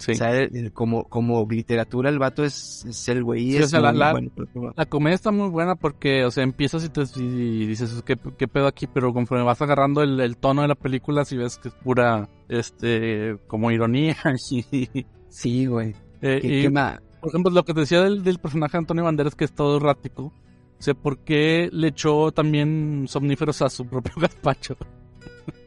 Sí. 0.05 0.11
O 0.11 0.15
sea, 0.15 0.31
como, 0.73 1.05
como 1.05 1.47
literatura 1.49 2.09
el 2.09 2.19
vato 2.19 2.43
es, 2.43 2.83
es 2.85 3.07
el 3.09 3.23
güey. 3.23 3.51
Sí, 3.51 3.57
es 3.57 3.65
o 3.65 3.67
sea, 3.69 3.91
la- 3.91 4.11
bueno, 4.11 4.31
La 4.75 4.85
comedia 4.85 5.15
está 5.15 5.31
muy 5.31 5.49
buena 5.49 5.75
porque, 5.75 6.25
o 6.25 6.31
sea, 6.31 6.43
empiezas 6.43 6.83
y, 6.83 6.89
te, 6.89 7.03
y 7.15 7.65
dices, 7.65 8.03
¿qué, 8.05 8.17
¿qué 8.37 8.47
pedo 8.47 8.67
aquí? 8.67 8.87
Pero 8.87 9.13
conforme 9.13 9.43
vas 9.43 9.61
agarrando 9.61 10.01
el, 10.03 10.19
el 10.19 10.35
tono 10.37 10.61
de 10.63 10.67
la 10.67 10.75
película, 10.75 11.23
si 11.25 11.37
ves 11.37 11.57
que 11.57 11.69
es 11.69 11.73
pura, 11.75 12.27
este, 12.49 13.37
como 13.47 13.71
ironía. 13.71 14.17
Y, 14.51 15.05
Sí, 15.29 15.65
güey. 15.65 15.95
eh, 16.21 16.39
¿Qué, 16.41 16.47
y, 16.59 16.61
qué 16.63 16.69
ma- 16.69 17.01
por 17.21 17.29
ejemplo, 17.29 17.51
lo 17.51 17.63
que 17.63 17.73
te 17.73 17.79
decía 17.81 18.01
del, 18.03 18.23
del 18.23 18.39
personaje 18.39 18.73
de 18.73 18.79
Antonio 18.79 19.03
Banderas, 19.05 19.35
que 19.35 19.45
es 19.45 19.53
todo 19.53 19.77
errático. 19.77 20.23
O 20.25 20.81
sea, 20.83 20.93
¿por 20.93 21.19
qué 21.19 21.69
le 21.71 21.87
echó 21.87 22.31
también 22.33 23.05
somníferos 23.07 23.61
a 23.61 23.69
su 23.69 23.85
propio 23.87 24.13
gazpacho? 24.21 24.75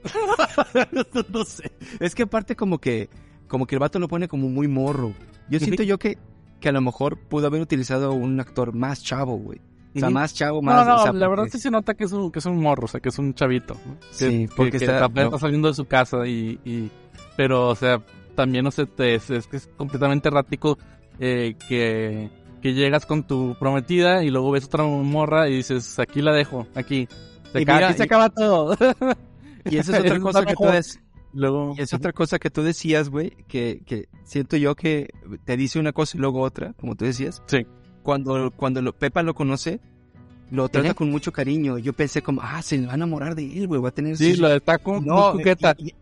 no 1.32 1.44
sé. 1.44 1.70
Es 2.00 2.14
que 2.14 2.24
aparte 2.24 2.54
como 2.56 2.78
que, 2.78 3.08
como 3.48 3.66
que 3.66 3.74
el 3.74 3.80
vato 3.80 3.98
lo 3.98 4.08
pone 4.08 4.28
como 4.28 4.48
muy 4.48 4.68
morro. 4.68 5.12
Yo 5.48 5.58
siento 5.60 5.82
yo 5.82 5.98
que, 5.98 6.18
que 6.60 6.68
a 6.68 6.72
lo 6.72 6.80
mejor 6.80 7.18
pudo 7.18 7.46
haber 7.46 7.60
utilizado 7.62 8.12
un 8.12 8.38
actor 8.40 8.72
más 8.74 9.02
chavo, 9.02 9.36
güey. 9.36 9.60
O 9.94 9.98
sea, 9.98 10.10
más 10.10 10.34
chavo, 10.34 10.56
No, 10.60 10.62
más... 10.72 10.86
no, 10.86 10.94
o 10.96 11.02
sea, 11.04 11.12
la 11.14 11.26
verdad 11.28 11.46
sí 11.50 11.58
se 11.58 11.70
nota 11.70 11.94
que 11.94 12.04
es 12.04 12.12
un, 12.12 12.30
que 12.30 12.38
es 12.40 12.44
un 12.46 12.60
morro, 12.60 12.84
o 12.84 12.88
sea, 12.88 13.00
que 13.00 13.08
es 13.08 13.18
un 13.18 13.32
chavito. 13.32 13.74
¿no? 13.86 13.98
Que, 14.00 14.06
Sí, 14.10 14.28
que- 14.46 14.48
porque 14.54 14.70
que 14.78 14.84
está- 14.84 15.08
no. 15.08 15.22
está 15.22 15.38
saliendo 15.38 15.68
de 15.68 15.74
su 15.74 15.86
casa 15.86 16.26
y, 16.26 16.60
y- 16.66 16.90
pero, 17.36 17.68
o 17.68 17.74
sea, 17.74 18.02
también, 18.34 18.66
o 18.66 18.70
sea, 18.70 18.84
te- 18.84 19.14
es, 19.14 19.30
es 19.30 19.46
que 19.46 19.56
es 19.56 19.70
completamente 19.76 20.28
errático 20.28 20.76
eh, 21.18 21.56
que, 21.66 22.28
que 22.60 22.74
llegas 22.74 23.06
con 23.06 23.22
tu 23.26 23.56
prometida 23.58 24.22
y 24.22 24.28
luego 24.30 24.50
ves 24.50 24.66
otra 24.66 24.84
morra 24.84 25.48
y 25.48 25.56
dices, 25.56 25.98
aquí 25.98 26.20
la 26.20 26.32
dejo, 26.34 26.66
aquí. 26.74 27.08
Se 27.52 27.60
Y 27.60 27.62
acaba, 27.62 27.78
mira, 27.78 27.88
aquí 27.88 27.96
se 27.96 28.02
y- 28.02 28.06
acaba 28.06 28.28
todo. 28.28 28.76
Y 29.68 29.78
esa 29.78 29.96
es 29.98 30.04
otra 30.04 30.20
cosa 30.20 30.44
que 30.44 30.54
tú. 30.54 30.62
Luego, 31.36 31.74
y 31.78 31.82
es 31.82 31.92
otra 31.94 32.12
cosa 32.12 32.38
que 32.38 32.50
tú 32.50 32.62
decías, 32.62 33.08
güey, 33.10 33.30
que, 33.48 33.82
que 33.86 34.08
siento 34.24 34.56
yo 34.56 34.74
que 34.74 35.08
te 35.44 35.56
dice 35.56 35.78
una 35.78 35.92
cosa 35.92 36.16
y 36.16 36.20
luego 36.20 36.40
otra, 36.40 36.72
como 36.74 36.96
tú 36.96 37.04
decías. 37.04 37.42
Sí. 37.46 37.66
Cuando, 38.02 38.50
cuando 38.50 38.82
lo- 38.82 38.92
Pepa 38.92 39.22
lo 39.22 39.34
conoce, 39.34 39.80
lo 40.50 40.68
trata 40.68 40.94
con 40.94 41.10
mucho 41.10 41.32
cariño. 41.32 41.78
Yo 41.78 41.92
pensé 41.92 42.22
como, 42.22 42.40
ah, 42.42 42.62
se 42.62 42.84
va 42.86 42.92
a 42.92 42.94
enamorar 42.94 43.34
de 43.34 43.44
él, 43.58 43.66
güey, 43.66 43.80
va 43.80 43.88
a 43.88 43.92
tener... 43.92 44.16
sí, 44.16 44.30
sus- 44.30 44.38
lo 44.40 44.48
está 44.48 44.78
como 44.78 45.00
No, 45.00 45.32
coqueta. 45.32 45.74
y, 45.78 45.88
y- 45.88 45.94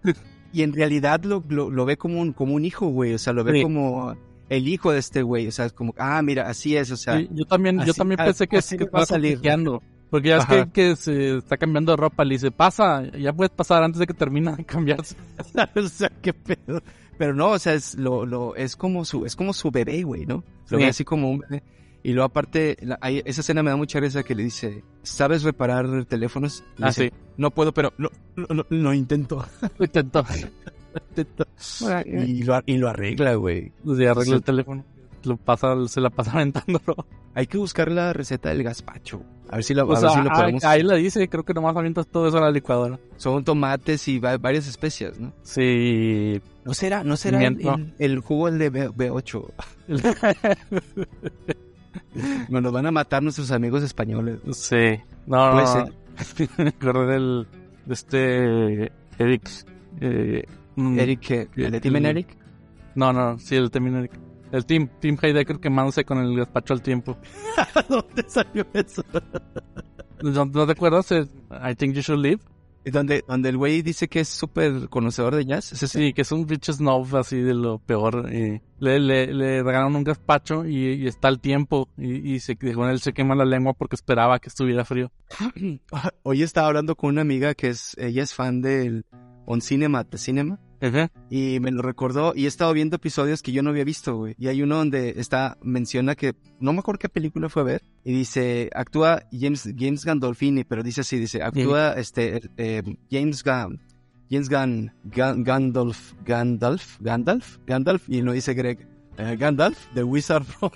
y 0.53 0.63
en 0.63 0.73
realidad 0.73 1.23
lo, 1.25 1.43
lo, 1.49 1.71
lo 1.71 1.85
ve 1.85 1.97
como 1.97 2.21
un, 2.21 2.33
como 2.33 2.55
un 2.55 2.65
hijo, 2.65 2.87
güey. 2.87 3.13
O 3.15 3.19
sea, 3.19 3.33
lo 3.33 3.43
ve 3.43 3.55
Sí. 3.55 3.63
como 3.63 4.15
el 4.49 4.69
hijo 4.69 4.93
de 4.93 4.99
este 5.01 5.23
güey. 5.23 5.49
O 5.49 5.51
sea, 5.51 5.65
es 5.65 5.73
como, 5.73 5.95
ah, 5.99 6.21
mira, 6.23 6.49
así 6.49 6.77
es. 6.77 6.91
O 6.93 6.97
sea, 6.97 7.19
Sí, 7.19 7.29
yo 7.33 7.45
también, 7.47 7.79
yo 7.79 7.83
así- 7.91 7.95
también 7.99 8.21
a- 8.21 8.25
pensé 8.27 8.47
que, 8.47 8.59
así 8.59 8.77
que 8.77 8.85
va 8.85 9.03
a 9.03 9.07
salir. 9.07 9.33
coqueteando. 9.37 9.83
Porque 10.15 10.29
ya 10.29 10.37
es 10.37 10.47
que, 10.47 10.71
que 10.73 10.95
se 10.95 11.39
está 11.39 11.57
cambiando 11.57 11.91
de 11.91 11.97
ropa, 11.97 12.25
le 12.25 12.35
dice, 12.37 12.53
pasa, 12.53 13.03
ya 13.19 13.33
puedes 13.33 13.51
pasar 13.51 13.83
antes 13.83 13.99
de 13.99 14.07
que 14.07 14.15
termine 14.15 14.55
de 14.55 14.65
cambiarse. 14.65 15.17
o 15.75 15.89
sea, 15.89 16.09
qué 16.23 16.33
pedo. 16.33 16.81
Pero 17.19 17.35
no, 17.35 17.49
o 17.51 17.59
sea, 17.59 17.75
es 17.75 17.97
lo, 17.97 18.25
lo, 18.25 18.55
es 18.55 18.77
como 18.77 19.05
su, 19.05 19.27
es 19.27 19.35
como 19.35 19.53
su 19.53 19.73
bebé, 19.73 20.05
güey, 20.05 20.25
¿no? 20.25 20.45
Lo 20.69 20.79
Sí. 20.79 20.85
ve 20.85 20.87
así 20.87 21.05
como 21.05 21.29
un 21.33 21.41
bebé. 21.41 21.65
Y 22.05 22.13
luego 22.13 22.27
aparte, 22.27 22.77
la- 22.83 23.01
esa 23.03 23.41
escena 23.41 23.65
me 23.65 23.71
da 23.71 23.77
mucha 23.77 23.99
risa 23.99 24.23
que 24.23 24.37
le 24.37 24.45
dice, 24.45 24.85
¿sabes 25.03 25.43
reparar 25.43 26.05
teléfonos? 26.05 26.63
Le 26.77 26.85
Ah, 26.85 26.89
dice, 26.91 27.09
sí. 27.09 27.13
No 27.37 27.51
puedo, 27.51 27.75
pero 27.75 27.93
lo, 27.97 28.13
lo, 28.37 28.65
lo- 28.71 28.95
intento. 28.95 29.45
Lo 29.79 29.85
intentó. 29.85 30.25
Intento. 31.09 31.45
y, 32.07 32.45
lo, 32.45 32.63
y 32.67 32.77
lo 32.77 32.89
arregla, 32.89 33.35
güey. 33.35 33.73
Se 33.97 34.07
arregla 34.07 34.25
Sí. 34.25 34.33
el 34.35 34.43
teléfono. 34.45 34.85
Lo 35.29 35.37
pasa, 35.37 35.75
se 35.89 36.01
la 36.01 36.11
pasa 36.11 36.33
aventándolo. 36.35 37.07
Hay 37.35 37.47
que 37.47 37.59
buscar 37.59 37.91
la 37.91 38.13
receta 38.13 38.51
del 38.51 38.63
gazpacho. 38.63 39.23
A 39.51 39.57
ver 39.57 39.65
si, 39.65 39.75
la, 39.75 39.83
a 39.83 39.87
ver 39.87 39.97
sea, 39.99 40.11
si 40.11 40.21
lo 40.23 40.31
ahí, 40.31 40.37
podemos... 40.41 40.65
ahí 40.65 40.83
la 40.83 40.95
dice, 40.95 41.29
creo 41.29 41.45
que 41.45 41.53
nomás 41.53 41.77
avientas 41.77 42.07
todo 42.07 42.29
eso 42.29 42.39
a 42.39 42.43
la 42.43 42.51
licuadora. 42.51 42.99
Son 43.17 43.45
tomates 43.45 44.07
y 44.09 44.19
va- 44.19 44.39
varias 44.39 44.67
especias, 44.67 45.19
¿no? 45.19 45.33
Sí. 45.43 46.41
No 46.65 46.73
será, 46.75 47.05
no 47.05 47.17
será 47.17 47.43
el, 47.45 47.61
el- 47.61 47.95
el 47.99 48.19
jugo 48.21 48.49
el 48.49 48.59
de 48.59 48.71
B, 48.71 49.11
8 49.11 49.53
Nos 52.49 52.63
lo 52.63 52.73
van 52.73 52.87
a 52.87 52.91
matar 52.91 53.23
nuestros 53.23 53.51
amigos 53.51 53.83
españoles. 53.83 54.39
sí. 54.53 54.99
No, 55.27 55.53
Puede 55.53 55.65
no, 55.65 55.73
ser. 55.73 56.49
Me 56.59 56.69
acordé 56.69 57.13
del, 57.15 57.47
de 57.87 57.95
este 57.95 58.93
Eric. 59.19 59.49
Eh, 60.01 60.45
Eric, 60.77 61.21
¿qué? 61.21 61.49
¿el 61.57 61.71
de 61.73 61.81
Team 61.81 61.97
Eric? 61.97 62.37
No, 62.95 63.13
no, 63.13 63.39
sí, 63.39 63.57
el 63.57 63.71
Team 63.71 63.95
Eric. 63.97 64.13
El 64.55 64.67
Team, 64.67 64.89
Team 65.01 65.19
Heidecker 65.21 65.59
quemándose 65.59 66.05
con 66.05 66.19
el 66.19 66.37
gazpacho 66.37 66.75
al 66.75 66.81
tiempo. 66.81 67.19
¿Dónde 67.89 68.25
salió 68.29 68.65
eso? 68.73 69.03
¿No, 70.23 70.45
no 70.45 70.67
te 70.67 70.73
acuerdas? 70.73 71.11
El 71.11 71.29
I 71.51 71.75
think 71.75 71.95
you 71.97 72.03
should 72.03 72.23
leave. 72.23 72.41
Donde, 72.85 73.25
donde 73.27 73.49
el 73.49 73.57
güey 73.57 73.83
dice 73.83 74.07
que 74.07 74.21
es 74.21 74.29
súper 74.29 74.89
conocedor 74.91 75.35
de 75.35 75.45
jazz. 75.45 75.73
¿Es 75.73 75.83
ese? 75.83 75.99
Sí, 75.99 76.13
que 76.13 76.23
es 76.23 76.31
un 76.31 76.47
bitch 76.47 76.71
snob 76.71 77.17
así 77.17 77.41
de 77.41 77.55
lo 77.55 77.81
peor. 77.81 78.33
y 78.33 78.61
le, 78.79 79.01
le, 79.01 79.35
le 79.35 79.63
regalaron 79.65 79.97
un 79.97 80.05
gazpacho 80.05 80.65
y, 80.67 80.93
y 80.93 81.07
está 81.09 81.27
al 81.27 81.41
tiempo. 81.41 81.89
Y, 81.97 82.35
y 82.35 82.39
se, 82.39 82.57
con 82.57 82.89
él 82.89 83.01
se 83.01 83.13
quema 83.13 83.35
la 83.35 83.45
lengua 83.45 83.73
porque 83.73 83.97
esperaba 83.97 84.39
que 84.39 84.51
estuviera 84.51 84.85
frío. 84.85 85.11
Hoy 86.23 86.43
estaba 86.45 86.69
hablando 86.69 86.95
con 86.95 87.11
una 87.11 87.23
amiga 87.23 87.55
que 87.55 87.71
es, 87.71 87.97
ella 87.99 88.23
es 88.23 88.33
fan 88.33 88.61
del 88.63 89.05
On 89.47 89.61
Cinema, 89.61 90.05
de 90.05 90.19
Cinema. 90.19 90.61
Ajá. 90.85 91.11
Y 91.31 91.59
me 91.61 91.71
lo 91.71 91.81
recordó 91.83 92.33
y 92.37 92.45
he 92.45 92.49
estado 92.49 92.73
viendo 92.73 92.97
episodios 92.97 93.43
que 93.43 93.53
yo 93.53 93.63
no 93.63 93.71
había 93.71 93.85
visto, 93.85 94.17
güey. 94.17 94.35
Y 94.39 94.49
hay 94.49 94.63
uno 94.63 94.77
donde 94.77 95.15
está, 95.17 95.57
menciona 95.63 96.15
que, 96.15 96.35
no 96.61 96.73
me 96.73 96.81
acuerdo 96.81 96.99
qué 96.99 97.09
película 97.09 97.49
fue 97.49 97.63
a 97.63 97.65
ver. 97.65 97.83
Y 98.05 98.13
dice, 98.13 98.71
actúa 98.75 99.23
James, 99.33 99.69
James 99.79 100.05
Gandolfini, 100.05 100.65
pero 100.65 100.83
dice 100.83 101.01
así, 101.01 101.19
dice, 101.19 101.43
actúa 101.43 101.95
este, 101.95 102.43
eh, 102.57 102.83
James 103.11 103.43
Gunn. 103.43 103.81
James 104.31 104.49
Gunn, 104.49 104.91
Gun- 105.05 105.45
Gandalf, 105.45 106.13
Gandalf, 106.25 106.99
Gandalf, 107.01 107.59
Gandalf, 107.67 108.09
y 108.09 108.23
no 108.23 108.33
dice 108.33 108.55
Greg. 108.55 108.87
eh, 109.19 109.37
Gandalf, 109.39 109.79
The 109.95 110.03
Wizard 110.03 110.45
from 110.45 110.71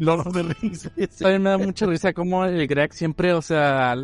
Lord 0.00 0.26
of 0.26 0.32
the 0.34 0.42
Rings. 0.60 0.86
A 1.24 1.28
mí 1.30 1.38
me 1.38 1.50
da 1.50 1.58
mucha 1.58 1.86
risa 1.86 2.12
como 2.12 2.44
el 2.44 2.66
Greg 2.66 2.92
siempre, 2.92 3.32
o 3.32 3.42
sea, 3.42 3.96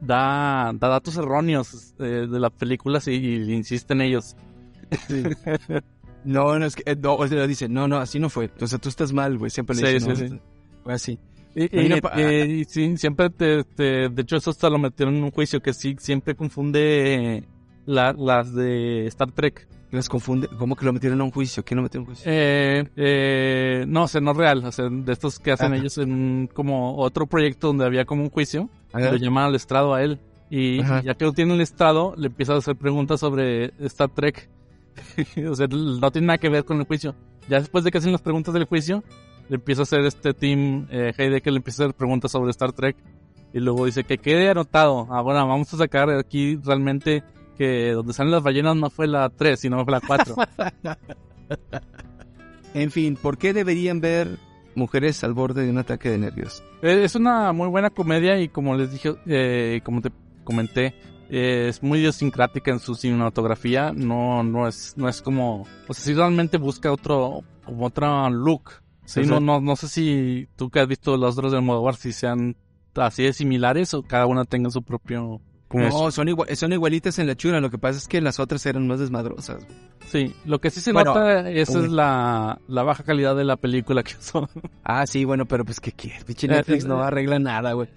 da, 0.00 0.72
da 0.74 0.88
datos 0.88 1.16
erróneos 1.16 1.94
eh, 1.98 2.26
de 2.30 2.40
las 2.40 2.52
películas 2.52 3.08
y, 3.08 3.12
y 3.12 3.52
insiste 3.54 3.92
en 3.94 4.00
ellos. 4.02 4.36
No, 6.24 6.58
no, 6.58 6.66
es 6.66 6.74
que, 6.74 6.82
eh, 6.90 6.96
no, 6.96 7.14
o 7.14 7.26
sea, 7.28 7.46
dice, 7.46 7.68
no, 7.68 7.86
no, 7.86 7.98
así 7.98 8.18
no 8.18 8.28
fue. 8.28 8.50
O 8.60 8.66
sea, 8.66 8.78
tú 8.78 8.88
estás 8.88 9.12
mal, 9.12 9.38
güey, 9.38 9.50
siempre 9.50 9.76
le 9.76 9.82
Sí, 9.86 9.94
dice, 9.94 10.14
sí, 10.16 10.22
no, 10.22 10.28
sí. 10.36 10.40
fue 10.82 10.92
así. 10.94 11.18
Y, 11.54 11.68
eh, 11.72 12.46
y 12.48 12.64
sí, 12.64 12.96
siempre 12.96 13.30
te, 13.30 13.64
te- 13.64 14.08
de 14.10 14.22
hecho 14.22 14.36
eso 14.36 14.50
hasta 14.50 14.68
lo 14.68 14.78
metieron 14.78 15.14
en 15.14 15.24
un 15.24 15.30
juicio 15.30 15.62
que 15.62 15.72
sí, 15.72 15.96
siempre 15.98 16.34
confunde 16.34 17.44
la- 17.86 18.12
las 18.12 18.52
de 18.54 19.06
Star 19.06 19.30
Trek. 19.32 19.66
Las 19.92 20.08
confunde, 20.08 20.48
¿cómo 20.58 20.74
que 20.74 20.84
lo 20.84 20.92
metieron 20.92 21.20
a 21.20 21.24
un 21.24 21.30
juicio? 21.30 21.64
¿Quién 21.64 21.76
lo 21.76 21.82
metió 21.84 22.00
a 22.00 22.02
un 22.02 22.06
juicio? 22.06 22.24
Eh, 22.26 22.84
eh, 22.96 23.84
no, 23.86 24.04
o 24.04 24.08
sea, 24.08 24.20
no 24.20 24.32
real, 24.32 24.64
o 24.64 24.72
sea, 24.72 24.88
de 24.90 25.12
estos 25.12 25.38
que 25.38 25.52
hacen 25.52 25.68
Ajá. 25.72 25.76
ellos 25.76 25.96
en 25.98 26.12
un- 26.12 26.50
como 26.52 26.96
otro 26.96 27.26
proyecto 27.26 27.68
donde 27.68 27.84
había 27.84 28.04
como 28.04 28.22
un 28.22 28.30
juicio, 28.30 28.68
Ajá. 28.92 29.12
lo 29.12 29.16
llaman 29.16 29.44
al 29.44 29.54
estrado 29.54 29.94
a 29.94 30.02
él. 30.02 30.18
Y 30.50 30.80
Ajá. 30.80 31.02
ya 31.02 31.14
que 31.14 31.24
lo 31.24 31.32
tiene 31.32 31.54
el 31.54 31.60
estrado, 31.60 32.14
le 32.16 32.26
empieza 32.28 32.54
a 32.54 32.58
hacer 32.58 32.76
preguntas 32.76 33.20
sobre 33.20 33.72
Star 33.86 34.08
Trek. 34.10 34.48
o 35.50 35.54
sea, 35.54 35.66
no 35.68 36.10
tiene 36.10 36.26
nada 36.28 36.38
que 36.38 36.48
ver 36.48 36.64
con 36.64 36.78
el 36.78 36.84
juicio. 36.86 37.14
Ya 37.48 37.58
después 37.60 37.84
de 37.84 37.90
que 37.90 37.98
hacen 37.98 38.12
las 38.12 38.22
preguntas 38.22 38.54
del 38.54 38.64
juicio, 38.64 39.04
le 39.48 39.56
empieza 39.56 39.82
a 39.82 39.84
hacer 39.84 40.00
este 40.00 40.34
team, 40.34 40.86
eh, 40.90 41.12
Heidegger 41.16 41.52
le 41.52 41.58
empieza 41.58 41.82
a 41.82 41.86
hacer 41.86 41.96
preguntas 41.96 42.32
sobre 42.32 42.50
Star 42.50 42.72
Trek. 42.72 42.96
Y 43.52 43.60
luego 43.60 43.86
dice 43.86 44.04
que 44.04 44.18
quede 44.18 44.50
anotado. 44.50 45.06
Ah, 45.10 45.20
bueno, 45.22 45.46
vamos 45.46 45.72
a 45.72 45.76
sacar 45.76 46.10
aquí 46.10 46.56
realmente 46.64 47.22
que 47.56 47.92
donde 47.92 48.12
salen 48.12 48.32
las 48.32 48.42
ballenas 48.42 48.76
no 48.76 48.90
fue 48.90 49.06
la 49.06 49.28
3, 49.30 49.58
sino 49.58 49.84
fue 49.84 49.92
la 49.92 50.00
4. 50.00 50.34
En 52.74 52.90
fin, 52.90 53.16
¿por 53.16 53.38
qué 53.38 53.54
deberían 53.54 54.00
ver 54.02 54.38
mujeres 54.74 55.24
al 55.24 55.32
borde 55.32 55.64
de 55.64 55.70
un 55.70 55.78
ataque 55.78 56.10
de 56.10 56.18
nervios? 56.18 56.62
Eh, 56.82 57.04
Es 57.04 57.14
una 57.14 57.52
muy 57.52 57.68
buena 57.68 57.88
comedia 57.88 58.38
y 58.38 58.48
como 58.48 58.74
les 58.76 58.92
dije, 58.92 59.14
eh, 59.24 59.80
como 59.82 60.02
te 60.02 60.10
comenté, 60.44 60.94
eh, 61.30 61.68
es 61.68 61.82
muy 61.82 62.00
idiosincrática 62.00 62.70
en 62.70 62.78
su 62.78 62.94
cinematografía. 62.94 63.92
No, 63.94 64.42
no 64.42 64.68
es, 64.68 64.92
no 64.96 65.08
es 65.08 65.22
como, 65.22 65.62
o 65.88 65.94
sea, 65.94 66.04
si 66.04 66.12
realmente 66.12 66.58
busca 66.58 66.92
otro, 66.92 67.42
como 67.64 67.86
otro 67.86 68.28
look. 68.28 68.72
Sí, 69.06 69.22
no, 69.22 69.40
no, 69.40 69.60
no 69.60 69.76
sé 69.76 69.88
si 69.88 70.48
tú 70.56 70.68
que 70.68 70.80
has 70.80 70.88
visto 70.88 71.16
los 71.16 71.38
otros 71.38 71.52
del 71.52 71.60
Almodóvar 71.60 71.94
si 71.94 72.12
sean 72.12 72.56
así 72.96 73.22
de 73.22 73.32
similares 73.32 73.94
o 73.94 74.02
cada 74.02 74.26
una 74.26 74.44
tenga 74.44 74.68
su 74.68 74.82
propio. 74.82 75.40
Como 75.68 75.88
No, 75.88 76.10
son, 76.12 76.28
igual, 76.28 76.54
son 76.56 76.72
igualitas 76.72 77.18
en 77.18 77.26
la 77.26 77.34
chura, 77.34 77.60
lo 77.60 77.70
que 77.70 77.78
pasa 77.78 77.98
es 77.98 78.06
que 78.06 78.20
las 78.20 78.38
otras 78.38 78.64
eran 78.66 78.86
más 78.86 79.00
desmadrosas. 79.00 79.64
güey. 79.64 79.76
Sí, 80.06 80.34
lo 80.44 80.60
que 80.60 80.70
sí 80.70 80.80
se 80.80 80.92
Bueno, 80.92 81.12
nota, 81.14 81.50
esa 81.50 81.80
es 81.80 81.88
la, 81.90 82.60
la 82.68 82.82
baja 82.84 83.02
calidad 83.02 83.34
de 83.34 83.42
la 83.44 83.56
película 83.56 84.04
que 84.04 84.14
son. 84.20 84.48
Ah, 84.84 85.04
sí, 85.06 85.24
bueno, 85.24 85.46
pero 85.46 85.64
pues 85.64 85.80
que 85.80 85.90
quieres, 85.90 86.22
pinche 86.24 86.46
Eh, 86.46 86.50
Netflix 86.50 86.84
eh, 86.84 86.88
no 86.88 87.00
eh. 87.02 87.06
arregla 87.06 87.38
nada, 87.40 87.72
güey. 87.72 87.88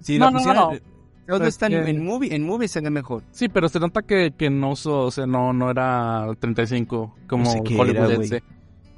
Si 0.00 0.18
No, 0.18 0.26
la 0.26 0.30
no, 0.30 0.38
pusieran- 0.38 0.56
no, 0.56 0.72
no. 0.72 0.78
Todo 1.24 1.38
Pero 1.38 1.48
está 1.48 1.66
es 1.68 1.72
en, 1.74 1.84
que- 1.84 1.90
en 1.90 2.04
movie, 2.04 2.34
en 2.34 2.42
movie 2.44 2.66
se 2.66 2.80
ve 2.80 2.90
mejor. 2.90 3.22
Sí, 3.30 3.48
pero 3.48 3.68
se 3.68 3.78
nota 3.78 4.02
que, 4.02 4.32
que 4.36 4.50
no 4.50 4.72
o 4.72 5.10
sea, 5.10 5.24
no, 5.26 5.52
no 5.52 5.70
era 5.70 6.26
35 6.40 7.14
como 7.28 7.44
No 7.44 7.50
sé 7.50 7.60
qué 7.62 7.74
era, 7.74 7.82
hollywoodense. 7.84 8.42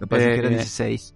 Me 0.00 0.07
parece 0.07 0.29
que 0.33 0.38
era 0.38 0.48
Eh, 0.48 0.55
16. 0.55 1.14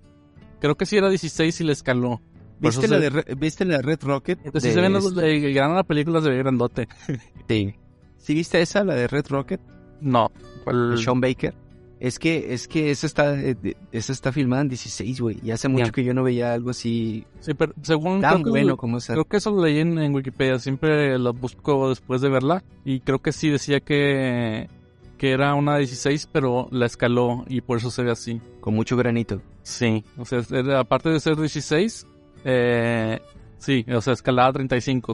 Creo 0.61 0.76
que 0.76 0.84
sí 0.84 0.96
era 0.98 1.08
16 1.08 1.61
y 1.61 1.64
le 1.64 1.72
escaló. 1.72 2.20
¿Viste 2.61 2.88
la, 2.88 2.99
de, 2.99 3.35
¿Viste 3.38 3.64
la 3.64 3.77
de 3.77 3.83
Red 3.83 4.01
Rocket? 4.03 4.38
Entonces, 4.44 4.62
si 4.62 4.68
De 4.71 4.75
se 4.75 4.81
ven 4.81 4.92
los 4.92 5.07
este- 5.07 5.21
de 5.21 5.53
gran 5.53 5.75
la 5.75 5.85
película 5.85 6.21
se 6.21 6.31
ve 6.31 6.38
grandote. 6.38 6.88
Sí. 7.49 7.75
¿Sí 8.18 8.35
viste 8.35 8.61
esa, 8.61 8.85
la 8.85 8.94
de 8.94 9.07
Red 9.09 9.27
Rocket? 9.31 9.61
No. 10.01 10.31
De 10.37 10.64
¿cuál? 10.64 10.99
Sean 10.99 11.21
Baker. 11.21 11.55
Es 12.01 12.18
que, 12.21 12.53
es 12.53 12.68
que 12.68 12.90
esa 12.90 13.07
está, 13.07 13.35
eh, 13.40 13.55
de- 13.61 13.77
esa 13.90 14.12
está 14.12 14.31
filmada 14.33 14.62
en 14.62 14.68
16, 14.68 15.21
güey. 15.21 15.38
Y 15.42 15.51
hace 15.51 15.66
mucho 15.68 15.87
Ya. 15.87 15.90
que 15.92 16.05
yo 16.05 16.14
no 16.14 16.23
veía 16.23 16.53
algo 16.53 16.71
así 16.71 17.25
Sí, 17.40 17.55
pero 17.55 17.73
según 17.83 18.21
tan 18.21 18.35
creo 18.35 18.44
que, 18.44 18.51
bueno 18.51 18.77
como 18.77 18.99
esa. 18.99 19.14
creo 19.14 19.25
que 19.25 19.38
eso 19.38 19.51
lo 19.51 19.64
leí 19.64 19.79
en, 19.81 19.99
en 19.99 20.14
Wikipedia. 20.14 20.59
Siempre 20.59 21.18
lo 21.18 21.33
busco 21.33 21.88
después 21.88 22.21
de 22.21 22.29
verla. 22.29 22.62
Y 22.85 23.01
creo 23.01 23.18
que 23.21 23.33
sí 23.33 23.49
decía 23.51 23.81
que, 23.81 24.68
que 25.16 25.31
era 25.33 25.55
una 25.55 25.79
16, 25.79 26.29
pero 26.31 26.68
la 26.71 26.87
escaló 26.87 27.44
y 27.49 27.62
por 27.62 27.79
eso 27.79 27.90
se 27.90 28.03
ve 28.05 28.11
así. 28.12 28.40
Con 28.61 28.75
mucho 28.75 28.97
granito. 28.97 29.40
Sí, 29.62 30.05
o 30.18 30.25
sea, 30.25 30.42
era- 30.51 30.81
aparte 30.81 31.09
de 31.09 31.18
ser 31.18 31.37
16, 31.37 32.07
eh, 32.44 33.20
sí, 33.59 33.85
o 33.94 34.01
sea, 34.01 34.12
escalada 34.14 34.53
35. 34.55 35.12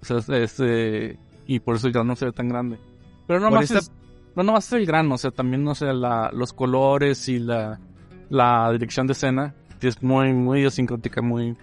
O 0.00 0.04
sea, 0.04 0.18
es, 0.18 0.28
es, 0.28 0.56
eh, 0.60 1.16
y 1.46 1.60
por 1.60 1.76
eso 1.76 1.88
ya 1.88 2.02
no 2.04 2.16
se 2.16 2.26
ve 2.26 2.32
tan 2.32 2.48
grande. 2.48 2.78
Pero 3.26 3.40
no 3.40 3.50
más 3.50 3.64
esta- 3.64 3.78
es, 3.78 3.92
no 4.34 4.42
nomás 4.42 4.66
es 4.66 4.72
el 4.72 4.86
grano, 4.86 5.14
o 5.14 5.18
sea, 5.18 5.30
también, 5.30 5.62
no 5.64 5.74
sé, 5.74 5.92
la, 5.92 6.30
los 6.32 6.52
colores 6.52 7.28
y 7.28 7.38
la, 7.38 7.78
la 8.30 8.70
dirección 8.72 9.06
de 9.06 9.12
escena 9.12 9.54
es 9.80 10.02
muy, 10.02 10.32
muy 10.32 10.60
idiosincrática, 10.60 11.20
muy... 11.22 11.56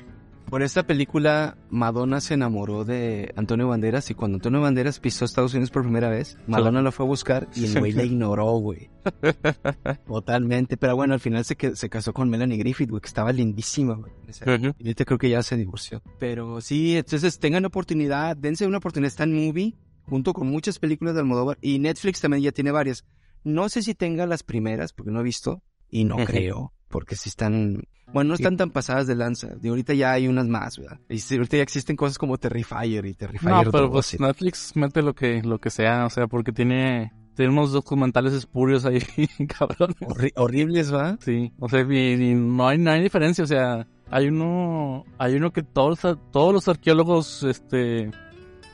Por 0.49 0.63
esta 0.63 0.83
película, 0.87 1.57
Madonna 1.69 2.21
se 2.21 2.33
enamoró 2.33 2.83
de 2.85 3.31
Antonio 3.35 3.67
Banderas 3.67 4.09
y 4.09 4.15
cuando 4.15 4.37
Antonio 4.37 4.61
Banderas 4.61 4.99
pisó 4.99 5.25
Estados 5.25 5.53
Unidos 5.53 5.69
por 5.71 5.83
primera 5.83 6.09
vez, 6.09 6.37
Madonna 6.47 6.81
lo 6.81 6.91
fue 6.91 7.05
a 7.05 7.09
buscar 7.09 7.47
y 7.55 7.65
el 7.65 7.79
güey 7.79 7.91
la 7.91 8.03
ignoró, 8.05 8.45
güey. 8.57 8.89
Totalmente. 10.07 10.77
Pero 10.77 10.95
bueno, 10.95 11.13
al 11.13 11.19
final 11.19 11.45
se, 11.45 11.55
que- 11.55 11.75
se 11.75 11.89
casó 11.89 12.13
con 12.13 12.29
Melanie 12.29 12.57
Griffith, 12.57 12.89
güey, 12.89 13.01
que 13.01 13.07
estaba 13.07 13.31
lindísima, 13.31 13.95
güey. 13.95 14.11
O 14.27 14.33
sea, 14.33 14.55
Y 14.57 14.65
ahorita 14.65 15.05
creo 15.05 15.17
que 15.17 15.29
ya 15.29 15.43
se 15.43 15.57
divorció. 15.57 16.01
Pero 16.19 16.61
sí, 16.61 16.97
entonces 16.97 17.39
tengan 17.39 17.65
oportunidad, 17.65 18.35
dense 18.37 18.65
una 18.67 18.77
oportunidad. 18.77 19.07
Está 19.09 19.23
en 19.23 19.33
Movie, 19.35 19.75
junto 20.03 20.33
con 20.33 20.47
muchas 20.47 20.79
películas 20.79 21.13
de 21.15 21.21
Almodóvar. 21.21 21.57
Y 21.61 21.79
Netflix 21.79 22.21
también 22.21 22.43
ya 22.43 22.51
tiene 22.51 22.71
varias. 22.71 23.05
No 23.43 23.69
sé 23.69 23.81
si 23.81 23.95
tenga 23.95 24.25
las 24.25 24.43
primeras, 24.43 24.93
porque 24.93 25.11
no 25.11 25.19
he 25.21 25.23
visto. 25.23 25.63
Y 25.91 26.03
no 26.03 26.17
creo, 26.17 26.73
porque 26.89 27.15
si 27.15 27.29
están... 27.29 27.81
Bueno, 28.11 28.29
no 28.29 28.33
están 28.33 28.57
tan 28.57 28.71
pasadas 28.71 29.05
de 29.05 29.15
lanza. 29.15 29.49
De 29.55 29.69
ahorita 29.69 29.93
ya 29.93 30.13
hay 30.13 30.27
unas 30.27 30.47
más, 30.47 30.77
¿verdad? 30.79 30.99
Y 31.09 31.19
sí, 31.19 31.35
ahorita 31.35 31.57
ya 31.57 31.63
existen 31.63 31.95
cosas 31.95 32.17
como 32.17 32.39
Terrifier 32.39 33.05
y 33.05 33.13
Terrifier 33.13 33.51
No, 33.53 33.63
pero 33.71 33.83
2 33.83 33.91
pues 33.91 34.19
Netflix 34.19 34.75
mete 34.75 35.03
lo 35.03 35.13
que, 35.13 35.43
lo 35.43 35.59
que 35.59 35.69
sea, 35.69 36.05
o 36.07 36.09
sea, 36.09 36.25
porque 36.25 36.51
tiene, 36.51 37.13
tiene 37.35 37.51
unos 37.51 37.71
documentales 37.71 38.33
espurios 38.33 38.85
ahí, 38.85 38.99
cabrón. 39.59 39.93
horri- 40.01 40.33
horribles, 40.35 40.91
¿va? 40.91 41.17
Sí, 41.21 41.53
o 41.59 41.69
sea, 41.69 41.81
y, 41.87 42.13
y 42.13 42.33
no 42.33 42.67
hay, 42.67 42.79
no 42.79 42.89
hay 42.89 43.03
diferencia, 43.03 43.43
o 43.43 43.47
sea, 43.47 43.85
hay 44.09 44.27
uno, 44.29 45.05
hay 45.19 45.35
uno 45.35 45.51
que 45.53 45.61
todos, 45.61 45.99
todos 46.31 46.51
los 46.51 46.67
arqueólogos, 46.67 47.43
este, 47.43 48.09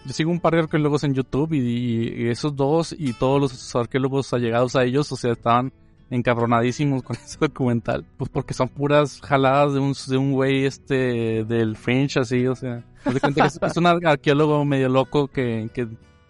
yo 0.05 0.13
sigo 0.13 0.31
un 0.31 0.39
par 0.39 0.53
de 0.53 0.59
arqueólogos 0.61 1.03
en 1.03 1.13
YouTube 1.13 1.51
y, 1.51 1.59
y 2.23 2.29
esos 2.29 2.55
dos 2.55 2.95
y 2.97 3.11
todos 3.11 3.41
los 3.41 3.75
arqueólogos 3.75 4.31
allegados 4.33 4.77
a 4.77 4.85
ellos, 4.85 5.11
o 5.11 5.17
sea, 5.17 5.33
estaban 5.33 5.73
encabronadísimos 6.09 7.03
con 7.03 7.15
ese 7.23 7.37
documental. 7.39 8.05
Pues 8.17 8.29
porque 8.29 8.53
son 8.53 8.69
puras 8.69 9.19
jaladas 9.21 9.73
de 9.73 9.79
un, 9.79 9.93
de 10.07 10.17
un 10.17 10.31
güey 10.31 10.65
este 10.65 11.43
del 11.45 11.75
French 11.75 12.17
así, 12.17 12.45
o 12.47 12.55
sea. 12.55 12.83
haz 13.05 13.13
de 13.13 13.19
cuenta 13.19 13.41
que 13.41 13.47
es, 13.47 13.59
es 13.61 13.77
un 13.77 13.85
ar- 13.87 14.05
arqueólogo 14.05 14.63
medio 14.65 14.89
loco 14.89 15.27
que, 15.27 15.69
que, 15.73 15.87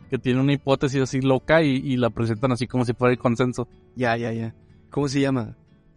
que 0.10 0.18
tiene 0.18 0.40
una 0.40 0.54
hipótesis 0.54 1.02
así 1.02 1.22
loca 1.22 1.62
y, 1.64 1.76
y 1.78 1.98
la 1.98 2.10
presentan 2.10 2.52
así 2.52 2.68
como 2.68 2.86
si 2.86 2.94
fuera 2.94 3.12
el 3.14 3.20
consenso. 3.20 3.68
Ya, 3.96 4.16
ya, 4.18 4.32
ya. 4.32 4.54
¿Cómo 4.90 5.08
se 5.08 5.20
llama? 5.22 5.56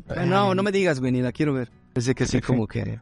Ah, 0.08 0.24
no, 0.24 0.54
no 0.54 0.62
me 0.62 0.72
digas, 0.72 1.00
güey, 1.00 1.12
ni 1.12 1.20
la 1.22 1.32
quiero 1.32 1.52
ver. 1.52 1.70
Pensé 1.92 2.14
que 2.14 2.26
sí, 2.26 2.40
como 2.40 2.66
que... 2.66 3.00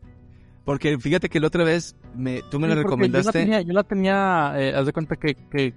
Porque 0.64 0.98
fíjate 0.98 1.28
que 1.28 1.38
la 1.38 1.46
otra 1.46 1.62
vez 1.62 1.94
me, 2.16 2.42
tú 2.50 2.58
me 2.58 2.66
la 2.66 2.74
Sí, 2.74 2.82
porque 2.82 2.96
recomendaste. 2.96 3.22
Yo 3.22 3.38
la 3.38 3.44
tenía, 3.44 3.60
yo 3.62 3.72
la 3.72 3.82
tenía 3.84 4.52
eh, 4.56 4.74
haz 4.74 4.84
de 4.86 4.92
cuenta 4.92 5.14
que, 5.14 5.36
que 5.36 5.72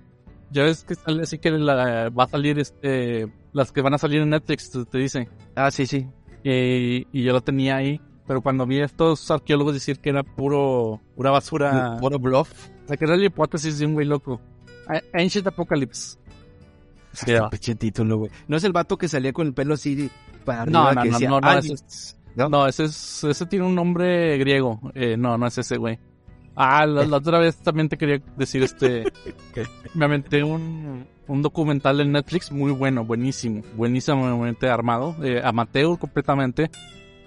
ya 0.51 0.63
ves 0.63 0.83
que 0.83 0.95
sale 0.95 1.23
así 1.23 1.37
que 1.37 1.51
la, 1.51 2.09
va 2.09 2.23
a 2.23 2.27
salir 2.29 2.59
este, 2.59 3.31
las 3.53 3.71
que 3.71 3.81
van 3.81 3.93
a 3.93 3.97
salir 3.97 4.21
en 4.21 4.29
Netflix, 4.29 4.71
te, 4.71 4.85
te 4.85 4.97
dice. 4.97 5.29
Ah, 5.55 5.71
sí, 5.71 5.85
sí. 5.85 6.07
Y, 6.43 7.07
y 7.11 7.23
yo 7.23 7.33
la 7.33 7.41
tenía 7.41 7.75
ahí. 7.77 8.01
Pero 8.27 8.41
cuando 8.41 8.65
vi 8.67 8.79
a 8.79 8.85
estos 8.85 9.29
arqueólogos 9.31 9.73
decir 9.73 9.99
que 9.99 10.11
era 10.11 10.21
puro, 10.23 11.01
pura 11.15 11.31
basura, 11.31 11.97
Puro 11.99 12.19
bluff. 12.19 12.51
o 12.85 12.87
sea, 12.87 12.95
que 12.97 13.05
era 13.05 13.17
la 13.17 13.25
hipótesis 13.25 13.79
de 13.79 13.87
un 13.87 13.93
güey 13.95 14.05
loco. 14.05 14.39
Ancient 15.13 15.47
Apocalypse. 15.47 16.17
Sí, 17.11 17.33
Ah, 17.33 17.49
pinche 17.49 17.73
título, 17.75 18.17
güey. 18.17 18.31
No 18.47 18.57
es 18.57 18.63
el 18.63 18.71
vato 18.71 18.97
que 18.97 19.07
salía 19.07 19.33
con 19.33 19.47
el 19.47 19.53
pelo 19.53 19.73
así 19.73 20.11
para 20.45 20.61
arriba 20.61 20.93
no, 20.93 21.01
que 21.01 21.07
no, 21.09 21.13
decía, 21.13 21.29
no, 21.29 21.39
no, 21.41 21.47
"Alguien". 21.49 21.73
ese, 21.73 21.85
es- 21.85 22.15
¿No? 22.35 22.49
no, 22.49 22.67
ese, 22.67 22.83
es, 22.85 23.23
ese 23.23 23.45
tiene 23.47 23.65
un 23.65 23.73
nombre 23.73 24.37
griego. 24.37 24.79
Eh, 24.93 25.17
no, 25.17 25.35
no 25.37 25.47
es 25.47 25.57
ese, 25.57 25.77
güey. 25.77 25.97
Ah, 26.55 26.85
la, 26.85 27.05
la 27.05 27.17
otra 27.17 27.39
vez 27.39 27.57
también 27.57 27.89
te 27.89 27.97
quería 27.97 28.21
decir 28.35 28.63
este... 28.63 29.05
Me 29.93 30.05
aventé 30.05 30.43
un, 30.43 31.07
un 31.27 31.41
documental 31.41 32.01
en 32.01 32.11
Netflix 32.11 32.51
muy 32.51 32.71
bueno, 32.71 33.05
buenísimo, 33.05 33.61
buenísimamente 33.75 34.67
armado, 34.67 35.15
eh, 35.23 35.41
amateur 35.43 35.97
completamente. 35.97 36.69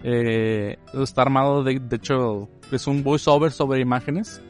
Eh, 0.02 0.76
está 0.94 1.22
armado, 1.22 1.62
de, 1.62 1.78
de 1.78 1.96
hecho, 1.96 2.48
es 2.72 2.86
un 2.86 3.04
voiceover 3.04 3.52
sobre 3.52 3.80
imágenes, 3.80 4.42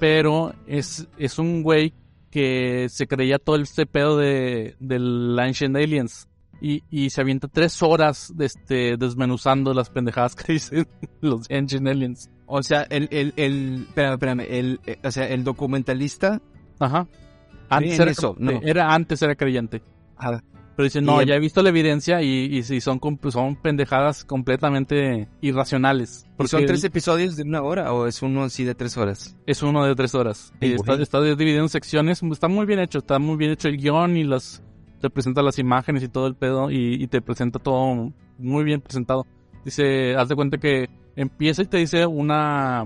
pero 0.00 0.54
es, 0.66 1.06
es 1.18 1.38
un 1.38 1.62
güey 1.62 1.92
que 2.30 2.88
se 2.88 3.06
creía 3.06 3.38
todo 3.38 3.56
este 3.56 3.86
pedo 3.86 4.16
de, 4.16 4.76
del 4.80 5.38
Ancient 5.38 5.76
Aliens. 5.76 6.28
Y, 6.58 6.82
y 6.90 7.10
se 7.10 7.20
avienta 7.20 7.48
tres 7.48 7.82
horas 7.82 8.32
de 8.34 8.46
este, 8.46 8.96
desmenuzando 8.96 9.74
las 9.74 9.90
pendejadas 9.90 10.34
que 10.36 10.54
dicen 10.54 10.88
los 11.20 11.50
Ancient 11.50 11.86
Aliens. 11.86 12.30
O 12.46 12.62
sea, 12.62 12.82
el, 12.90 13.08
el, 13.10 13.32
el, 13.36 13.86
espérame, 13.88 14.12
espérame, 14.14 14.40
el, 14.48 14.80
eh, 14.86 14.98
o 15.02 15.10
sea, 15.10 15.28
el 15.28 15.44
documentalista, 15.44 16.40
Ajá. 16.78 17.06
Antes 17.68 17.98
era, 17.98 18.10
eso, 18.10 18.36
no. 18.38 18.52
era 18.62 18.94
antes 18.94 19.20
era 19.22 19.34
creyente. 19.34 19.82
ah, 20.16 20.40
Pero 20.76 20.84
dice, 20.84 21.00
no, 21.00 21.20
Y 21.20 21.26
ya 21.26 21.34
he 21.34 21.40
visto 21.40 21.62
la 21.62 21.70
evidencia 21.70 22.22
y, 22.22 22.44
y 22.56 22.62
sí, 22.62 22.80
son, 22.80 23.00
son 23.30 23.56
pendejadas 23.56 24.24
completamente 24.24 25.28
irracionales. 25.40 26.26
¿y 26.38 26.46
son 26.46 26.64
tres 26.66 26.84
episodios 26.84 27.36
de 27.36 27.42
una 27.42 27.62
hora 27.62 27.92
o 27.92 28.06
es 28.06 28.22
uno 28.22 28.44
así 28.44 28.62
de 28.64 28.74
tres 28.74 28.96
horas? 28.96 29.36
es 29.46 29.62
uno 29.62 29.84
de 29.84 29.94
tres 29.96 30.14
horas. 30.14 30.52
Y 30.60 30.72
está, 30.74 30.94
está 30.94 31.20
dividido 31.20 31.62
en 31.62 31.68
secciones. 31.68 32.22
Está 32.22 32.46
muy 32.46 32.66
bien 32.66 32.78
hecho. 32.78 32.98
Está 32.98 33.18
muy 33.18 33.36
bien 33.36 33.50
hecho 33.50 33.68
el 33.68 33.78
guion 33.78 34.16
y 34.16 34.24
las 34.24 34.62
te 35.00 35.10
presenta 35.10 35.42
las 35.42 35.58
imágenes 35.58 36.02
y 36.02 36.08
todo 36.08 36.26
el 36.26 36.36
pedo 36.36 36.70
y, 36.70 36.94
y 37.02 37.06
te 37.08 37.20
presenta 37.20 37.58
todo 37.58 38.12
muy 38.38 38.64
bien 38.64 38.80
presentado. 38.80 39.26
Dice, 39.64 40.14
haz 40.14 40.28
de 40.28 40.36
cuenta 40.36 40.58
que 40.58 40.88
empieza 41.16 41.62
y 41.62 41.66
te 41.66 41.78
dice 41.78 42.06
una, 42.06 42.84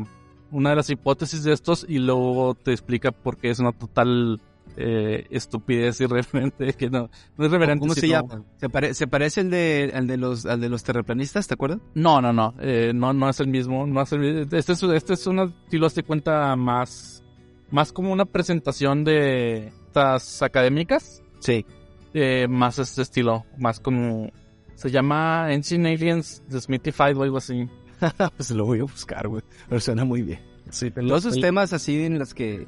una 0.50 0.70
de 0.70 0.76
las 0.76 0.88
hipótesis 0.90 1.42
de 1.44 1.52
estos 1.52 1.84
y 1.88 1.98
luego 1.98 2.54
te 2.54 2.72
explica 2.72 3.10
por 3.12 3.36
qué 3.36 3.50
es 3.50 3.58
una 3.58 3.72
total 3.72 4.40
eh, 4.76 5.26
estupidez 5.30 6.00
irreverente. 6.00 6.72
Que 6.78 6.88
no, 6.88 7.10
no 7.36 7.44
es 7.44 7.50
reverente. 7.50 7.80
¿Cómo 7.80 7.94
se 7.94 8.02
sino- 8.02 8.12
llama? 8.22 8.44
¿Se, 8.56 8.68
pare- 8.68 8.94
se 8.94 9.06
parece 9.06 9.40
al 9.40 9.50
de, 9.50 9.90
al 9.94 10.06
de 10.06 10.16
los, 10.16 10.46
al 10.46 10.60
de 10.60 10.68
los 10.68 10.82
terraplanistas, 10.84 11.46
¿te 11.48 11.54
acuerdas? 11.54 11.80
No, 11.94 12.20
no, 12.22 12.32
no, 12.32 12.54
eh, 12.60 12.92
no, 12.94 13.12
no 13.12 13.28
es 13.28 13.40
el 13.40 13.48
mismo, 13.48 13.86
no 13.86 14.00
es 14.02 14.12
el- 14.12 14.48
este 14.52 14.72
es, 14.72 14.82
este 14.82 15.14
es 15.14 15.26
una, 15.26 15.52
si 15.68 15.76
lo 15.78 15.86
hace 15.86 16.02
cuenta 16.04 16.54
más, 16.56 17.22
más 17.70 17.92
como 17.92 18.12
una 18.12 18.24
presentación 18.24 19.04
de 19.04 19.72
estas 19.88 20.40
académicas, 20.42 21.22
Sí. 21.40 21.66
eh, 22.14 22.46
más 22.48 22.78
este 22.78 23.02
estilo, 23.02 23.44
más 23.58 23.80
como, 23.80 24.30
se 24.76 24.90
llama 24.90 25.46
Ancient 25.46 25.84
Aliens 25.86 26.42
Desmythified 26.48 27.16
o 27.16 27.22
algo 27.24 27.36
así. 27.38 27.68
pues 28.36 28.50
lo 28.50 28.64
voy 28.64 28.80
a 28.80 28.82
buscar, 28.84 29.28
güey. 29.28 29.42
Pero 29.68 29.80
suena 29.80 30.04
muy 30.04 30.22
bien. 30.22 30.40
Sí, 30.70 30.90
Todos 30.90 31.24
esos 31.26 31.40
temas 31.40 31.72
así 31.72 32.04
en 32.04 32.18
los 32.18 32.32
que 32.34 32.66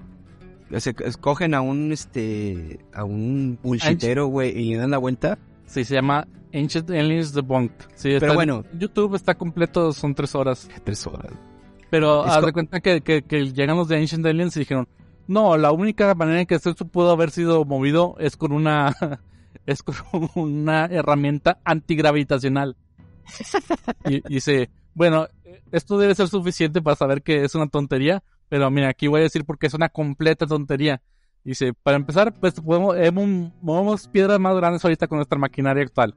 se 0.79 0.95
escogen 1.05 1.55
a 1.55 1.61
un, 1.61 1.93
este, 1.93 2.81
a 2.93 3.05
un 3.05 3.59
bullshitero, 3.63 4.27
güey, 4.27 4.59
y 4.59 4.75
dan 4.75 4.91
la 4.91 4.99
vuelta. 4.99 5.39
Sí, 5.67 5.85
se 5.85 5.95
llama 5.95 6.27
Ancient 6.53 6.91
Aliens 6.91 7.33
Debunked. 7.33 7.87
Sí, 7.95 8.11
está 8.11 8.21
Pero 8.21 8.33
en 8.33 8.37
bueno. 8.37 8.65
YouTube 8.79 9.15
está 9.15 9.35
completo, 9.35 9.93
son 9.93 10.15
tres 10.15 10.35
horas. 10.35 10.69
Tres 10.85 11.07
horas. 11.07 11.33
Pero 11.91 12.25
haz 12.25 12.45
de 12.45 12.53
cuenta 12.53 12.81
que, 12.81 13.03
que, 13.03 13.23
que 13.23 13.53
llegan 13.53 13.77
los 13.77 13.89
de 13.89 13.97
Ancient 13.97 14.25
Aliens 14.25 14.57
y 14.57 14.61
dijeron, 14.61 14.89
no, 15.27 15.57
la 15.57 15.73
única 15.73 16.15
manera 16.15 16.41
en 16.41 16.47
que 16.47 16.55
esto 16.55 16.75
pudo 16.75 17.11
haber 17.11 17.31
sido 17.31 17.65
movido 17.65 18.17
es 18.19 18.37
con 18.37 18.53
una, 18.53 18.95
es 19.67 19.83
con 19.83 19.95
una 20.35 20.87
herramienta 20.87 21.61
antigravitacional. 21.65 22.77
y, 24.07 24.17
y 24.17 24.35
dice, 24.35 24.71
bueno, 24.95 25.27
esto 25.71 25.99
debe 25.99 26.15
ser 26.15 26.29
suficiente 26.29 26.83
para 26.83 26.97
saber 26.97 27.23
que 27.23 27.45
es 27.45 27.55
una 27.55 27.67
tontería, 27.69 28.23
pero 28.49 28.71
mira, 28.71 28.89
aquí 28.89 29.07
voy 29.09 29.21
a 29.21 29.25
decir 29.25 29.45
porque 29.45 29.67
es 29.67 29.75
una 29.75 29.89
completa 29.89 30.47
tontería. 30.47 31.01
Dice, 31.45 31.73
para 31.75 31.97
empezar, 31.97 32.33
pues 32.35 32.55
podemos, 32.61 32.97
hemos- 32.97 33.51
movemos 33.63 34.07
piedras 34.09 34.39
más 34.39 34.55
grandes 34.57 34.85
ahorita 34.85 35.09
con 35.09 35.17
nuestra 35.19 35.39
maquinaria 35.39 35.83
actual. 35.83 36.15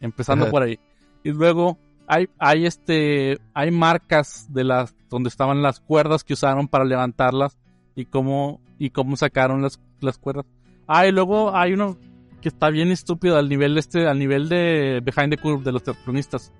Empezando 0.00 0.44
Ajá. 0.46 0.50
por 0.50 0.62
ahí. 0.62 0.78
Y 1.22 1.30
luego 1.30 1.78
hay, 2.06 2.28
hay 2.38 2.66
este, 2.66 3.38
hay 3.54 3.70
marcas 3.70 4.46
de 4.52 4.64
las, 4.64 4.94
donde 5.08 5.28
estaban 5.28 5.62
las 5.62 5.80
cuerdas 5.80 6.24
que 6.24 6.32
usaron 6.32 6.66
para 6.68 6.84
levantarlas 6.84 7.56
y 7.94 8.06
cómo, 8.06 8.60
y 8.78 8.90
cómo 8.90 9.16
sacaron 9.16 9.62
las, 9.62 9.80
las 10.00 10.18
cuerdas. 10.18 10.44
Ah, 10.88 11.06
y 11.06 11.12
luego 11.12 11.54
hay 11.56 11.72
uno 11.72 11.96
que 12.40 12.48
está 12.48 12.68
bien 12.70 12.90
estúpido 12.90 13.38
al 13.38 13.48
nivel 13.48 13.78
este, 13.78 14.06
al 14.08 14.18
nivel 14.18 14.48
de 14.48 15.00
Behind 15.04 15.30
the 15.30 15.38
Curve 15.40 15.62
de 15.64 15.72
los 15.72 15.82
terraplanistas. 15.84 16.52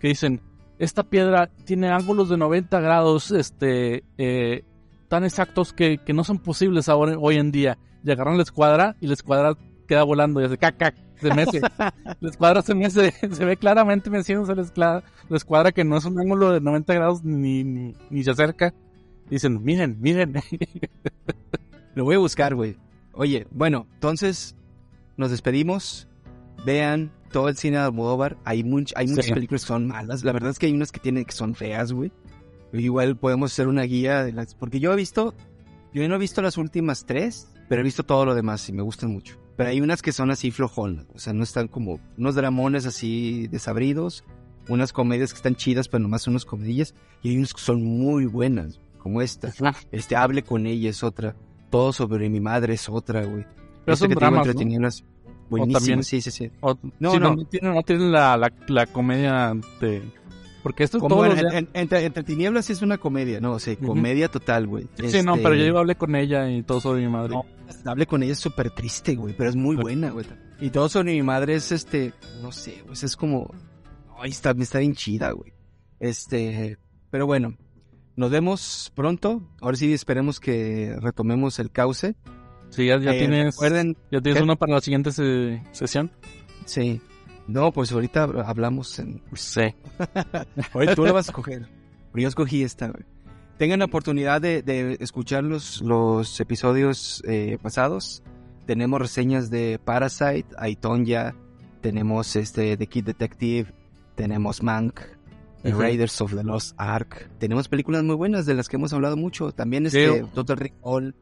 Que 0.00 0.08
dicen, 0.08 0.40
esta 0.78 1.02
piedra 1.02 1.48
tiene 1.64 1.88
ángulos 1.88 2.28
de 2.28 2.36
90 2.36 2.80
grados, 2.80 3.30
este, 3.30 4.04
eh, 4.16 4.64
tan 5.08 5.24
exactos 5.24 5.72
que, 5.72 5.98
que 5.98 6.12
no 6.12 6.24
son 6.24 6.38
posibles 6.38 6.88
ahora, 6.88 7.16
hoy 7.18 7.36
en 7.36 7.50
día. 7.50 7.78
Y 8.04 8.10
agarran 8.10 8.36
la 8.36 8.42
escuadra 8.44 8.96
y 9.00 9.06
la 9.08 9.14
escuadra 9.14 9.56
queda 9.88 10.04
volando 10.04 10.40
y 10.40 10.44
hace 10.44 10.58
cac, 10.58 10.76
cac, 10.76 10.94
se 11.16 11.34
mece. 11.34 11.60
la 12.20 12.30
escuadra 12.30 12.62
se 12.62 12.74
mece, 12.74 13.12
se 13.32 13.44
ve 13.44 13.56
claramente 13.56 14.10
meciéndose 14.10 14.54
la 14.54 14.62
escuadra, 14.62 15.04
la 15.28 15.36
escuadra 15.36 15.72
que 15.72 15.84
no 15.84 15.96
es 15.96 16.04
un 16.04 16.18
ángulo 16.20 16.52
de 16.52 16.60
90 16.60 16.94
grados 16.94 17.24
ni, 17.24 17.64
ni, 17.64 17.94
ni 18.10 18.22
se 18.22 18.30
acerca. 18.30 18.72
Dicen, 19.28 19.62
miren, 19.62 19.96
miren. 20.00 20.34
Lo 21.94 22.04
voy 22.04 22.14
a 22.14 22.18
buscar, 22.18 22.54
güey. 22.54 22.76
Oye, 23.12 23.46
bueno, 23.50 23.86
entonces 23.94 24.54
nos 25.16 25.30
despedimos. 25.30 26.06
Vean 26.64 27.10
todo 27.28 27.48
el 27.48 27.56
cine 27.56 27.76
de 27.78 27.84
Almodóvar. 27.84 28.36
Hay, 28.44 28.62
much- 28.64 28.92
hay 28.96 29.06
muchas 29.06 29.26
Sí. 29.26 29.32
películas 29.34 29.62
que 29.62 29.68
son 29.68 29.86
malas. 29.86 30.24
La 30.24 30.32
verdad 30.32 30.50
es 30.50 30.58
que 30.58 30.66
hay 30.66 30.72
unas 30.72 30.92
que 30.92 31.00
tienen 31.00 31.24
que 31.24 31.32
son 31.32 31.54
feas, 31.54 31.92
güey. 31.92 32.10
Igual 32.72 33.16
podemos 33.16 33.52
hacer 33.52 33.68
una 33.68 33.82
guía 33.82 34.24
de 34.24 34.32
las... 34.32 34.54
Porque 34.54 34.80
yo 34.80 34.92
he 34.92 34.96
visto... 34.96 35.34
Yo 35.94 36.06
no 36.08 36.16
he 36.16 36.18
visto 36.18 36.42
las 36.42 36.58
últimas 36.58 37.06
tres, 37.06 37.48
pero 37.68 37.80
he 37.80 37.84
visto 37.84 38.02
todo 38.04 38.26
lo 38.26 38.34
demás 38.34 38.68
y 38.68 38.72
me 38.72 38.82
gustan 38.82 39.10
mucho. 39.10 39.38
Pero 39.56 39.70
hay 39.70 39.80
unas 39.80 40.02
que 40.02 40.12
son 40.12 40.30
así 40.30 40.50
flojonas. 40.50 41.06
O 41.14 41.18
sea, 41.18 41.32
no 41.32 41.42
están 41.42 41.66
como 41.68 41.98
unos 42.18 42.34
dramones 42.34 42.84
así 42.86 43.48
desabridos. 43.48 44.22
Unas 44.68 44.92
comedias 44.92 45.32
que 45.32 45.38
están 45.38 45.56
chidas, 45.56 45.88
pero 45.88 46.02
nomás 46.02 46.22
son 46.22 46.32
unas 46.34 46.44
comedillas. 46.44 46.94
Y 47.22 47.30
hay 47.30 47.38
unas 47.38 47.54
que 47.54 47.60
son 47.62 47.82
muy 47.82 48.26
buenas, 48.26 48.80
como 48.98 49.22
esta. 49.22 49.50
Este, 49.90 50.14
hable 50.14 50.42
con 50.42 50.66
ella 50.66 50.90
es 50.90 51.02
otra. 51.02 51.34
Todo 51.70 51.92
sobre 51.94 52.28
mi 52.28 52.38
madre 52.40 52.74
es 52.74 52.86
otra, 52.88 53.24
güey. 53.24 53.44
Pero 53.84 53.94
Esta 53.94 53.96
son 53.96 54.08
que 54.10 54.14
dramas, 54.14 54.46
¿no? 54.46 54.90
Buenísimo, 55.50 55.78
también- 55.78 56.04
sí, 56.04 56.20
sí, 56.20 56.30
sí. 56.30 56.50
O- 56.60 56.78
No, 57.00 57.12
sí, 57.12 57.18
no. 57.18 57.34
no 57.36 57.44
tienen, 57.46 57.74
no 57.74 57.82
tienen 57.82 58.12
la, 58.12 58.36
la, 58.36 58.52
la 58.68 58.86
comedia 58.86 59.54
de... 59.80 60.02
Porque 60.62 60.82
esto 60.84 60.98
es 60.98 61.00
Como 61.02 61.16
todo... 61.16 61.26
en- 61.26 61.52
en- 61.54 61.68
entre, 61.72 62.04
entre 62.04 62.22
tinieblas 62.24 62.68
es 62.68 62.82
una 62.82 62.98
comedia, 62.98 63.40
no, 63.40 63.52
o 63.52 63.58
sea, 63.58 63.76
comedia 63.76 64.28
total, 64.28 64.66
güey. 64.66 64.88
Sí, 64.96 65.22
no, 65.22 65.36
Este, 65.36 65.42
pero 65.42 65.54
yo 65.54 65.78
hablé 65.78 65.94
con 65.94 66.14
ella 66.16 66.50
y 66.50 66.62
todo 66.62 66.80
sobre 66.80 67.00
mi 67.02 67.08
madre. 67.08 67.34
No, 67.34 67.44
Hable 67.84 68.06
con 68.06 68.22
ella 68.22 68.32
es 68.32 68.38
súper 68.38 68.70
triste, 68.70 69.14
güey, 69.14 69.34
pero 69.36 69.48
es 69.50 69.56
muy 69.56 69.76
buena, 69.76 70.10
güey. 70.10 70.26
Y 70.60 70.70
todo 70.70 70.88
sobre 70.88 71.12
mi 71.12 71.22
madre 71.22 71.54
es 71.54 71.70
este, 71.70 72.12
no 72.42 72.50
sé, 72.50 72.82
pues 72.86 73.04
es 73.04 73.14
como, 73.16 73.54
ay, 74.18 74.30
está, 74.30 74.50
está 74.58 74.78
bien 74.80 74.94
chida, 74.94 75.30
güey. 75.32 75.52
Este, 76.00 76.78
pero 77.10 77.26
bueno, 77.26 77.54
nos 78.16 78.30
vemos 78.30 78.92
pronto. 78.94 79.42
Ahora 79.60 79.76
sí 79.76 79.92
esperemos 79.92 80.40
que 80.40 80.96
retomemos 81.00 81.58
el 81.58 81.70
cauce. 81.70 82.14
Sí, 82.70 82.86
ya, 82.86 82.98
ya 82.98 83.12
Eh, 83.14 83.18
tienes, 83.18 83.54
Recuerden, 83.54 83.96
ya 84.10 84.20
tienes 84.20 84.38
¿qué? 84.40 84.44
uno 84.44 84.56
para 84.56 84.74
la 84.74 84.80
siguiente 84.80 85.10
se- 85.12 85.62
sesión. 85.72 86.10
sí. 86.64 87.00
No, 87.46 87.72
pues 87.72 87.90
ahorita 87.92 88.24
hablamos 88.44 88.98
en, 88.98 89.22
Sí. 89.32 89.62
Oye, 90.74 90.94
tú 90.94 91.06
la 91.06 91.12
vas 91.12 91.28
a 91.28 91.30
escoger. 91.30 91.66
Pero 92.12 92.22
yo 92.22 92.28
escogí 92.28 92.62
esta. 92.62 92.92
Tengan 93.56 93.78
la 93.78 93.86
oportunidad 93.86 94.42
de, 94.42 94.60
de 94.62 94.98
escuchar 95.00 95.44
los, 95.44 95.80
los 95.80 96.38
episodios 96.40 97.22
eh, 97.26 97.56
pasados. 97.62 98.22
Tenemos 98.66 99.00
reseñas 99.00 99.48
de 99.48 99.80
Parasite, 99.82 100.44
Aitonia, 100.58 101.34
tenemos 101.80 102.36
este 102.36 102.76
The 102.76 102.86
Kid 102.86 103.04
Detective, 103.06 103.72
tenemos 104.14 104.62
Mank. 104.62 105.00
Raiders 105.64 106.20
of 106.20 106.34
the 106.34 106.44
Lost 106.44 106.74
Ark. 106.78 107.30
Tenemos 107.38 107.66
películas 107.68 108.04
muy 108.04 108.14
buenas 108.14 108.44
de 108.44 108.54
las 108.54 108.68
que 108.68 108.76
hemos 108.76 108.92
hablado 108.92 109.16
mucho. 109.16 109.52
También 109.52 109.86
este. 109.86 110.22
Total 110.34 110.56
Recall. 110.58 111.14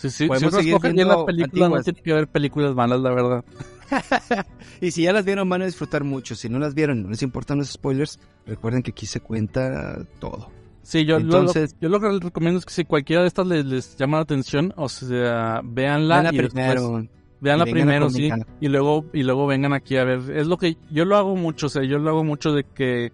Sí, 0.00 0.08
si 0.10 0.26
Podemos 0.28 0.52
uno 0.52 0.58
seguir 0.60 0.74
escoge 0.74 0.92
bien 0.92 1.08
la 1.08 1.14
viendo 1.14 1.26
película, 1.26 1.68
no 1.68 1.82
tiene 1.82 2.00
que 2.02 2.12
ver 2.14 2.26
películas 2.28 2.74
malas, 2.74 3.00
la 3.00 3.10
verdad. 3.10 3.44
Y 4.80 4.92
si 4.92 5.02
ya 5.02 5.12
las 5.12 5.24
vieron 5.26 5.46
van 5.48 5.60
a 5.62 5.66
disfrutar 5.66 6.04
mucho. 6.04 6.34
Si 6.34 6.48
no 6.48 6.58
las 6.58 6.74
vieron, 6.74 7.02
no 7.02 7.10
les 7.10 7.22
importan 7.22 7.58
los 7.58 7.68
spoilers, 7.70 8.18
recuerden 8.46 8.82
que 8.82 8.92
aquí 8.92 9.04
se 9.04 9.20
cuenta 9.20 9.98
todo. 10.18 10.48
Sí, 10.82 11.04
yo, 11.04 11.18
Entonces- 11.18 11.74
lo, 11.74 11.80
yo 11.80 11.88
lo 11.90 12.00
que 12.00 12.08
les 12.08 12.20
recomiendo 12.20 12.58
es 12.58 12.64
que 12.64 12.72
si 12.72 12.84
cualquiera 12.84 13.20
de 13.22 13.28
estas 13.28 13.46
les, 13.46 13.66
les 13.66 13.96
llama 13.96 14.16
la 14.16 14.22
atención, 14.22 14.72
o 14.76 14.88
sea, 14.88 15.60
véanla 15.62 16.22
Veanla 16.22 16.30
y 16.32 16.36
después- 16.38 16.52
primero. 16.52 17.06
A 17.42 17.64
primero, 17.64 18.10
sí, 18.10 18.30
y 18.60 18.68
luego 18.68 19.06
y 19.14 19.22
luego 19.22 19.46
vengan 19.46 19.72
aquí 19.72 19.96
a 19.96 20.04
ver. 20.04 20.30
Es 20.36 20.46
lo 20.46 20.56
que 20.58 20.76
yo 20.90 21.04
lo 21.06 21.16
hago 21.16 21.36
mucho, 21.36 21.66
o 21.66 21.68
sea, 21.70 21.82
yo 21.84 21.98
lo 21.98 22.10
hago 22.10 22.22
mucho 22.22 22.52
de 22.52 22.64
que 22.64 23.12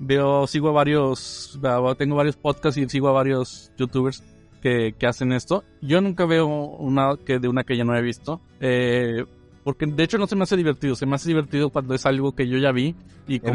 veo, 0.00 0.46
sigo 0.48 0.68
a 0.68 0.72
varios, 0.72 1.58
tengo 1.96 2.16
varios 2.16 2.36
podcasts 2.36 2.76
y 2.76 2.88
sigo 2.88 3.08
a 3.08 3.12
varios 3.12 3.70
youtubers 3.76 4.22
que, 4.60 4.94
que 4.98 5.06
hacen 5.06 5.32
esto. 5.32 5.64
Yo 5.80 6.00
nunca 6.00 6.26
veo 6.26 6.46
una 6.46 7.16
que 7.24 7.38
de 7.38 7.48
una 7.48 7.64
que 7.64 7.76
ya 7.76 7.84
no 7.84 7.94
he 7.96 8.02
visto, 8.02 8.40
eh, 8.60 9.24
porque 9.64 9.86
de 9.86 10.02
hecho 10.02 10.18
no 10.18 10.26
se 10.26 10.36
me 10.36 10.44
hace 10.44 10.56
divertido, 10.56 10.94
se 10.94 11.04
me 11.06 11.14
hace 11.16 11.28
divertido 11.28 11.70
cuando 11.70 11.94
es 11.94 12.06
algo 12.06 12.34
que 12.34 12.48
yo 12.48 12.58
ya 12.58 12.72
vi 12.72 12.94
y 13.26 13.40
como 13.40 13.54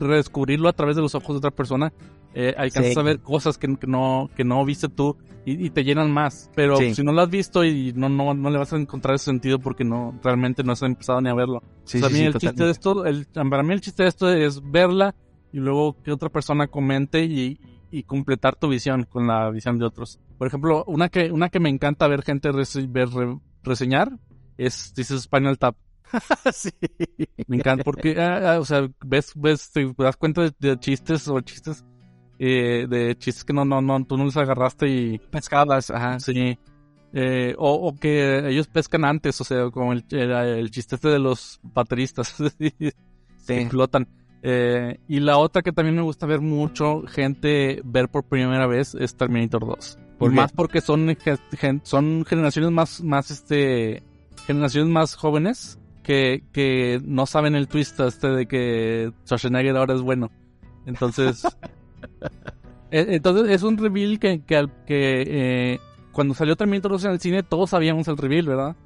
redescubrirlo 0.00 0.68
a 0.68 0.72
través 0.72 0.96
de 0.96 1.02
los 1.02 1.14
ojos 1.14 1.34
de 1.34 1.38
otra 1.38 1.50
persona. 1.50 1.92
Eh, 2.34 2.54
alcanzas 2.58 2.92
Sí. 2.92 2.98
a 2.98 3.02
ver 3.02 3.20
cosas 3.20 3.56
que, 3.56 3.74
que 3.76 3.86
no 3.86 4.28
que 4.36 4.44
no 4.44 4.62
viste 4.64 4.88
tú 4.88 5.16
y, 5.46 5.66
y 5.66 5.70
te 5.70 5.84
llenan 5.84 6.10
más. 6.12 6.50
Pero 6.54 6.76
Sí. 6.76 6.94
si 6.94 7.02
no 7.02 7.12
lo 7.12 7.22
has 7.22 7.30
visto 7.30 7.64
y 7.64 7.92
no, 7.94 8.08
no, 8.08 8.34
no 8.34 8.50
le 8.50 8.58
vas 8.58 8.72
a 8.72 8.76
encontrar 8.76 9.14
ese 9.14 9.26
sentido 9.26 9.58
porque 9.58 9.84
no 9.84 10.18
realmente 10.22 10.62
no 10.62 10.72
has 10.72 10.82
empezado 10.82 11.20
ni 11.20 11.30
a 11.30 11.34
verlo. 11.34 11.62
Sí, 11.84 11.98
O 11.98 12.00
sea, 12.00 12.08
sí, 12.10 12.14
a 12.14 12.18
mí 12.18 12.20
sí, 12.20 12.24
el 12.26 12.34
chiste 12.34 12.64
de 12.64 12.70
esto, 12.70 13.04
el, 13.06 13.26
para 13.26 13.62
mí 13.62 13.72
el 13.72 13.80
chiste 13.80 14.02
de 14.02 14.08
esto 14.10 14.28
es 14.30 14.60
verla 14.70 15.14
y 15.52 15.58
luego 15.58 15.96
que 16.02 16.12
otra 16.12 16.28
persona 16.28 16.66
comente 16.66 17.24
y, 17.24 17.58
y 17.90 18.02
completar 18.04 18.56
tu 18.56 18.68
visión 18.68 19.04
con 19.04 19.26
la 19.26 19.50
visión 19.50 19.78
de 19.78 19.86
otros. 19.86 20.20
Por 20.38 20.46
ejemplo, 20.48 20.84
una 20.86 21.08
que, 21.08 21.30
una 21.30 21.48
que 21.48 21.60
me 21.60 21.68
encanta 21.70 22.08
ver 22.08 22.22
gente 22.22 22.50
rese- 22.52 22.90
ver, 22.90 23.08
re- 23.10 23.38
reseñar 23.62 24.18
es 24.58 24.92
dices 24.94 25.22
Spinal 25.22 25.58
Tap. 25.58 25.76
sí. 26.52 26.70
Me 27.48 27.56
encanta 27.56 27.84
porque, 27.84 28.20
ah, 28.20 28.54
ah, 28.54 28.60
o 28.60 28.64
sea, 28.64 28.88
ves, 29.04 29.32
ves, 29.34 29.70
te 29.72 29.92
das 29.98 30.16
cuenta 30.16 30.42
de, 30.42 30.52
de 30.58 30.78
chistes 30.78 31.26
o 31.28 31.40
chistes, 31.40 31.84
eh, 32.38 32.86
de 32.88 33.16
chistes 33.18 33.44
que 33.44 33.52
no, 33.52 33.64
no, 33.64 33.80
no, 33.80 34.04
tú 34.04 34.16
no 34.16 34.24
les 34.24 34.36
agarraste 34.36 34.88
y 34.88 35.18
Pescadas, 35.18 35.90
ajá. 35.90 36.20
Sí. 36.20 36.58
Eh, 37.12 37.54
o, 37.58 37.72
o 37.88 37.94
que 37.96 38.46
ellos 38.48 38.68
pescan 38.68 39.04
antes, 39.04 39.40
o 39.40 39.44
sea, 39.44 39.70
como 39.70 39.92
el, 39.92 40.04
el, 40.10 40.30
el 40.30 40.70
chiste 40.70 40.96
este 40.96 41.08
de 41.08 41.18
los 41.18 41.60
bateristas. 41.62 42.34
que 42.58 42.92
Sí. 43.38 43.66
flotan. 43.70 44.08
Eh, 44.42 44.98
y 45.08 45.20
la 45.20 45.38
otra 45.38 45.62
que 45.62 45.72
también 45.72 45.96
me 45.96 46.02
gusta 46.02 46.26
ver 46.26 46.40
mucho 46.40 47.02
gente 47.06 47.80
ver 47.84 48.08
por 48.08 48.24
primera 48.24 48.66
vez 48.66 48.94
es 48.94 49.16
Terminator 49.16 49.66
2. 49.66 49.98
¿Por 50.18 50.32
más 50.32 50.52
porque 50.52 50.80
son, 50.80 51.16
son 51.82 52.24
generaciones 52.26 52.70
más, 52.70 53.02
más 53.02 53.30
este, 53.30 54.02
generaciones 54.46 54.90
más 54.90 55.14
jóvenes 55.14 55.78
que, 56.02 56.42
que 56.52 57.00
no 57.04 57.26
saben 57.26 57.54
el 57.56 57.66
twist 57.68 57.98
este 58.00 58.28
de 58.28 58.46
que 58.46 59.12
Schwarzenegger 59.24 59.76
ahora 59.76 59.94
es 59.94 60.00
bueno. 60.02 60.30
Entonces, 60.86 61.44
eh, 62.90 63.06
entonces 63.10 63.50
es 63.50 63.62
un 63.62 63.76
reveal 63.76 64.18
que, 64.18 64.40
que, 64.44 64.68
eh, 64.86 65.80
cuando 66.12 66.34
salió 66.34 66.56
Terminator 66.56 66.92
2 66.92 67.04
en 67.04 67.10
el 67.10 67.20
cine 67.20 67.42
todos 67.42 67.70
sabíamos 67.70 68.08
el 68.08 68.16
reveal, 68.16 68.46
¿verdad? 68.46 68.76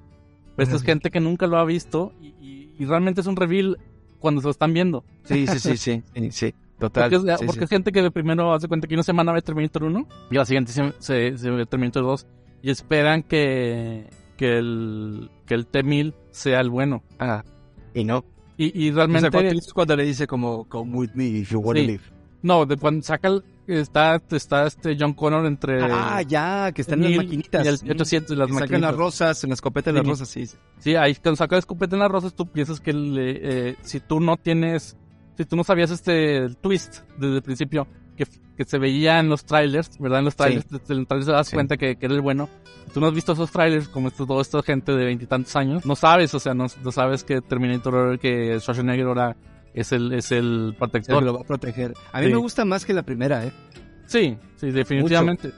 Pero 0.57 0.65
esta 0.65 0.77
es 0.77 0.83
gente 0.83 1.11
que 1.11 1.21
nunca 1.21 1.47
lo 1.47 1.59
ha 1.59 1.65
visto 1.65 2.13
y, 2.21 2.29
y- 2.41 2.75
y 2.79 2.85
realmente 2.87 3.21
es 3.21 3.27
un 3.27 3.37
reveal 3.37 3.79
cuando 4.21 4.41
se 4.41 4.47
lo 4.47 4.51
están 4.53 4.73
viendo. 4.73 5.05
Sí, 5.25 5.47
sí, 5.47 5.59
sí, 5.59 5.77
sí, 5.77 6.03
sí, 6.15 6.31
sí, 6.31 6.55
total. 6.79 7.11
Porque, 7.11 7.33
es, 7.33 7.39
sí, 7.41 7.47
porque 7.47 7.67
sí. 7.67 7.75
gente 7.75 7.91
que 7.93 8.03
de 8.03 8.11
primero 8.11 8.53
hace 8.53 8.69
cuenta 8.69 8.87
que 8.87 8.95
una 8.95 9.03
semana 9.03 9.33
ve 9.33 9.43
Terminator 9.43 9.83
1 9.85 10.09
y 10.31 10.35
la 10.35 10.45
siguiente 10.45 10.73
se, 10.73 10.93
se, 10.99 11.37
se 11.37 11.51
ve 11.51 11.67
Terminator 11.67 12.03
2 12.05 12.27
y 12.63 12.71
esperan 12.71 13.23
que, 13.23 14.09
que 14.37 14.59
el, 14.59 15.31
que 15.47 15.55
el 15.55 15.67
T-1000 15.67 16.15
sea 16.31 16.61
el 16.61 16.71
bueno. 16.71 17.03
Ah, 17.19 17.43
y 17.95 18.05
no. 18.05 18.25
Y, 18.57 18.87
y 18.87 18.91
O 18.91 18.95
sea, 18.95 19.07
realmente... 19.07 19.59
cuando, 19.75 19.97
le 19.97 20.05
dice 20.05 20.27
como, 20.27 20.65
come 20.69 20.95
with 20.95 21.11
me 21.15 21.25
if 21.27 21.51
you 21.51 21.61
wanna 21.61 21.81
Sí. 21.81 21.87
live. 21.87 22.03
no, 22.43 22.67
de 22.67 22.77
cuando 22.77 23.03
saca 23.03 23.29
el, 23.29 23.43
está, 23.79 24.21
está 24.31 24.67
este 24.67 24.97
John 24.99 25.13
Connor 25.15 25.47
entre... 25.47 25.83
Ah, 25.83 26.23
ya, 26.23 26.73
que 26.73 26.83
están 26.83 27.05
en 27.05 27.17
las 27.17 27.25
maquinitas. 27.25 27.65
Y 27.65 27.69
el 27.69 27.91
800 27.93 28.35
y 28.35 28.39
las 28.39 28.47
Que 28.49 28.53
sacan 28.55 28.61
maquinitas. 28.71 28.81
las 28.81 28.97
rosas, 28.97 29.45
en 29.45 29.51
la 29.51 29.55
escopeta 29.55 29.91
de 29.93 29.95
las 29.99 30.05
Sí. 30.05 30.11
rosas, 30.11 30.29
sí. 30.29 30.47
sí. 30.47 30.57
Sí, 30.79 30.95
ahí 30.97 31.15
cuando 31.15 31.37
saca 31.37 31.55
la 31.57 31.61
escopeta 31.61 31.97
en 31.97 32.01
las 32.01 32.11
rosas, 32.11 32.35
tú 32.35 32.47
piensas 32.47 32.81
que 32.81 32.93
le- 32.93 33.69
eh, 33.71 33.77
si 33.83 34.01
tú 34.01 34.21
no 34.21 34.37
tienes, 34.37 34.97
si 35.37 35.45
tú 35.45 35.57
no 35.57 35.65
sabías 35.65 35.91
este 35.91 36.37
el 36.39 36.57
twist 36.57 36.99
desde 37.19 37.37
el 37.37 37.43
principio, 37.43 37.87
que, 38.17 38.27
que 38.57 38.65
se 38.65 38.79
veía 38.79 39.19
en 39.19 39.29
los 39.29 39.45
trailers, 39.45 39.99
¿verdad? 39.99 40.19
En 40.21 40.25
los 40.27 40.37
trailers, 40.37 40.69
desde 40.69 40.95
el 40.95 41.07
trailer 41.07 41.27
te 41.27 41.33
das 41.33 41.49
Sí. 41.49 41.55
cuenta 41.57 41.77
que, 41.77 41.97
que 41.97 42.07
era 42.07 42.15
el 42.15 42.21
bueno. 42.21 42.49
Tú 42.93 43.01
no 43.01 43.07
has 43.07 43.15
visto 43.15 43.33
esos 43.33 43.51
trailers, 43.53 43.89
como 43.89 44.09
esto, 44.09 44.27
toda 44.27 44.43
esta 44.43 44.63
gente 44.63 44.93
de 44.93 45.05
veintitantos 45.05 45.55
años, 45.57 45.87
no 45.87 45.95
sabes, 45.95 46.35
o 46.35 46.41
sea, 46.41 46.55
no, 46.55 46.67
no 46.83 46.93
sabes 46.93 47.23
que 47.25 47.41
Terminator, 47.41 48.19
que 48.19 48.59
Schwarzenegger 48.61 49.07
ahora 49.07 49.37
es 49.75 49.93
el, 49.93 50.13
es 50.13 50.33
el 50.33 50.75
protector. 50.79 51.23
lo 51.23 51.35
va 51.35 51.41
a 51.41 51.45
proteger. 51.45 51.95
A 52.13 52.21
mí 52.21 52.27
Sí. 52.27 52.33
me 52.33 52.39
gusta 52.39 52.65
más 52.65 52.85
que 52.85 52.95
la 52.95 53.03
primera, 53.03 53.45
¿eh? 53.45 53.53
Sí, 54.07 54.37
sí, 54.57 54.71
definitivamente. 54.71 55.53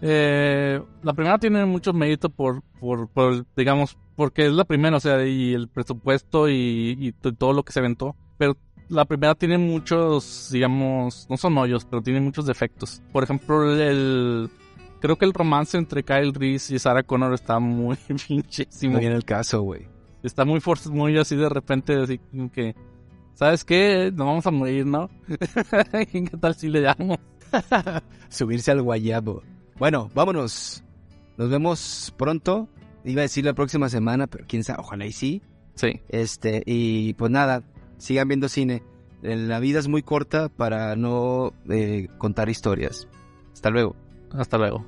Eh, 0.00 0.80
la 1.02 1.12
primera 1.12 1.38
tiene 1.38 1.64
mucho 1.66 1.92
mérito 1.92 2.30
por, 2.30 2.62
por, 2.80 3.08
por, 3.08 3.44
digamos, 3.56 3.98
porque 4.16 4.46
es 4.46 4.52
la 4.52 4.64
primera, 4.64 4.96
o 4.96 5.00
sea, 5.00 5.24
y 5.26 5.54
el 5.54 5.68
presupuesto 5.68 6.48
y, 6.48 7.14
todo 7.38 7.52
lo 7.52 7.62
que 7.62 7.72
se 7.72 7.80
aventó. 7.80 8.16
Pero 8.36 8.56
la 8.88 9.04
primera 9.04 9.34
tiene 9.34 9.58
muchos, 9.58 10.48
digamos, 10.52 11.26
no 11.28 11.36
son 11.36 11.58
hoyos, 11.58 11.84
pero 11.84 12.02
tiene 12.02 12.20
muchos 12.20 12.46
defectos. 12.46 13.02
Por 13.12 13.24
ejemplo, 13.24 13.72
el, 13.80 14.48
creo 15.00 15.16
que 15.16 15.24
el 15.24 15.34
romance 15.34 15.76
entre 15.76 16.02
Kyle 16.02 16.32
Reese 16.32 16.74
y 16.74 16.78
Sarah 16.78 17.02
Connor 17.02 17.34
está 17.34 17.58
muy 17.58 17.96
pinchísimo. 18.28 18.94
No 18.94 19.00
viene 19.00 19.16
el 19.16 19.24
caso, 19.24 19.62
güey. 19.62 19.86
Está 20.22 20.44
muy 20.44 20.60
muy 20.90 21.16
así 21.18 21.36
de 21.36 21.48
repente, 21.48 21.94
así 21.94 22.20
que, 22.52 22.74
¿sabes 23.38 23.64
qué? 23.64 24.10
Nos 24.12 24.26
vamos 24.26 24.46
a 24.46 24.50
morir, 24.50 24.84
¿no? 24.84 25.08
¿Qué 26.12 26.30
tal 26.40 26.56
si 26.56 26.68
le 26.68 26.80
damos? 26.80 27.18
Subirse 28.28 28.72
al 28.72 28.82
guayabo. 28.82 29.42
Bueno, 29.78 30.10
vámonos. 30.12 30.82
Nos 31.36 31.48
vemos 31.48 32.12
pronto. 32.18 32.68
Iba 33.04 33.20
a 33.20 33.22
decir 33.22 33.44
la 33.44 33.54
próxima 33.54 33.88
semana, 33.88 34.26
pero 34.26 34.44
quién 34.48 34.64
sabe, 34.64 34.80
ojalá 34.80 35.06
y 35.06 35.12
sí. 35.12 35.42
Sí. 35.76 36.00
Este, 36.08 36.64
y 36.66 37.14
pues 37.14 37.30
nada, 37.30 37.62
sigan 37.96 38.26
viendo 38.26 38.48
cine. 38.48 38.82
La 39.22 39.60
vida 39.60 39.78
es 39.78 39.86
muy 39.86 40.02
corta 40.02 40.48
para 40.48 40.96
no 40.96 41.52
eh, 41.70 42.08
contar 42.18 42.48
historias. 42.48 43.06
Hasta 43.52 43.70
luego. 43.70 43.94
Hasta 44.32 44.58
luego. 44.58 44.84